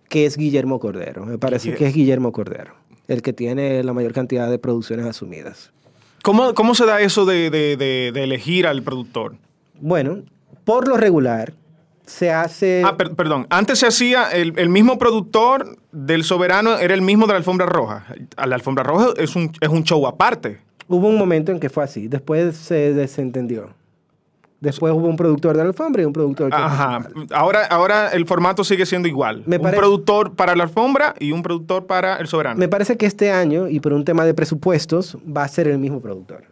que 0.08 0.26
es 0.26 0.36
Guillermo 0.36 0.78
Cordero. 0.80 1.24
Me 1.26 1.38
parece 1.38 1.74
que 1.74 1.86
es 1.86 1.94
Guillermo 1.94 2.32
Cordero, 2.32 2.74
el 3.08 3.22
que 3.22 3.32
tiene 3.32 3.82
la 3.84 3.92
mayor 3.92 4.12
cantidad 4.12 4.50
de 4.50 4.58
producciones 4.58 5.06
asumidas. 5.06 5.72
¿Cómo, 6.22 6.54
cómo 6.54 6.74
se 6.74 6.86
da 6.86 7.00
eso 7.00 7.24
de, 7.26 7.50
de- 7.50 7.76
de- 7.76 8.10
de 8.12 8.22
elegir 8.24 8.66
al 8.66 8.82
productor? 8.82 9.36
Bueno, 9.80 10.22
por 10.64 10.88
lo 10.88 10.96
regular, 10.96 11.52
se 12.06 12.30
hace... 12.32 12.82
Ah, 12.84 12.96
per- 12.96 13.14
perdón. 13.14 13.46
Antes 13.50 13.78
se 13.80 13.86
hacía, 13.86 14.30
el, 14.30 14.52
el 14.58 14.68
mismo 14.68 14.98
productor 14.98 15.76
del 15.92 16.24
Soberano 16.24 16.78
era 16.78 16.94
el 16.94 17.02
mismo 17.02 17.26
de 17.26 17.32
la 17.32 17.38
Alfombra 17.38 17.66
Roja. 17.66 18.06
La 18.46 18.54
Alfombra 18.54 18.84
Roja 18.84 19.08
es 19.18 19.36
un, 19.36 19.50
es 19.60 19.68
un 19.68 19.84
show 19.84 20.06
aparte. 20.06 20.58
Hubo 20.88 21.08
un 21.08 21.16
momento 21.18 21.50
en 21.52 21.60
que 21.60 21.70
fue 21.70 21.82
así, 21.84 22.08
después 22.08 22.56
se 22.56 22.92
desentendió. 22.94 23.70
Después 24.60 24.94
hubo 24.94 25.06
un 25.08 25.16
productor 25.16 25.56
de 25.56 25.62
la 25.62 25.68
alfombra 25.68 26.02
y 26.02 26.04
un 26.06 26.12
productor... 26.12 26.48
que- 26.50 26.56
Ajá. 26.56 27.06
Ahora, 27.32 27.66
ahora 27.66 28.08
el 28.12 28.24
formato 28.26 28.64
sigue 28.64 28.86
siendo 28.86 29.08
igual. 29.08 29.42
Me 29.46 29.58
un 29.58 29.70
productor 29.70 30.34
para 30.34 30.56
la 30.56 30.62
alfombra 30.64 31.14
y 31.18 31.32
un 31.32 31.42
productor 31.42 31.86
para 31.86 32.16
el 32.16 32.28
soberano. 32.28 32.58
Me 32.58 32.68
parece 32.68 32.96
que 32.96 33.04
este 33.04 33.30
año, 33.30 33.68
y 33.68 33.80
por 33.80 33.92
un 33.92 34.04
tema 34.04 34.24
de 34.24 34.32
presupuestos, 34.32 35.18
va 35.24 35.42
a 35.44 35.48
ser 35.48 35.68
el 35.68 35.78
mismo 35.78 36.00
productor. 36.00 36.44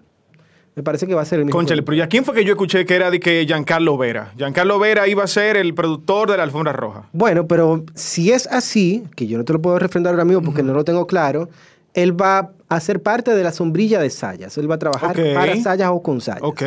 Me 0.75 0.83
parece 0.83 1.07
que 1.07 1.15
va 1.15 1.23
a 1.23 1.25
ser 1.27 1.39
el 1.39 1.45
mismo 1.47 1.57
Conchale, 1.59 1.83
productor. 1.83 1.93
pero 1.95 1.97
¿y 1.97 2.01
a 2.03 2.09
quién 2.09 2.25
fue 2.25 2.35
que 2.35 2.45
yo 2.45 2.53
escuché 2.53 2.85
que 2.87 2.95
era 2.97 3.11
de 3.11 3.21
que 3.21 3.45
Giancarlo 3.47 3.97
Vera? 3.99 4.33
Giancarlo 4.37 4.79
Vera 4.79 5.07
iba 5.07 5.23
a 5.23 5.27
ser 5.27 5.57
el 5.59 5.75
productor 5.75 6.31
de 6.31 6.37
la 6.39 6.43
alfombra 6.45 6.73
roja. 6.73 7.09
Bueno, 7.13 7.47
pero 7.47 7.85
si 7.95 8.33
es 8.33 8.47
así, 8.47 9.05
que 9.15 9.27
yo 9.27 9.37
no 9.39 9.45
te 9.45 9.53
lo 9.53 9.61
puedo 9.63 9.79
refrendar 9.79 10.13
ahora 10.15 10.25
mismo 10.25 10.43
porque 10.43 10.63
no 10.63 10.73
lo 10.73 10.85
tengo 10.85 11.07
claro, 11.07 11.49
él 11.95 12.19
va 12.21 12.53
a 12.71 12.81
ser 12.81 13.03
parte 13.03 13.35
de 13.35 13.43
la 13.43 13.53
sombrilla 13.53 14.01
de 14.01 14.09
Sayas. 14.09 14.57
Él 14.57 14.71
va 14.71 14.77
a 14.77 14.79
trabajar 14.79 15.15
para 15.35 15.57
Sayas 15.57 15.91
o 15.93 16.03
con 16.03 16.21
Sayas. 16.23 16.41
Ok. 16.43 16.63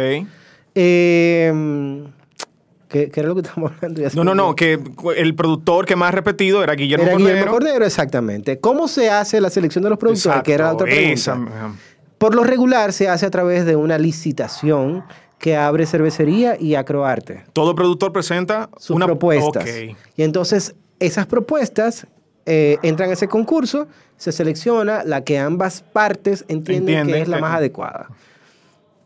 Eh, 0.75 2.03
¿qué, 2.89 3.09
qué 3.09 3.19
era 3.19 3.29
lo 3.29 3.35
que 3.35 3.41
estamos 3.47 3.71
hablando? 3.71 4.01
No, 4.13 4.23
no, 4.23 4.35
no, 4.35 4.55
que 4.55 4.79
el 5.15 5.35
productor 5.35 5.85
que 5.85 5.95
más 5.95 6.13
repetido 6.13 6.63
era 6.63 6.75
Guillermo 6.75 7.05
Era 7.05 7.13
Cordero. 7.13 7.29
Guillermo 7.33 7.51
Cordero, 7.53 7.85
exactamente. 7.85 8.59
¿Cómo 8.59 8.87
se 8.87 9.09
hace 9.09 9.41
la 9.41 9.49
selección 9.49 9.83
de 9.83 9.89
los 9.89 9.99
productores? 9.99 10.25
Exacto, 10.25 10.43
Que 10.43 10.53
era 10.53 10.65
la 10.65 10.73
otra 10.73 10.85
pregunta. 10.85 11.13
esa. 11.13 11.39
Por 12.17 12.35
lo 12.35 12.43
regular 12.43 12.93
se 12.93 13.09
hace 13.09 13.25
a 13.25 13.29
través 13.31 13.65
de 13.65 13.75
una 13.75 13.97
licitación 13.97 15.03
que 15.39 15.55
abre 15.55 15.85
cervecería 15.85 16.57
y 16.59 16.75
acroarte. 16.75 17.43
Todo 17.53 17.75
productor 17.75 18.11
presenta 18.13 18.69
sus 18.77 18.95
una 18.95 19.05
propuestas. 19.05 19.67
Y 20.15 20.23
entonces 20.23 20.75
esas 20.99 21.25
propuestas 21.25 22.07
eh, 22.45 22.77
entran 22.83 23.09
a 23.09 23.13
ese 23.13 23.27
concurso, 23.27 23.87
se 24.17 24.31
selecciona 24.31 25.03
la 25.03 25.21
que 25.21 25.37
ambas 25.37 25.81
partes 25.81 26.45
entienden 26.47 26.95
Entienden 26.95 27.15
que 27.15 27.21
es 27.21 27.27
la 27.27 27.39
más 27.39 27.55
adecuada. 27.55 28.07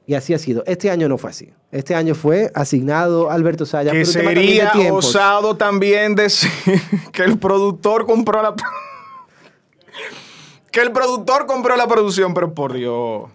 Y 0.10 0.16
así 0.16 0.34
ha 0.34 0.40
sido. 0.40 0.64
Este 0.66 0.90
año 0.90 1.08
no 1.08 1.20
fue 1.20 1.30
así. 1.30 1.54
Este 1.72 1.94
año 1.94 2.16
fue 2.16 2.50
asignado 2.56 3.30
Alberto 3.30 3.64
Saya. 3.68 3.92
Que 3.92 4.04
también 4.06 4.68
sería 4.74 4.92
osado 4.92 5.56
también 5.56 6.16
decir 6.16 6.50
que 7.12 7.22
el 7.22 7.38
productor 7.38 8.08
compró 8.08 8.42
la... 8.42 8.56
que 10.72 10.82
el 10.82 10.92
productor 10.92 11.46
compró 11.46 11.76
la 11.76 11.88
producción, 11.88 12.34
pero 12.34 12.56
por 12.56 12.74
Dios. 12.74 13.30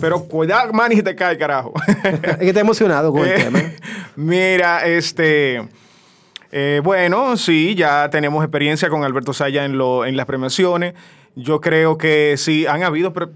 Pero 0.00 0.24
cuidado, 0.24 0.72
man, 0.72 0.90
y 0.90 1.02
te 1.02 1.14
cae, 1.14 1.36
carajo. 1.36 1.74
Es 2.04 2.38
que 2.38 2.48
está 2.48 2.60
emocionado 2.60 3.12
con 3.12 3.26
el 3.26 3.32
Eh, 3.38 3.44
tema. 3.44 3.60
Mira, 4.16 4.86
este. 4.86 5.68
eh, 6.50 6.80
bueno, 6.82 7.36
sí, 7.36 7.74
ya 7.74 8.08
tenemos 8.08 8.42
experiencia 8.42 8.88
con 8.88 9.04
Alberto 9.04 9.34
Saya 9.34 9.66
en, 9.66 9.76
lo, 9.76 10.06
en 10.06 10.16
las 10.16 10.24
premiaciones. 10.24 10.94
Yo 11.36 11.60
creo 11.60 11.98
que 11.98 12.36
sí, 12.38 12.66
han 12.66 12.84
habido. 12.84 13.12
pre- 13.12 13.28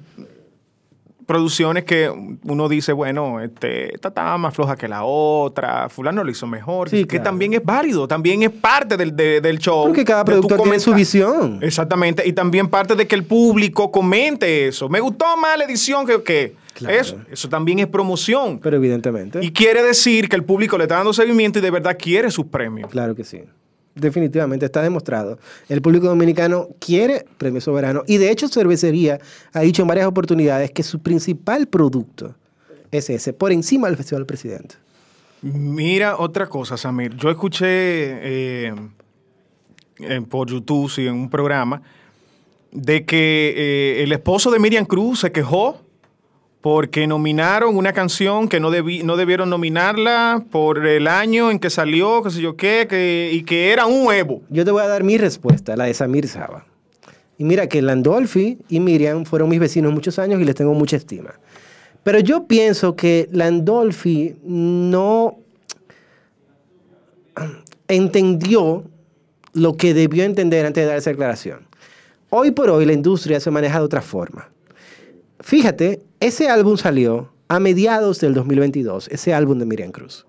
producciones 1.26 1.84
que 1.84 2.10
uno 2.44 2.68
dice, 2.68 2.92
bueno, 2.92 3.40
este, 3.40 3.94
esta 3.94 4.08
está 4.08 4.36
más 4.38 4.54
floja 4.54 4.76
que 4.76 4.88
la 4.88 5.04
otra, 5.04 5.88
fulano 5.88 6.22
lo 6.24 6.30
hizo 6.30 6.46
mejor, 6.46 6.90
Sí, 6.90 7.02
que 7.02 7.06
claro. 7.16 7.24
también 7.24 7.54
es 7.54 7.64
válido, 7.64 8.06
también 8.08 8.42
es 8.42 8.50
parte 8.50 8.96
del, 8.96 9.14
de- 9.16 9.40
del 9.40 9.58
show. 9.58 9.84
Porque 9.86 10.04
cada 10.04 10.24
productor 10.24 10.60
tiene 10.62 10.78
su 10.80 10.92
visión. 10.94 11.58
Exactamente, 11.62 12.26
y 12.26 12.32
también 12.32 12.68
parte 12.68 12.94
de 12.94 13.06
que 13.06 13.14
el 13.14 13.24
público 13.24 13.90
comente 13.90 14.68
eso. 14.68 14.88
Me 14.88 15.00
gustó 15.00 15.36
más 15.36 15.56
la 15.58 15.64
edición 15.64 16.06
que... 16.06 16.22
que 16.22 16.64
Claro. 16.74 16.96
Eso, 16.96 17.16
eso 17.30 17.48
también 17.48 17.78
es 17.78 17.86
promoción. 17.86 18.58
Pero 18.58 18.74
evidentemente. 18.76 19.38
Y 19.40 19.52
quiere 19.52 19.80
decir 19.80 20.28
que 20.28 20.34
el 20.34 20.42
público 20.42 20.76
le 20.76 20.84
está 20.84 20.96
dando 20.96 21.12
seguimiento 21.12 21.60
y 21.60 21.62
de 21.62 21.70
verdad 21.70 21.96
quiere 21.96 22.32
sus 22.32 22.46
premios. 22.46 22.90
Claro 22.90 23.14
que 23.14 23.22
sí. 23.22 23.42
Definitivamente 23.94 24.66
está 24.66 24.82
demostrado. 24.82 25.38
El 25.68 25.80
público 25.80 26.08
dominicano 26.08 26.68
quiere 26.80 27.26
Premio 27.38 27.60
Soberano. 27.60 28.02
Y 28.06 28.16
de 28.16 28.30
hecho, 28.30 28.48
Cervecería 28.48 29.20
ha 29.52 29.60
dicho 29.60 29.82
en 29.82 29.88
varias 29.88 30.06
oportunidades 30.06 30.72
que 30.72 30.82
su 30.82 31.00
principal 31.00 31.68
producto 31.68 32.34
es 32.90 33.08
ese, 33.10 33.32
por 33.32 33.52
encima 33.52 33.86
del 33.88 33.96
Festival 33.96 34.26
Presidente. 34.26 34.74
Mira 35.42 36.16
otra 36.18 36.46
cosa, 36.48 36.76
Samir. 36.76 37.14
Yo 37.16 37.30
escuché 37.30 37.66
eh, 37.68 38.74
en- 39.98 40.24
por 40.24 40.48
YouTube, 40.50 40.90
sí, 40.90 41.06
en 41.06 41.14
un 41.14 41.30
programa, 41.30 41.82
de 42.72 43.04
que 43.04 43.54
eh, 43.56 44.02
el 44.02 44.10
esposo 44.12 44.50
de 44.50 44.58
Miriam 44.58 44.84
Cruz 44.86 45.20
se 45.20 45.30
quejó 45.30 45.83
porque 46.64 47.06
nominaron 47.06 47.76
una 47.76 47.92
canción 47.92 48.48
que 48.48 48.58
no, 48.58 48.70
debí- 48.70 49.02
no 49.02 49.18
debieron 49.18 49.50
nominarla 49.50 50.42
por 50.50 50.86
el 50.86 51.08
año 51.08 51.50
en 51.50 51.58
que 51.58 51.68
salió, 51.68 52.22
qué 52.22 52.30
sé 52.30 52.40
yo 52.40 52.56
qué, 52.56 52.86
que- 52.88 53.28
y 53.34 53.42
que 53.42 53.70
era 53.70 53.84
un 53.84 54.06
huevo. 54.06 54.40
Yo 54.48 54.64
te 54.64 54.70
voy 54.70 54.82
a 54.82 54.88
dar 54.88 55.04
mi 55.04 55.18
respuesta, 55.18 55.76
la 55.76 55.84
de 55.84 55.92
Samir 55.92 56.26
Saba. 56.26 56.64
Y 57.36 57.44
mira 57.44 57.68
que 57.68 57.82
Landolfi 57.82 58.56
y 58.70 58.80
Miriam 58.80 59.26
fueron 59.26 59.50
mis 59.50 59.60
vecinos 59.60 59.92
muchos 59.92 60.18
años 60.18 60.40
y 60.40 60.46
les 60.46 60.54
tengo 60.54 60.72
mucha 60.72 60.96
estima. 60.96 61.34
Pero 62.02 62.18
yo 62.20 62.46
pienso 62.46 62.96
que 62.96 63.28
Landolfi 63.30 64.36
no 64.42 65.36
entendió 67.88 68.84
lo 69.52 69.76
que 69.76 69.92
debió 69.92 70.24
entender 70.24 70.64
antes 70.64 70.82
de 70.84 70.88
dar 70.88 70.96
esa 70.96 71.10
declaración. 71.10 71.66
Hoy 72.30 72.52
por 72.52 72.70
hoy 72.70 72.86
la 72.86 72.94
industria 72.94 73.38
se 73.38 73.50
maneja 73.50 73.80
de 73.80 73.84
otra 73.84 74.00
forma. 74.00 74.48
Fíjate, 75.40 76.00
ese 76.24 76.48
álbum 76.48 76.78
salió 76.78 77.28
a 77.48 77.60
mediados 77.60 78.18
del 78.18 78.32
2022, 78.32 79.08
ese 79.08 79.34
álbum 79.34 79.58
de 79.58 79.66
Miriam 79.66 79.92
Cruz. 79.92 80.24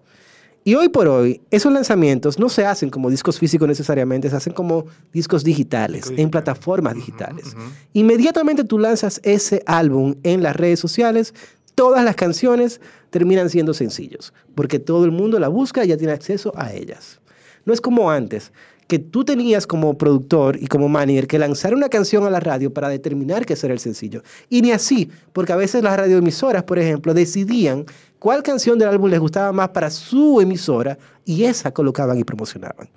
Y 0.65 0.75
hoy 0.75 0.89
por 0.89 1.07
hoy, 1.07 1.39
esos 1.51 1.71
lanzamientos 1.71 2.37
no 2.37 2.49
se 2.49 2.65
hacen 2.65 2.89
como 2.89 3.09
discos 3.09 3.39
físicos 3.39 3.65
necesariamente, 3.65 4.29
se 4.29 4.35
hacen 4.35 4.51
como 4.51 4.87
discos 5.13 5.45
digitales, 5.45 6.11
en 6.17 6.29
plataformas 6.29 6.95
digitales. 6.95 7.55
Inmediatamente 7.93 8.65
tú 8.65 8.77
lanzas 8.77 9.21
ese 9.23 9.63
álbum 9.67 10.15
en 10.23 10.43
las 10.43 10.57
redes 10.57 10.81
sociales, 10.81 11.33
todas 11.75 12.03
las 12.03 12.17
canciones 12.17 12.81
terminan 13.09 13.49
siendo 13.49 13.73
sencillos, 13.73 14.33
porque 14.53 14.79
todo 14.79 15.05
el 15.05 15.11
mundo 15.11 15.39
la 15.39 15.47
busca 15.47 15.85
y 15.85 15.87
ya 15.87 15.97
tiene 15.97 16.11
acceso 16.11 16.51
a 16.57 16.73
ellas. 16.73 17.21
No 17.63 17.73
es 17.73 17.79
como 17.79 18.11
antes, 18.11 18.51
que 18.87 18.99
tú 18.99 19.25
tenías 19.25 19.65
como 19.65 19.97
productor 19.97 20.57
y 20.61 20.67
como 20.67 20.89
manager 20.89 21.27
que 21.27 21.39
lanzar 21.39 21.73
una 21.73 21.89
canción 21.89 22.25
a 22.25 22.29
la 22.29 22.39
radio 22.39 22.71
para 22.73 22.89
determinar 22.89 23.45
qué 23.45 23.55
será 23.55 23.73
el 23.73 23.79
sencillo. 23.79 24.21
Y 24.49 24.61
ni 24.61 24.71
así, 24.71 25.09
porque 25.33 25.53
a 25.53 25.55
veces 25.55 25.83
las 25.83 25.97
radioemisoras, 25.97 26.63
por 26.63 26.77
ejemplo, 26.77 27.13
decidían 27.13 27.85
cuál 28.19 28.43
canción 28.43 28.77
del 28.77 28.89
álbum 28.89 29.09
les 29.09 29.19
gustaba 29.19 29.51
más 29.51 29.69
para 29.69 29.89
su 29.89 30.39
emisora 30.39 30.97
y 31.25 31.43
esa 31.45 31.71
colocaban 31.71 32.19
y 32.19 32.23
promocionaban. 32.23 32.89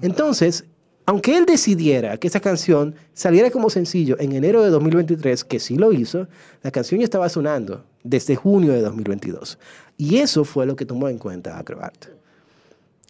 Entonces, 0.00 0.64
aunque 1.06 1.36
él 1.36 1.44
decidiera 1.44 2.16
que 2.16 2.28
esa 2.28 2.40
canción 2.40 2.94
saliera 3.12 3.50
como 3.50 3.68
sencillo 3.68 4.16
en 4.18 4.32
enero 4.32 4.62
de 4.62 4.70
2023, 4.70 5.44
que 5.44 5.60
sí 5.60 5.76
lo 5.76 5.92
hizo, 5.92 6.26
la 6.62 6.70
canción 6.70 7.00
ya 7.00 7.04
estaba 7.04 7.28
sonando 7.28 7.84
desde 8.02 8.36
junio 8.36 8.72
de 8.72 8.80
2022. 8.80 9.58
Y 9.98 10.16
eso 10.16 10.44
fue 10.44 10.64
lo 10.64 10.76
que 10.76 10.86
tomó 10.86 11.10
en 11.10 11.18
cuenta 11.18 11.58
Acrobat. 11.58 12.06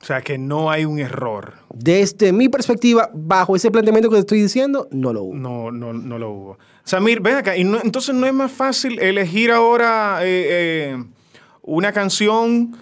O 0.04 0.06
sea, 0.06 0.20
que 0.20 0.36
no 0.36 0.70
hay 0.70 0.84
un 0.84 0.98
error. 0.98 1.54
Desde 1.72 2.30
mi 2.34 2.50
perspectiva, 2.50 3.08
bajo 3.14 3.56
ese 3.56 3.70
planteamiento 3.70 4.10
que 4.10 4.16
te 4.16 4.20
estoy 4.20 4.42
diciendo, 4.42 4.86
no 4.90 5.14
lo 5.14 5.22
hubo. 5.22 5.34
No, 5.34 5.70
no, 5.72 5.94
no 5.94 6.18
lo 6.18 6.30
hubo. 6.30 6.58
Samir, 6.84 7.20
ven 7.22 7.36
acá. 7.36 7.56
Y 7.56 7.64
no- 7.64 7.80
entonces 7.82 8.14
no 8.14 8.26
es 8.26 8.34
más 8.34 8.52
fácil 8.52 8.98
elegir 9.00 9.50
ahora 9.50 10.18
eh, 10.22 10.26
eh, 10.98 11.04
una 11.62 11.92
canción 11.92 12.76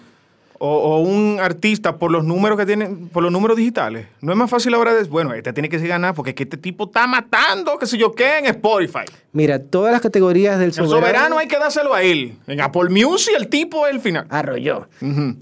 o, 0.65 0.77
o 0.77 0.99
un 1.01 1.39
artista 1.41 1.97
por 1.97 2.09
los 2.09 2.23
números 2.23 2.57
que 2.57 2.65
tienen, 2.65 3.09
por 3.09 3.21
los 3.21 3.33
números 3.33 3.57
digitales. 3.57 4.07
No 4.21 4.31
es 4.31 4.37
más 4.37 4.49
fácil 4.49 4.73
ahora 4.73 4.93
de, 4.93 5.03
bueno, 5.09 5.33
este 5.33 5.51
tiene 5.51 5.67
que 5.67 5.77
ganar 5.77 6.15
porque 6.15 6.29
es 6.29 6.35
que 6.37 6.43
este 6.43 6.55
tipo 6.55 6.85
está 6.85 7.05
matando, 7.05 7.77
qué 7.77 7.85
sé 7.85 7.97
yo 7.97 8.13
qué, 8.13 8.37
en 8.37 8.45
Spotify. 8.45 9.03
Mira, 9.33 9.59
todas 9.59 9.91
las 9.91 9.99
categorías 9.99 10.57
del 10.59 10.69
El 10.69 10.73
soberano 10.73 11.37
hay 11.37 11.49
que 11.49 11.59
dárselo 11.59 11.93
a 11.93 12.01
él. 12.01 12.37
En 12.47 12.61
Apple 12.61 12.89
Music 12.89 13.33
el 13.37 13.49
tipo 13.49 13.85
es 13.87 13.93
el 13.93 13.99
final. 13.99 14.25
arrolló. 14.29 14.87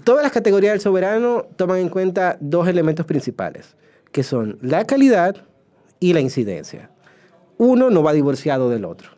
Todas 0.02 0.24
las 0.24 0.32
categorías 0.32 0.72
del 0.72 0.80
soberano 0.80 1.46
toman 1.54 1.78
en 1.78 1.88
cuenta 1.88 2.36
dos 2.40 2.66
elementos 2.66 3.06
principales, 3.06 3.76
que 4.10 4.24
son 4.24 4.58
la 4.60 4.84
calidad 4.86 5.36
y 6.00 6.14
la 6.14 6.20
incidencia. 6.20 6.90
Uno 7.58 7.90
no 7.90 8.02
va 8.02 8.12
divorciado 8.12 8.70
del 8.70 8.84
otro. 8.84 9.10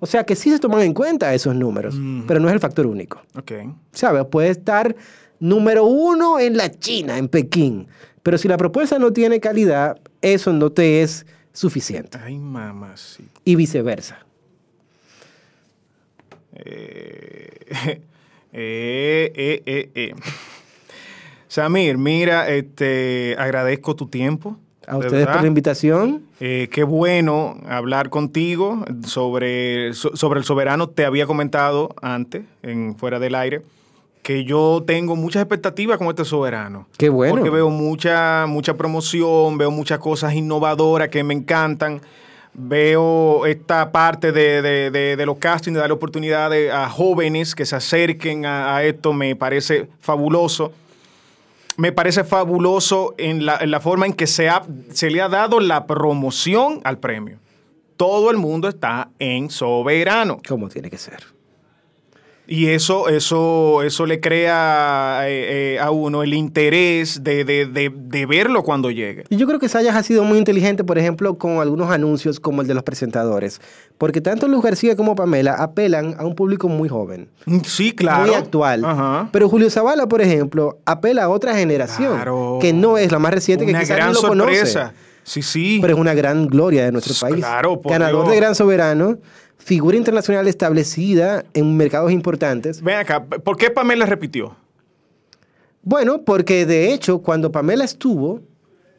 O 0.00 0.06
sea 0.06 0.24
que 0.24 0.34
sí 0.34 0.50
se 0.50 0.58
toman 0.58 0.80
en 0.80 0.94
cuenta 0.94 1.32
esos 1.32 1.54
números, 1.54 1.94
pero 2.26 2.40
no 2.40 2.48
es 2.48 2.54
el 2.54 2.60
factor 2.60 2.86
único. 2.86 3.22
Ok. 3.38 3.52
¿Sabes? 3.92 4.24
Puede 4.26 4.48
estar 4.48 4.96
número 5.40 5.84
uno 5.84 6.38
en 6.38 6.56
la 6.56 6.70
China, 6.70 7.18
en 7.18 7.28
Pekín, 7.28 7.86
pero 8.22 8.38
si 8.38 8.48
la 8.48 8.56
propuesta 8.56 8.98
no 8.98 9.12
tiene 9.12 9.40
calidad, 9.40 9.98
eso 10.22 10.52
no 10.52 10.70
te 10.70 11.02
es 11.02 11.26
suficiente. 11.52 12.18
Ay, 12.22 12.38
mamá, 12.38 12.96
sí. 12.96 13.24
Y 13.44 13.56
viceversa. 13.56 14.18
Eh, 18.56 19.62
eh, 19.66 19.90
eh. 19.96 20.14
Samir, 21.48 21.98
mira, 21.98 22.48
este, 22.48 23.34
agradezco 23.36 23.96
tu 23.96 24.06
tiempo. 24.06 24.56
A 24.86 24.92
de 24.92 24.98
ustedes 24.98 25.12
verdad. 25.22 25.32
por 25.32 25.42
la 25.42 25.48
invitación. 25.48 26.22
Eh, 26.38 26.68
qué 26.70 26.84
bueno 26.84 27.58
hablar 27.66 28.10
contigo 28.10 28.84
sobre, 29.04 29.92
so- 29.94 30.14
sobre 30.16 30.38
el 30.38 30.44
soberano. 30.44 30.88
Te 30.88 31.04
había 31.04 31.26
comentado 31.26 31.96
antes, 32.00 32.44
en 32.62 32.94
fuera 32.96 33.18
del 33.18 33.34
aire, 33.34 33.62
que 34.24 34.42
yo 34.44 34.82
tengo 34.84 35.14
muchas 35.14 35.42
expectativas 35.42 35.98
con 35.98 36.08
este 36.08 36.24
soberano. 36.24 36.88
Qué 36.98 37.08
bueno. 37.10 37.34
Porque 37.36 37.50
veo 37.50 37.70
mucha, 37.70 38.46
mucha 38.48 38.74
promoción, 38.74 39.56
veo 39.58 39.70
muchas 39.70 40.00
cosas 40.00 40.34
innovadoras 40.34 41.10
que 41.10 41.22
me 41.22 41.34
encantan. 41.34 42.00
Veo 42.54 43.46
esta 43.46 43.92
parte 43.92 44.32
de, 44.32 44.62
de- 44.62 44.90
de- 44.90 45.16
de 45.16 45.26
los 45.26 45.38
castings, 45.38 45.74
de 45.74 45.80
darle 45.80 45.94
oportunidades 45.94 46.72
a 46.72 46.88
jóvenes 46.88 47.54
que 47.54 47.66
se 47.66 47.76
acerquen 47.76 48.46
a, 48.46 48.76
a 48.76 48.84
esto, 48.84 49.12
me 49.12 49.36
parece 49.36 49.88
fabuloso. 50.00 50.72
Me 51.76 51.90
parece 51.92 52.22
fabuloso 52.24 53.14
en 53.18 53.44
la, 53.44 53.58
en 53.58 53.70
la 53.72 53.80
forma 53.80 54.06
en 54.06 54.12
que 54.12 54.26
se, 54.28 54.48
ha- 54.48 54.62
se 54.90 55.10
le 55.10 55.20
ha 55.20 55.28
dado 55.28 55.60
la 55.60 55.86
promoción 55.86 56.80
al 56.84 56.98
premio. 56.98 57.38
Todo 57.96 58.30
el 58.30 58.36
mundo 58.38 58.68
está 58.68 59.10
en 59.18 59.50
soberano. 59.50 60.40
Como 60.48 60.68
tiene 60.68 60.88
que 60.88 60.98
ser. 60.98 61.33
Y 62.46 62.66
eso, 62.66 63.08
eso, 63.08 63.82
eso 63.82 64.04
le 64.04 64.20
crea 64.20 65.20
eh, 65.22 65.76
eh, 65.76 65.80
a 65.80 65.90
uno 65.90 66.22
el 66.22 66.34
interés 66.34 67.24
de, 67.24 67.42
de- 67.44 67.64
de- 67.64 67.90
de 67.94 68.26
verlo 68.26 68.62
cuando 68.62 68.90
llegue. 68.90 69.24
Y 69.30 69.36
yo 69.36 69.46
creo 69.46 69.58
que 69.58 69.68
Sayas 69.68 69.96
ha 69.96 70.02
sido 70.02 70.24
muy 70.24 70.36
inteligente, 70.36 70.84
por 70.84 70.98
ejemplo, 70.98 71.38
con 71.38 71.60
algunos 71.60 71.90
anuncios 71.90 72.40
como 72.40 72.60
el 72.60 72.68
de 72.68 72.74
los 72.74 72.82
presentadores. 72.82 73.62
Porque 73.96 74.20
tanto 74.20 74.46
Luz 74.46 74.62
García 74.62 74.94
como 74.94 75.14
Pamela 75.14 75.54
apelan 75.54 76.16
a 76.18 76.26
un 76.26 76.34
público 76.34 76.68
muy 76.68 76.88
joven, 76.90 77.28
Mm, 77.46 77.60
Sí, 77.64 77.92
claro. 77.92 78.26
muy 78.26 78.34
actual. 78.34 78.84
Ajá. 78.84 79.28
Pero 79.32 79.48
Julio 79.48 79.70
Zavala, 79.70 80.06
por 80.06 80.20
ejemplo, 80.20 80.78
apela 80.84 81.24
a 81.24 81.28
otra 81.30 81.54
generación, 81.56 82.14
Claro. 82.16 82.58
que 82.60 82.74
no 82.74 82.98
es 82.98 83.10
la 83.10 83.18
más 83.18 83.32
reciente, 83.32 83.64
que 83.64 83.72
quizás 83.72 83.88
gran 83.88 84.08
no 84.08 84.12
lo 84.14 84.20
sorpresa. 84.20 84.80
conoce. 84.88 84.96
Sí, 85.26 85.40
sí. 85.40 85.78
Pero 85.80 85.94
es 85.94 85.98
una 86.00 86.12
gran 86.12 86.46
gloria 86.48 86.84
de 86.84 86.92
nuestro 86.92 87.14
país. 87.18 87.36
claro, 87.42 87.80
por 87.80 87.90
Ganador 87.92 88.24
Dios. 88.24 88.30
de 88.32 88.36
Gran 88.36 88.54
Soberano, 88.54 89.16
figura 89.58 89.96
internacional 89.96 90.46
establecida 90.48 91.44
en 91.54 91.76
mercados 91.76 92.12
importantes. 92.12 92.82
Ven 92.82 92.96
acá, 92.96 93.24
¿por 93.24 93.56
qué 93.56 93.70
Pamela 93.70 94.06
repitió? 94.06 94.56
Bueno, 95.82 96.22
porque 96.22 96.66
de 96.66 96.92
hecho, 96.92 97.20
cuando 97.20 97.52
Pamela 97.52 97.84
estuvo, 97.84 98.40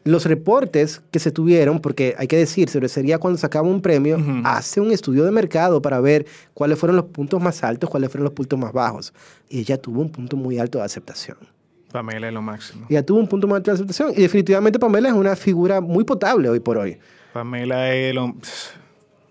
los 0.03 0.25
reportes 0.25 1.01
que 1.09 1.17
se 1.17 1.31
tuvieron, 1.31 1.79
porque 1.79 2.15
hay 2.17 2.27
que 2.27 2.37
decir, 2.37 2.69
sería 2.69 3.17
cuando 3.17 3.39
sacaba 3.39 3.67
un 3.67 3.81
premio, 3.81 4.19
hace 4.43 4.79
un 4.79 4.91
estudio 4.91 5.25
de 5.25 5.31
mercado 5.31 5.81
para 5.81 5.99
ver 5.99 6.27
cuáles 6.53 6.77
fueron 6.77 6.95
los 6.95 7.05
puntos 7.05 7.41
más 7.41 7.63
altos, 7.63 7.89
cuáles 7.89 8.11
fueron 8.11 8.25
los 8.25 8.33
puntos 8.33 8.57
más 8.57 8.71
bajos. 8.71 9.13
Y 9.49 9.61
ella 9.61 9.81
tuvo 9.81 10.01
un 10.01 10.11
punto 10.11 10.37
muy 10.37 10.59
alto 10.59 10.77
de 10.77 10.83
aceptación. 10.83 11.37
Pamela 11.91 12.27
es 12.27 12.33
lo 12.33 12.43
máximo. 12.43 12.85
Ella 12.87 13.03
tuvo 13.03 13.19
un 13.19 13.27
punto 13.27 13.47
muy 13.47 13.55
alto 13.55 13.71
de 13.71 13.75
aceptación. 13.75 14.11
Y 14.15 14.21
definitivamente 14.21 14.77
Pamela 14.77 15.09
es 15.09 15.15
una 15.15 15.35
figura 15.35 15.81
muy 15.81 16.03
potable 16.03 16.49
hoy 16.49 16.59
por 16.59 16.77
hoy. 16.77 16.99
Pamela 17.33 17.91
es 17.95 18.13
lo... 18.13 18.35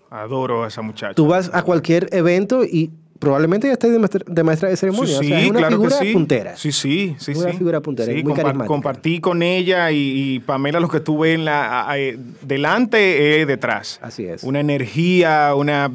Adoro 0.09 0.63
a 0.63 0.67
esa 0.67 0.81
muchacha. 0.81 1.13
Tú 1.13 1.27
vas 1.27 1.49
a 1.53 1.63
cualquier 1.63 2.07
evento 2.11 2.63
y 2.63 2.91
probablemente 3.19 3.67
ya 3.67 3.73
estés 3.73 3.91
de 3.91 3.97
maestra 3.99 4.21
de, 4.27 4.43
maestra 4.43 4.69
de 4.69 4.75
Sí, 4.75 4.79
ceremonia. 4.81 5.17
sí, 5.19 5.25
o 5.25 5.27
sea, 5.29 5.39
es 5.41 5.49
una 5.49 5.59
claro 5.59 5.75
figura 5.77 5.99
que 5.99 6.05
sí. 6.07 6.13
puntera. 6.13 6.57
Sí, 6.57 6.71
sí, 6.71 7.15
sí. 7.17 7.31
Una 7.35 7.51
sí. 7.51 7.57
figura 7.57 7.81
puntera, 7.81 8.13
Sí, 8.13 8.23
muy 8.23 8.33
compa- 8.33 8.35
carismática. 8.37 8.67
Compartí 8.67 9.19
con 9.19 9.41
ella 9.43 9.91
y, 9.91 9.97
y 10.35 10.39
Pamela 10.39 10.79
lo 10.79 10.87
que 10.89 10.97
estuve 10.97 11.33
en 11.33 11.45
la, 11.45 11.81
a- 11.81 11.93
a- 11.93 11.97
delante, 12.41 13.41
eh, 13.41 13.45
detrás. 13.45 13.99
Así 14.01 14.25
es. 14.25 14.43
Una 14.43 14.59
energía, 14.59 15.53
una... 15.55 15.91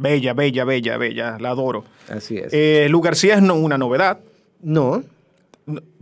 Bella, 0.00 0.32
bella, 0.32 0.64
bella, 0.64 0.96
bella. 0.96 1.38
La 1.40 1.50
adoro. 1.50 1.84
Así 2.08 2.36
es. 2.38 2.52
Eh, 2.52 2.86
Lu 2.88 3.00
García 3.00 3.34
es 3.34 3.42
no- 3.42 3.54
una 3.56 3.76
novedad. 3.78 4.18
no, 4.62 5.02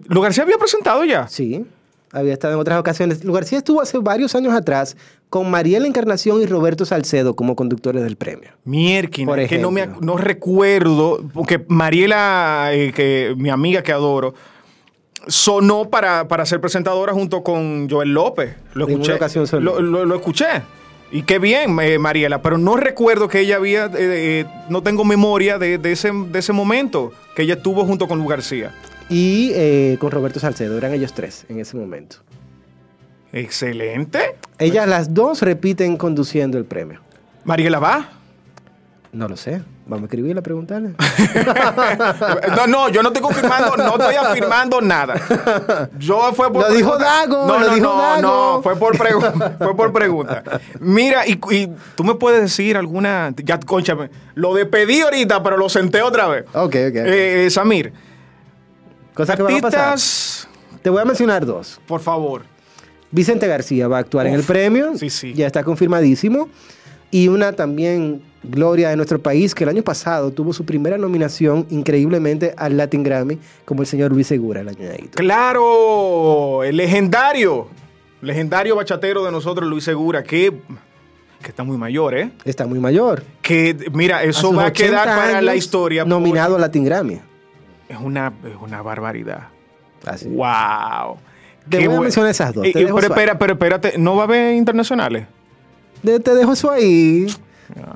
Lu 0.09 0.21
García 0.21 0.45
había 0.45 0.59
presentado 0.59 1.05
ya. 1.05 1.29
sí. 1.29 1.65
Había 2.13 2.33
estado 2.33 2.55
en 2.55 2.61
otras 2.61 2.79
ocasiones. 2.79 3.25
Lu 3.25 3.33
García 3.33 3.59
estuvo 3.59 3.81
hace 3.83 3.99
varios 3.99 4.35
años 4.35 4.55
atrás 4.55 4.97
con 5.29 5.51
Mariela 5.51 5.87
Encarnación 5.87 6.41
y 6.41 6.47
Roberto 6.47 6.85
Salcedo 6.87 7.35
como 7.35 7.57
conductores 7.57 8.03
del 8.03 8.17
premio. 8.17 8.51
Mierkin, 8.65 9.27
Por 9.27 9.45
que 9.47 9.59
no, 9.59 9.71
me, 9.71 9.89
no 10.01 10.17
recuerdo, 10.17 11.21
porque 11.35 11.65
Mariela, 11.69 12.69
eh, 12.73 12.93
que 12.95 13.35
mi 13.37 13.51
amiga 13.51 13.83
que 13.83 13.93
adoro, 13.93 14.35
sonó 15.27 15.91
para, 15.91 16.29
para 16.29 16.47
ser 16.47 16.61
presentadora 16.61 17.13
junto 17.13 17.43
con 17.43 17.89
Joel 17.91 18.13
López. 18.15 18.55
Lo 18.75 18.87
escuché. 18.87 19.15
ocasión. 19.15 19.47
Lo, 19.65 19.81
lo- 19.81 20.05
lo 20.05 20.15
escuché. 20.15 20.47
Y 21.13 21.23
qué 21.23 21.39
bien, 21.39 21.79
eh, 21.81 21.99
Mariela, 21.99 22.43
pero 22.43 22.59
no 22.59 22.77
recuerdo 22.77 23.29
que 23.29 23.41
ella 23.41 23.57
había, 23.57 23.91
eh, 23.97 24.45
no 24.69 24.83
tengo 24.83 25.05
memoria 25.05 25.57
de, 25.59 25.79
de 25.79 25.93
ese, 25.93 26.11
de 26.13 26.39
ese 26.39 26.53
momento 26.53 27.13
que 27.37 27.43
ella 27.43 27.55
estuvo 27.55 27.85
junto 27.85 28.09
con 28.09 28.19
Lu 28.19 28.27
García. 28.27 28.75
Y 29.09 29.97
con 29.99 30.11
Roberto 30.11 30.41
Salcedo. 30.41 30.77
Eran 30.77 30.93
ellos 30.93 31.13
tres 31.13 31.47
en 31.49 31.61
ese 31.61 31.77
momento. 31.77 32.17
Excelente. 33.33 34.37
Ellas 34.59 34.89
las 34.89 35.13
dos 35.15 35.43
repiten 35.43 35.97
conduciendo 35.97 36.59
el 36.59 36.65
premio. 36.65 37.01
Mariela 37.45 37.79
va. 37.79 38.09
No 39.13 39.29
lo 39.29 39.37
sé. 39.37 39.63
Vamos 39.87 40.03
a 40.03 40.07
escribirle 40.07 40.41
a 40.41 40.43
preguntarle. 40.43 40.95
No, 42.57 42.67
no, 42.67 42.89
yo 42.89 43.03
no 43.03 43.09
estoy 43.09 43.23
confirmando, 43.23 43.77
no 43.77 43.91
estoy 43.97 44.15
afirmando 44.17 44.81
nada. 44.81 45.15
Yo 45.99 46.33
fue 46.35 46.53
por 46.53 46.69
Lo 46.69 46.75
dijo. 46.75 46.97
Dago, 46.99 47.47
No, 47.47 47.59
no, 47.61 47.69
dijo 47.75 47.87
no, 47.87 47.97
Dago. 47.99 48.23
no, 48.23 48.63
fue 48.63 48.77
por 48.77 48.97
fue 48.97 49.77
por 49.77 49.93
pregunta. 49.93 50.43
Mira, 50.81 51.27
y, 51.27 51.39
y 51.51 51.69
tú 51.95 52.05
me 52.05 52.15
puedes 52.15 52.41
decir 52.43 52.77
alguna, 52.77 53.33
ya, 53.37 53.59
conchame, 53.61 54.11
lo 54.35 54.55
despedí 54.55 55.01
ahorita, 55.03 55.43
pero 55.43 55.57
lo 55.57 55.69
senté 55.69 56.03
otra 56.03 56.27
vez. 56.29 56.45
ok, 56.53 56.65
ok. 56.65 56.75
Eh, 56.97 57.49
Samir, 57.51 57.93
Cosas 59.15 59.37
que 59.37 59.43
van 59.43 59.55
a 59.57 59.61
pasar. 59.61 59.99
Te 60.83 60.91
voy 60.91 61.01
a 61.01 61.05
mencionar 61.05 61.45
dos. 61.47 61.81
por 61.87 62.01
favor. 62.01 62.43
Vicente 63.11 63.47
García 63.47 63.89
va 63.89 63.99
a 63.99 64.01
actuar 64.01 64.27
en 64.27 64.35
el 64.35 64.43
premio. 64.43 64.97
sí, 64.97 65.11
sí. 65.11 65.33
Ya 65.35 65.47
está 65.47 65.63
confirmadísimo. 65.65 66.49
Y 67.11 67.29
una 67.29 67.53
también 67.53 68.21
gloria 68.43 68.91
de 68.91 68.97
nuestro 68.97 69.21
país 69.21 69.55
que 69.55 69.65
el 69.65 69.71
año 69.71 69.83
pasado 69.83 70.33
tuvo 70.33 70.53
su 70.53 70.65
primera 70.65 70.99
nominación 70.99 71.67
increíblemente 71.71 72.55
al 72.57 72.77
Latin 72.77 73.03
Grammy 73.03 73.39
como 73.65 73.83
el 73.83 73.87
señor 73.87 74.13
Luis 74.13 74.27
Segura 74.27 74.61
el 74.61 74.69
año 74.69 74.89
de 74.89 75.09
Claro, 75.15 76.65
el 76.65 76.77
legendario, 76.77 77.69
legendario 78.23 78.77
bachatero 78.77 79.25
de 79.25 79.33
nosotros, 79.33 79.69
Luis 79.69 79.85
Segura, 79.85 80.23
que, 80.23 80.53
que 81.43 81.49
está 81.49 81.65
muy 81.65 81.77
mayor, 81.77 82.17
¿eh? 82.17 82.31
Está 82.45 82.67
muy 82.67 82.81
mayor. 82.81 83.23
Que, 83.43 83.77
mira, 83.93 84.23
eso 84.23 84.49
sus 84.49 84.59
va 84.59 84.67
a 84.67 84.73
quedar 84.73 85.09
80 85.09 85.17
para 85.17 85.43
la 85.43 85.57
historia. 85.57 86.05
Nominado 86.05 86.57
al 86.57 86.61
Latin 86.61 86.85
Grammy. 86.85 87.21
Es 87.89 87.99
una, 88.01 88.33
es 88.45 88.61
una 88.61 88.83
barbaridad. 88.83 89.49
Así. 90.05 90.29
¡Wow! 90.29 91.19
Te 91.69 91.79
Qué 91.79 91.89
voy 91.89 91.97
a 91.97 92.01
mencionar 92.01 92.31
esas 92.31 92.55
dos, 92.55 92.65
Eh, 92.65 92.73
te 92.73 92.83
eh, 92.83 92.87
pero 92.87 93.09
espera, 93.09 93.39
pero 93.39 93.53
espérate, 93.55 93.99
¿no 93.99 94.15
va 94.15 94.23
a 94.23 94.25
haber 94.25 94.55
internacionales? 94.55 95.27
De- 96.03 96.21
te 96.21 96.35
dejo 96.35 96.53
eso 96.53 96.71
ahí. 96.71 97.27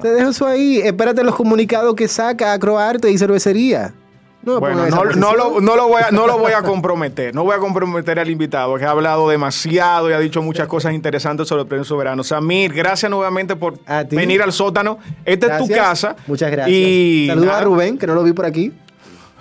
Te 0.03 0.11
dejo 0.11 0.31
eso 0.31 0.47
ahí. 0.47 0.79
Espérate 0.79 1.23
los 1.23 1.37
comunicados 1.37 1.95
que 1.95 2.09
saca 2.09 2.53
Acroarte 2.53 3.11
y 3.11 3.18
Cervecería. 3.18 3.95
No, 4.43 4.59
Bueno, 4.59 4.87
no, 4.89 5.05
no 5.05 5.35
lo, 5.35 5.61
no, 5.61 5.77
lo 5.77 5.87
voy 5.89 6.03
a, 6.03 6.11
no 6.11 6.27
lo 6.27 6.39
voy 6.39 6.53
a 6.53 6.62
comprometer. 6.62 7.35
No 7.35 7.45
voy 7.45 7.55
a 7.55 7.59
comprometer 7.59 8.18
al 8.18 8.31
invitado, 8.31 8.75
que 8.77 8.85
ha 8.87 8.91
hablado 8.91 9.29
demasiado 9.29 10.09
y 10.09 10.14
ha 10.14 10.18
dicho 10.18 10.41
muchas 10.41 10.66
cosas 10.66 10.95
interesantes 10.95 11.47
sobre 11.47 11.62
el 11.62 11.68
premio 11.68 11.85
soberano. 11.85 12.25
Samir, 12.25 12.73
gracias 12.73 13.11
nuevamente 13.11 13.55
por 13.55 13.79
venir 14.11 14.41
al 14.43 14.53
sótano. 14.53 14.99
Esta 15.27 15.59
es 15.59 15.66
tu 15.66 15.68
casa. 15.68 16.16
Muchas 16.27 16.51
gracias. 16.51 16.75
Y 16.77 17.27
Saludos 17.29 17.51
a 17.51 17.61
Rubén, 17.61 17.99
que 17.99 18.07
no 18.07 18.14
lo 18.14 18.23
vi 18.23 18.33
por 18.33 18.47
aquí. 18.47 18.73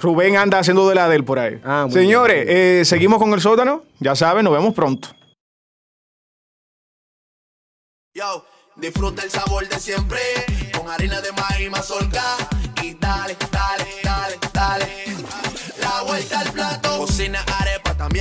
Rubén 0.01 0.37
anda 0.37 0.59
haciendo 0.59 0.87
de 0.87 0.95
la 0.95 1.09
del 1.09 1.23
por 1.25 1.39
ahí. 1.39 1.59
Ah, 1.63 1.83
muy 1.85 1.93
Señores, 1.93 2.45
bien. 2.45 2.57
eh, 2.57 2.85
seguimos 2.85 3.19
con 3.19 3.33
el 3.33 3.41
sótano. 3.41 3.83
Ya 3.99 4.15
saben, 4.15 4.43
nos 4.45 4.53
vemos 4.53 4.73
pronto. 4.73 5.09
Yo, 8.13 8.45
disfruta 8.75 9.23
el 9.23 9.29
sabor 9.29 9.67
de 9.67 9.79
siempre 9.79 10.19
con 10.77 10.89
harina 10.89 11.21
de 11.21 11.31
maíz 11.31 11.69
mazorca 11.69 12.23